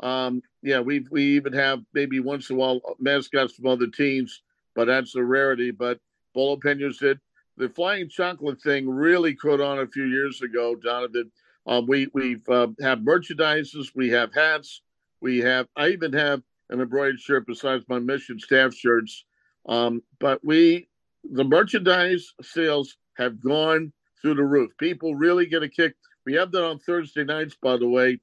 Um, 0.00 0.42
yeah, 0.62 0.80
we 0.80 1.04
we 1.10 1.36
even 1.36 1.52
have 1.52 1.80
maybe 1.92 2.20
once 2.20 2.48
in 2.50 2.56
a 2.56 2.58
while 2.58 2.80
mascots 2.98 3.54
from 3.54 3.66
other 3.66 3.88
teams, 3.88 4.42
but 4.74 4.86
that's 4.86 5.14
a 5.14 5.22
rarity. 5.22 5.72
But 5.72 5.98
Bolo 6.34 6.56
Peñas 6.56 6.98
did 6.98 7.18
the 7.56 7.68
flying 7.68 8.08
chocolate 8.08 8.62
thing 8.62 8.88
really 8.88 9.34
caught 9.34 9.60
on 9.60 9.80
a 9.80 9.86
few 9.86 10.04
years 10.04 10.40
ago, 10.40 10.76
Donavan. 10.76 11.30
Um, 11.66 11.86
we 11.86 12.08
we've 12.14 12.48
uh, 12.48 12.68
have 12.80 13.00
merchandises, 13.00 13.88
we 13.94 14.08
have 14.10 14.32
hats, 14.32 14.80
we 15.20 15.38
have 15.38 15.66
I 15.76 15.88
even 15.88 16.12
have 16.14 16.42
an 16.70 16.80
embroidered 16.80 17.20
shirt 17.20 17.46
besides 17.46 17.84
my 17.88 17.98
mission 17.98 18.38
staff 18.38 18.74
shirts. 18.74 19.24
Um, 19.68 20.02
but 20.18 20.44
we 20.44 20.88
the 21.30 21.44
merchandise 21.44 22.32
sales 22.42 22.96
have 23.16 23.40
gone 23.40 23.92
through 24.20 24.34
the 24.34 24.44
roof. 24.44 24.70
People 24.78 25.14
really 25.14 25.46
get 25.46 25.62
a 25.62 25.68
kick. 25.68 25.94
We 26.24 26.34
have 26.34 26.52
that 26.52 26.64
on 26.64 26.78
Thursday 26.78 27.24
nights, 27.24 27.56
by 27.60 27.76
the 27.76 27.88
way. 27.88 28.20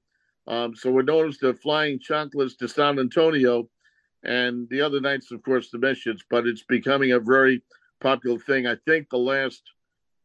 Um, 0.48 0.76
so 0.76 0.92
we're 0.92 1.02
known 1.02 1.28
as 1.28 1.38
the 1.38 1.54
Flying 1.54 2.00
Chocolates 2.00 2.56
to 2.58 2.68
San 2.68 3.00
Antonio, 3.00 3.68
and 4.24 4.68
the 4.70 4.82
other 4.82 5.00
nights, 5.00 5.32
of 5.32 5.44
course, 5.44 5.70
the 5.70 5.78
missions. 5.78 6.24
But 6.30 6.46
it's 6.46 6.64
becoming 6.64 7.12
a 7.12 7.20
very 7.20 7.64
popular 8.00 8.40
thing. 8.40 8.68
I 8.68 8.76
think 8.86 9.10
the 9.10 9.18
last, 9.18 9.64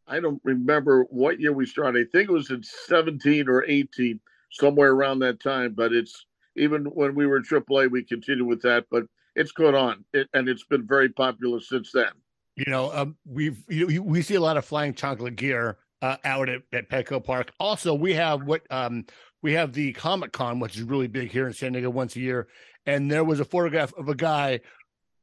I 0.06 0.20
don't 0.20 0.40
remember 0.44 1.04
what 1.04 1.40
year 1.40 1.52
we 1.52 1.66
started. 1.66 2.06
I 2.06 2.10
think 2.10 2.28
it 2.28 2.32
was 2.32 2.50
in 2.50 2.62
17 2.62 3.48
or 3.48 3.64
18, 3.66 4.20
somewhere 4.52 4.90
around 4.90 5.20
that 5.20 5.40
time. 5.40 5.74
But 5.74 5.92
it's 5.92 6.26
even 6.56 6.84
when 6.86 7.14
we 7.14 7.26
were 7.26 7.40
AAA, 7.40 7.90
we 7.90 8.04
continued 8.04 8.46
with 8.46 8.62
that. 8.62 8.86
But 8.90 9.04
it's 9.34 9.52
caught 9.52 9.74
on, 9.74 10.04
it, 10.12 10.28
and 10.34 10.48
it's 10.48 10.64
been 10.64 10.86
very 10.86 11.08
popular 11.08 11.60
since 11.60 11.92
then. 11.92 12.10
You 12.56 12.70
know, 12.70 12.92
um, 12.92 13.16
we've 13.24 13.62
you, 13.68 14.02
we 14.02 14.22
see 14.22 14.34
a 14.34 14.40
lot 14.40 14.56
of 14.56 14.64
flying 14.64 14.94
chocolate 14.94 15.36
gear 15.36 15.78
uh, 16.02 16.16
out 16.24 16.48
at, 16.48 16.62
at 16.72 16.88
Petco 16.88 17.22
Park. 17.22 17.52
Also, 17.60 17.94
we 17.94 18.14
have 18.14 18.42
what 18.42 18.62
um, 18.70 19.04
we 19.42 19.52
have 19.54 19.72
the 19.72 19.92
Comic 19.92 20.32
Con, 20.32 20.60
which 20.60 20.76
is 20.76 20.82
really 20.82 21.06
big 21.06 21.30
here 21.30 21.46
in 21.46 21.52
San 21.52 21.72
Diego 21.72 21.90
once 21.90 22.16
a 22.16 22.20
year. 22.20 22.48
And 22.86 23.10
there 23.10 23.24
was 23.24 23.40
a 23.40 23.44
photograph 23.44 23.92
of 23.94 24.08
a 24.08 24.14
guy 24.14 24.60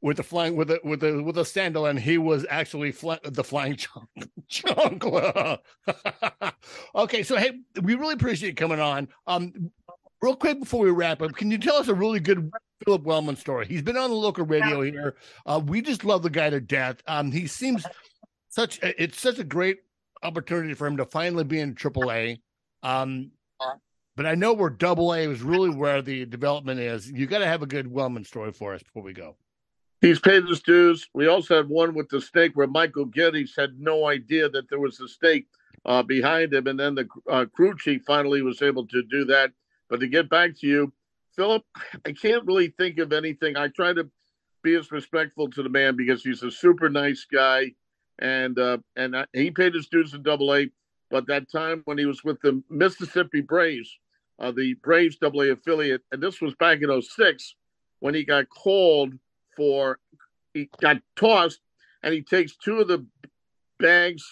with 0.00 0.20
a 0.20 0.22
flying 0.22 0.56
with 0.56 0.70
a 0.70 0.80
with 0.84 1.02
a 1.02 1.22
with 1.22 1.38
a 1.38 1.44
sandal, 1.44 1.86
and 1.86 1.98
he 1.98 2.18
was 2.18 2.46
actually 2.48 2.90
the 2.90 3.44
flying 3.44 3.76
chunk. 3.76 4.08
okay, 6.94 7.22
so 7.22 7.36
hey, 7.36 7.52
we 7.82 7.94
really 7.94 8.14
appreciate 8.14 8.50
you 8.50 8.54
coming 8.54 8.80
on. 8.80 9.08
Um, 9.26 9.70
real 10.22 10.36
quick 10.36 10.60
before 10.60 10.80
we 10.80 10.90
wrap 10.90 11.22
up, 11.22 11.34
can 11.34 11.50
you 11.50 11.58
tell 11.58 11.76
us 11.76 11.88
a 11.88 11.94
really 11.94 12.20
good 12.20 12.50
Phillip 12.84 13.02
Wellman 13.02 13.36
story? 13.36 13.66
He's 13.66 13.82
been 13.82 13.96
on 13.96 14.10
the 14.10 14.16
local 14.16 14.44
radio 14.44 14.82
here. 14.82 15.16
Uh, 15.46 15.60
we 15.64 15.82
just 15.82 16.04
love 16.04 16.22
the 16.22 16.30
guy 16.30 16.50
to 16.50 16.60
death. 16.60 17.02
Um, 17.06 17.32
he 17.32 17.46
seems 17.46 17.86
such 18.48 18.78
it's 18.82 19.20
such 19.20 19.38
a 19.38 19.44
great 19.44 19.78
opportunity 20.22 20.74
for 20.74 20.86
him 20.86 20.96
to 20.96 21.04
finally 21.04 21.44
be 21.44 21.60
in 21.60 21.74
AAA. 21.74 22.40
Um, 22.82 23.30
but 24.16 24.26
I 24.26 24.34
know 24.34 24.52
where 24.52 24.70
double 24.70 25.12
A 25.12 25.18
is 25.18 25.42
really 25.42 25.70
where 25.70 26.02
the 26.02 26.24
development 26.26 26.80
is. 26.80 27.10
You 27.10 27.26
got 27.26 27.38
to 27.38 27.46
have 27.46 27.62
a 27.62 27.66
good 27.66 27.90
Wellman 27.90 28.24
story 28.24 28.52
for 28.52 28.74
us 28.74 28.82
before 28.82 29.02
we 29.02 29.12
go. 29.12 29.36
He's 30.00 30.20
paid 30.20 30.44
his 30.44 30.60
dues. 30.60 31.08
We 31.14 31.26
also 31.28 31.56
had 31.56 31.68
one 31.68 31.94
with 31.94 32.08
the 32.08 32.20
snake 32.20 32.52
where 32.54 32.66
Michael 32.66 33.04
Geddes 33.04 33.54
had 33.56 33.78
no 33.80 34.06
idea 34.06 34.48
that 34.48 34.68
there 34.68 34.80
was 34.80 35.00
a 35.00 35.08
snake 35.08 35.46
uh, 35.84 36.02
behind 36.02 36.52
him. 36.52 36.66
And 36.66 36.78
then 36.78 36.94
the 36.94 37.08
uh, 37.28 37.46
crew 37.46 37.76
chief 37.76 38.02
finally 38.06 38.42
was 38.42 38.62
able 38.62 38.86
to 38.88 39.02
do 39.04 39.24
that. 39.26 39.52
But 39.88 40.00
to 40.00 40.06
get 40.06 40.28
back 40.28 40.58
to 40.58 40.66
you, 40.66 40.92
Phillip, 41.34 41.62
I 42.06 42.12
can't 42.12 42.44
really 42.46 42.68
think 42.68 42.98
of 42.98 43.12
anything. 43.12 43.56
I 43.56 43.68
try 43.68 43.92
to 43.92 44.08
be 44.62 44.74
as 44.74 44.90
respectful 44.90 45.48
to 45.50 45.62
the 45.62 45.68
man 45.68 45.96
because 45.96 46.22
he's 46.22 46.42
a 46.42 46.50
super 46.50 46.88
nice 46.88 47.26
guy. 47.32 47.72
And 48.18 48.58
uh, 48.58 48.78
and 48.96 49.14
he 49.32 49.50
paid 49.50 49.74
his 49.74 49.86
dues 49.86 50.12
in 50.12 50.22
double 50.22 50.52
A. 50.54 50.68
But 51.10 51.26
that 51.28 51.50
time 51.50 51.82
when 51.84 51.96
he 51.96 52.06
was 52.06 52.24
with 52.24 52.40
the 52.42 52.62
Mississippi 52.68 53.40
Braves, 53.40 53.98
uh, 54.38 54.52
the 54.52 54.74
Braves 54.74 55.16
AA 55.22 55.52
affiliate, 55.52 56.02
and 56.12 56.22
this 56.22 56.40
was 56.40 56.54
back 56.56 56.82
in 56.82 57.02
06 57.02 57.54
when 58.00 58.14
he 58.14 58.24
got 58.24 58.48
called 58.50 59.14
for, 59.56 59.98
he 60.54 60.68
got 60.80 60.98
tossed, 61.16 61.60
and 62.02 62.12
he 62.12 62.22
takes 62.22 62.56
two 62.56 62.80
of 62.80 62.88
the 62.88 63.06
bags, 63.78 64.22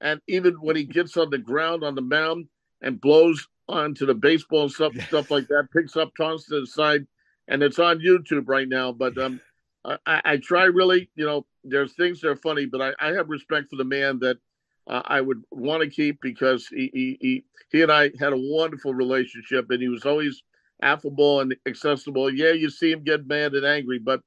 and 0.00 0.20
even 0.28 0.54
when 0.54 0.76
he 0.76 0.84
gets 0.84 1.16
on 1.16 1.30
the 1.30 1.38
ground 1.38 1.82
on 1.82 1.94
the 1.94 2.02
mound 2.02 2.46
and 2.82 3.00
blows 3.00 3.48
onto 3.68 4.06
the 4.06 4.14
baseball 4.14 4.62
and 4.62 4.72
stuff, 4.72 4.92
stuff 5.06 5.30
like 5.30 5.48
that, 5.48 5.68
picks 5.72 5.96
up, 5.96 6.12
tosses 6.16 6.46
to 6.46 6.60
the 6.60 6.66
side, 6.66 7.06
and 7.48 7.62
it's 7.62 7.78
on 7.78 8.00
YouTube 8.00 8.48
right 8.48 8.68
now. 8.68 8.92
But 8.92 9.16
um, 9.18 9.40
I, 9.84 10.20
I 10.24 10.36
try 10.36 10.64
really, 10.64 11.10
you 11.14 11.26
know, 11.26 11.46
there's 11.64 11.94
things 11.94 12.20
that 12.20 12.28
are 12.28 12.36
funny, 12.36 12.66
but 12.66 12.80
I, 12.80 12.92
I 13.00 13.12
have 13.12 13.28
respect 13.28 13.70
for 13.70 13.76
the 13.76 13.84
man 13.84 14.18
that– 14.20 14.38
uh, 14.86 15.02
I 15.04 15.20
would 15.20 15.42
want 15.50 15.82
to 15.82 15.88
keep 15.88 16.20
because 16.20 16.66
he, 16.66 16.90
he, 16.92 17.18
he 17.20 17.44
he 17.70 17.82
and 17.82 17.92
I 17.92 18.10
had 18.18 18.32
a 18.32 18.38
wonderful 18.38 18.94
relationship, 18.94 19.70
and 19.70 19.80
he 19.80 19.88
was 19.88 20.04
always 20.04 20.42
affable 20.82 21.40
and 21.40 21.54
accessible. 21.66 22.32
Yeah, 22.32 22.52
you 22.52 22.68
see 22.70 22.90
him 22.90 23.04
get 23.04 23.26
mad 23.26 23.54
and 23.54 23.64
angry, 23.64 23.98
but 23.98 24.20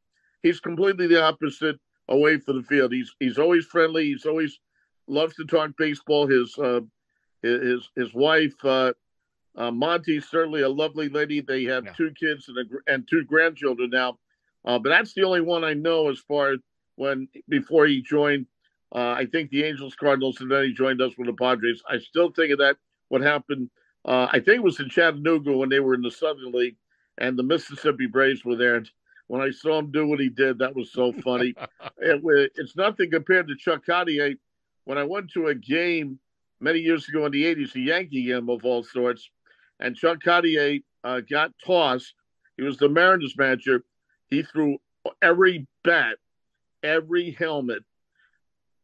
he's 0.44 0.60
completely 0.60 1.08
the 1.08 1.22
opposite 1.22 1.78
away 2.08 2.38
from 2.38 2.58
the 2.58 2.64
field. 2.64 2.94
He's 2.94 3.14
he's 3.20 3.38
always 3.38 3.66
friendly. 3.66 4.06
He's 4.06 4.26
always 4.26 4.60
loves 5.08 5.36
to 5.36 5.46
talk 5.46 5.72
baseball. 5.78 6.28
His 6.28 6.58
uh, 6.58 6.82
his 7.42 7.90
his 7.96 8.14
wife 8.14 8.56
uh, 8.64 8.94
Uh, 9.58 9.72
Monty's 9.72 10.28
certainly 10.28 10.62
a 10.62 10.70
lovely 10.70 11.08
lady. 11.10 11.40
They 11.42 11.64
have 11.66 11.86
Yeah. 11.86 11.94
two 11.94 12.12
kids 12.12 12.50
and 12.50 12.58
a, 12.58 12.64
and 12.94 13.08
two 13.08 13.24
grandchildren 13.24 13.90
now, 13.90 14.20
uh, 14.66 14.80
but 14.80 14.90
that's 14.90 15.14
the 15.14 15.24
only 15.24 15.42
one 15.42 15.64
I 15.64 15.74
know 15.74 16.10
as 16.10 16.20
far 16.20 16.52
as 16.54 16.60
when 16.96 17.28
before 17.48 17.86
he 17.88 18.02
joined. 18.02 18.48
Uh, 18.94 19.12
I 19.18 19.26
think 19.26 19.50
the 19.50 19.64
Angels, 19.64 19.96
Cardinals, 19.96 20.40
and 20.42 20.50
then 20.52 20.66
he 20.66 20.74
joined 20.74 21.02
us 21.02 21.18
with 21.18 21.28
the 21.28 21.34
Padres. 21.34 21.82
I 21.90 21.98
still 22.00 22.32
think 22.32 22.52
of 22.52 22.60
that. 22.60 22.78
What 23.10 23.22
happened? 23.22 23.70
Uh, 24.06 24.28
I 24.32 24.40
think 24.40 24.58
it 24.58 24.64
was 24.64 24.80
in 24.80 24.90
Chattanooga 24.90 25.52
when 25.56 25.70
they 25.70 25.80
were 25.80 25.96
in 25.96 26.02
the 26.02 26.12
Southern 26.12 26.52
League, 26.52 26.78
and 27.18 27.38
the 27.38 27.44
Mississippi 27.44 28.06
Braves 28.08 28.46
were 28.46 28.56
there. 28.56 28.76
And 28.76 28.90
when 29.28 29.42
I 29.42 29.50
saw 29.52 29.80
him 29.80 29.92
do 29.92 30.06
what 30.08 30.20
he 30.20 30.30
did, 30.30 30.60
that 30.60 30.76
was 30.76 30.92
so 30.92 31.12
funny. 31.12 31.56
it, 31.98 32.52
it's 32.56 32.76
nothing 32.76 33.10
compared 33.10 33.48
to 33.48 33.56
Chuck 33.56 33.86
Cartier. 33.86 34.36
When 34.84 34.98
I 34.98 35.04
went 35.04 35.32
to 35.32 35.48
a 35.48 35.56
game 35.56 36.20
many 36.60 36.80
years 36.80 37.10
ago 37.10 37.26
in 37.26 37.32
the 37.32 37.44
80s, 37.44 37.76
a 37.76 37.80
Yankee 37.80 38.26
game 38.26 38.50
of 38.50 38.64
all 38.64 38.84
sorts, 38.84 39.30
and 39.80 39.96
Chuck 39.96 40.20
Cottier 40.24 40.84
uh, 41.04 41.22
got 41.22 41.52
tossed. 41.66 42.14
He 42.58 42.64
was 42.64 42.78
the 42.78 42.90
Mariners 42.90 43.36
manager. 43.38 43.84
He 44.30 44.44
threw 44.44 44.78
every 45.22 45.68
bat, 45.84 46.18
every 46.84 47.32
helmet 47.32 47.84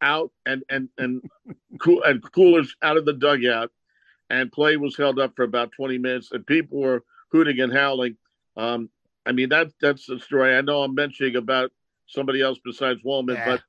out 0.00 0.30
and 0.46 0.62
and 0.68 0.88
and, 0.98 1.22
cool, 1.80 2.02
and 2.02 2.22
coolers 2.32 2.76
out 2.82 2.96
of 2.96 3.04
the 3.04 3.12
dugout, 3.12 3.70
and 4.30 4.52
play 4.52 4.76
was 4.76 4.96
held 4.96 5.18
up 5.18 5.34
for 5.36 5.44
about 5.44 5.72
20 5.72 5.98
minutes, 5.98 6.32
and 6.32 6.46
people 6.46 6.78
were 6.80 7.02
hooting 7.30 7.60
and 7.60 7.72
howling. 7.72 8.16
Um, 8.56 8.90
I 9.24 9.32
mean 9.32 9.48
that 9.50 9.68
that's 9.80 10.06
the 10.06 10.18
story. 10.18 10.56
I 10.56 10.60
know 10.60 10.82
I'm 10.82 10.94
mentioning 10.94 11.36
about 11.36 11.70
somebody 12.06 12.42
else 12.42 12.58
besides 12.64 13.00
Wellman, 13.04 13.36
Yeah. 13.36 13.46
but 13.56 13.62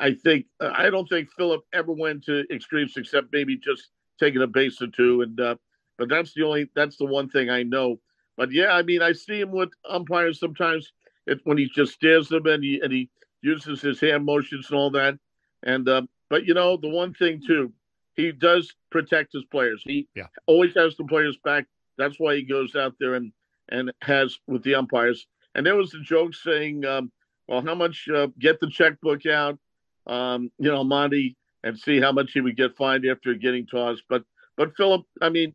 I 0.00 0.14
think 0.14 0.46
I 0.60 0.90
don't 0.90 1.08
think 1.08 1.30
Phillip 1.32 1.62
ever 1.72 1.92
went 1.92 2.24
to 2.24 2.44
extremes 2.50 2.96
except 2.96 3.32
maybe 3.32 3.56
just 3.56 3.90
taking 4.18 4.42
a 4.42 4.46
base 4.46 4.80
or 4.82 4.88
two. 4.88 5.22
And 5.22 5.38
uh, 5.40 5.56
but 5.98 6.08
that's 6.08 6.34
the 6.34 6.42
only 6.42 6.68
that's 6.74 6.96
the 6.96 7.04
one 7.06 7.28
thing 7.28 7.50
I 7.50 7.62
know. 7.62 8.00
But 8.36 8.52
yeah, 8.52 8.72
I 8.72 8.82
mean 8.82 9.02
I 9.02 9.12
see 9.12 9.40
him 9.40 9.52
with 9.52 9.70
umpires 9.88 10.40
sometimes. 10.40 10.92
It 11.26 11.40
when 11.44 11.56
he 11.58 11.68
just 11.68 11.94
stares 11.94 12.28
them 12.28 12.46
and 12.46 12.62
he 12.62 12.80
and 12.80 12.92
he 12.92 13.10
uses 13.42 13.80
his 13.80 14.00
hand 14.00 14.24
motions 14.24 14.68
and 14.70 14.78
all 14.78 14.90
that. 14.90 15.18
And 15.62 15.88
uh, 15.88 16.02
but 16.28 16.44
you 16.46 16.54
know 16.54 16.76
the 16.76 16.88
one 16.88 17.14
thing 17.14 17.42
too, 17.46 17.72
he 18.14 18.32
does 18.32 18.74
protect 18.90 19.32
his 19.32 19.44
players. 19.44 19.82
He 19.84 20.08
Yeah. 20.14 20.26
always 20.46 20.74
has 20.74 20.96
the 20.96 21.04
players 21.04 21.36
back. 21.44 21.66
That's 21.96 22.18
why 22.18 22.36
he 22.36 22.42
goes 22.42 22.74
out 22.74 22.94
there 22.98 23.14
and 23.14 23.32
and 23.68 23.92
has 24.02 24.38
with 24.46 24.62
the 24.62 24.74
umpires. 24.74 25.26
And 25.54 25.64
there 25.64 25.76
was 25.76 25.94
a 25.94 26.00
joke 26.00 26.34
saying, 26.34 26.84
um, 26.84 27.12
"Well, 27.46 27.62
how 27.62 27.74
much? 27.74 28.08
Uh, 28.08 28.26
get 28.38 28.60
the 28.60 28.68
checkbook 28.68 29.24
out, 29.26 29.58
um, 30.06 30.50
you 30.58 30.70
know, 30.70 30.82
Monty, 30.84 31.36
and 31.62 31.78
see 31.78 32.00
how 32.00 32.12
much 32.12 32.32
he 32.32 32.40
would 32.40 32.56
get 32.56 32.76
fined 32.76 33.06
after 33.06 33.34
getting 33.34 33.66
tossed." 33.66 34.02
But 34.08 34.24
but 34.56 34.76
Phillip, 34.76 35.06
I 35.22 35.30
mean, 35.30 35.54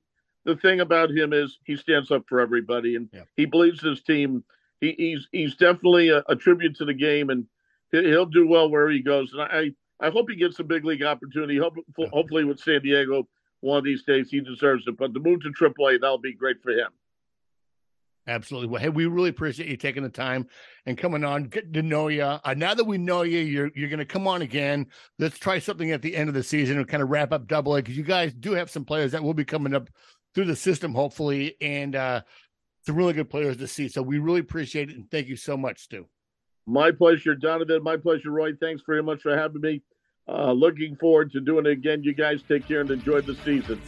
the 0.49 0.55
thing 0.61 0.79
about 0.81 1.11
him 1.11 1.31
is 1.33 1.59
he 1.63 1.75
stands 1.77 2.11
up 2.11 2.23
for 2.27 2.39
everybody, 2.41 2.95
and 2.95 3.09
Yeah. 3.13 3.23
he 3.37 3.45
believes 3.45 3.81
his 3.81 4.01
team. 4.01 4.43
He, 4.81 4.95
he's 4.97 5.27
he's 5.31 5.55
definitely 5.55 6.09
a, 6.09 6.23
a 6.27 6.35
tribute 6.35 6.75
to 6.77 6.85
the 6.85 6.93
game, 6.93 7.29
and 7.29 7.45
he- 7.91 8.03
he'll 8.05 8.25
do 8.25 8.47
well 8.47 8.69
wherever 8.69 8.91
he 8.91 9.01
goes. 9.01 9.33
And 9.33 9.41
I 9.41 9.71
I 9.99 10.09
hope 10.09 10.29
he 10.29 10.35
gets 10.35 10.59
a 10.59 10.63
big 10.63 10.85
league 10.85 11.03
opportunity. 11.03 11.57
Hope, 11.57 11.75
Yeah. 11.97 12.07
Hopefully 12.13 12.43
with 12.45 12.59
San 12.59 12.81
Diego, 12.81 13.27
one 13.61 13.77
of 13.77 13.83
these 13.83 14.03
days 14.03 14.29
he 14.29 14.39
deserves 14.39 14.87
it. 14.87 14.97
But 14.97 15.13
the 15.13 15.19
move 15.19 15.41
to 15.41 15.49
AAA 15.51 15.99
that'll 16.01 16.17
be 16.17 16.33
great 16.33 16.61
for 16.63 16.71
him. 16.71 16.89
Absolutely. 18.27 18.67
Well, 18.69 18.81
hey, 18.81 18.89
we 18.89 19.07
really 19.07 19.29
appreciate 19.29 19.69
you 19.69 19.77
taking 19.77 20.03
the 20.03 20.09
time 20.09 20.47
and 20.85 20.95
coming 20.95 21.23
on, 21.23 21.45
getting 21.45 21.73
to 21.73 21.81
know 21.81 22.09
you. 22.09 22.21
Uh, 22.21 22.53
now 22.55 22.75
that 22.75 22.83
we 22.83 22.99
know 22.99 23.23
you, 23.23 23.39
you're 23.39 23.71
you're 23.73 23.89
going 23.89 23.97
to 23.99 24.05
come 24.05 24.27
on 24.27 24.43
again. 24.43 24.85
Let's 25.17 25.39
try 25.39 25.57
something 25.57 25.89
at 25.91 26.03
the 26.03 26.15
end 26.15 26.29
of 26.29 26.35
the 26.35 26.43
season 26.43 26.77
and 26.77 26.87
kind 26.87 27.01
of 27.01 27.09
wrap 27.09 27.31
up 27.31 27.47
Double 27.47 27.75
A 27.75 27.81
because 27.81 27.97
you 27.97 28.03
guys 28.03 28.33
do 28.33 28.51
have 28.51 28.69
some 28.69 28.85
players 28.85 29.13
that 29.13 29.23
will 29.23 29.33
be 29.33 29.45
coming 29.45 29.73
up 29.73 29.89
through 30.33 30.45
the 30.45 30.55
system, 30.55 30.93
hopefully, 30.93 31.55
and 31.61 31.95
uh, 31.95 32.21
some 32.85 32.95
really 32.95 33.13
good 33.13 33.29
players 33.29 33.57
to 33.57 33.67
see. 33.67 33.87
So 33.87 34.01
we 34.01 34.19
really 34.19 34.39
appreciate 34.39 34.89
it 34.89 34.95
and 34.95 35.09
thank 35.09 35.27
you 35.27 35.35
so 35.35 35.57
much, 35.57 35.83
Stu. 35.83 36.07
My 36.65 36.91
pleasure, 36.91 37.35
Donavan. 37.35 37.81
My 37.81 37.97
pleasure, 37.97 38.31
Roy. 38.31 38.53
Thanks 38.53 38.83
very 38.85 39.01
much 39.01 39.21
for 39.21 39.35
having 39.35 39.61
me. 39.61 39.81
Uh, 40.27 40.51
looking 40.51 40.95
forward 40.95 41.31
to 41.31 41.41
doing 41.41 41.65
it 41.65 41.71
again. 41.71 42.03
You 42.03 42.13
guys 42.13 42.41
take 42.47 42.67
care 42.67 42.81
and 42.81 42.91
enjoy 42.91 43.21
the 43.21 43.35
season. 43.43 43.81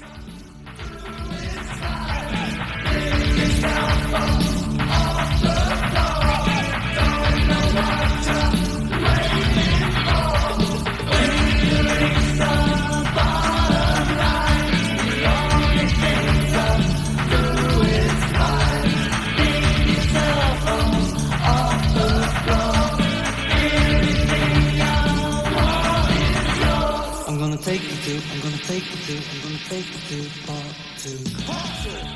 Take 28.71 28.89
you 28.89 29.19
to, 29.19 29.35
I'm 29.35 29.41
gonna 29.43 29.57
take 29.67 29.85
you 30.09 30.23
to, 30.23 30.45
you 30.47 30.77
to 30.97 31.45
part 31.45 31.61
two. 31.83 32.10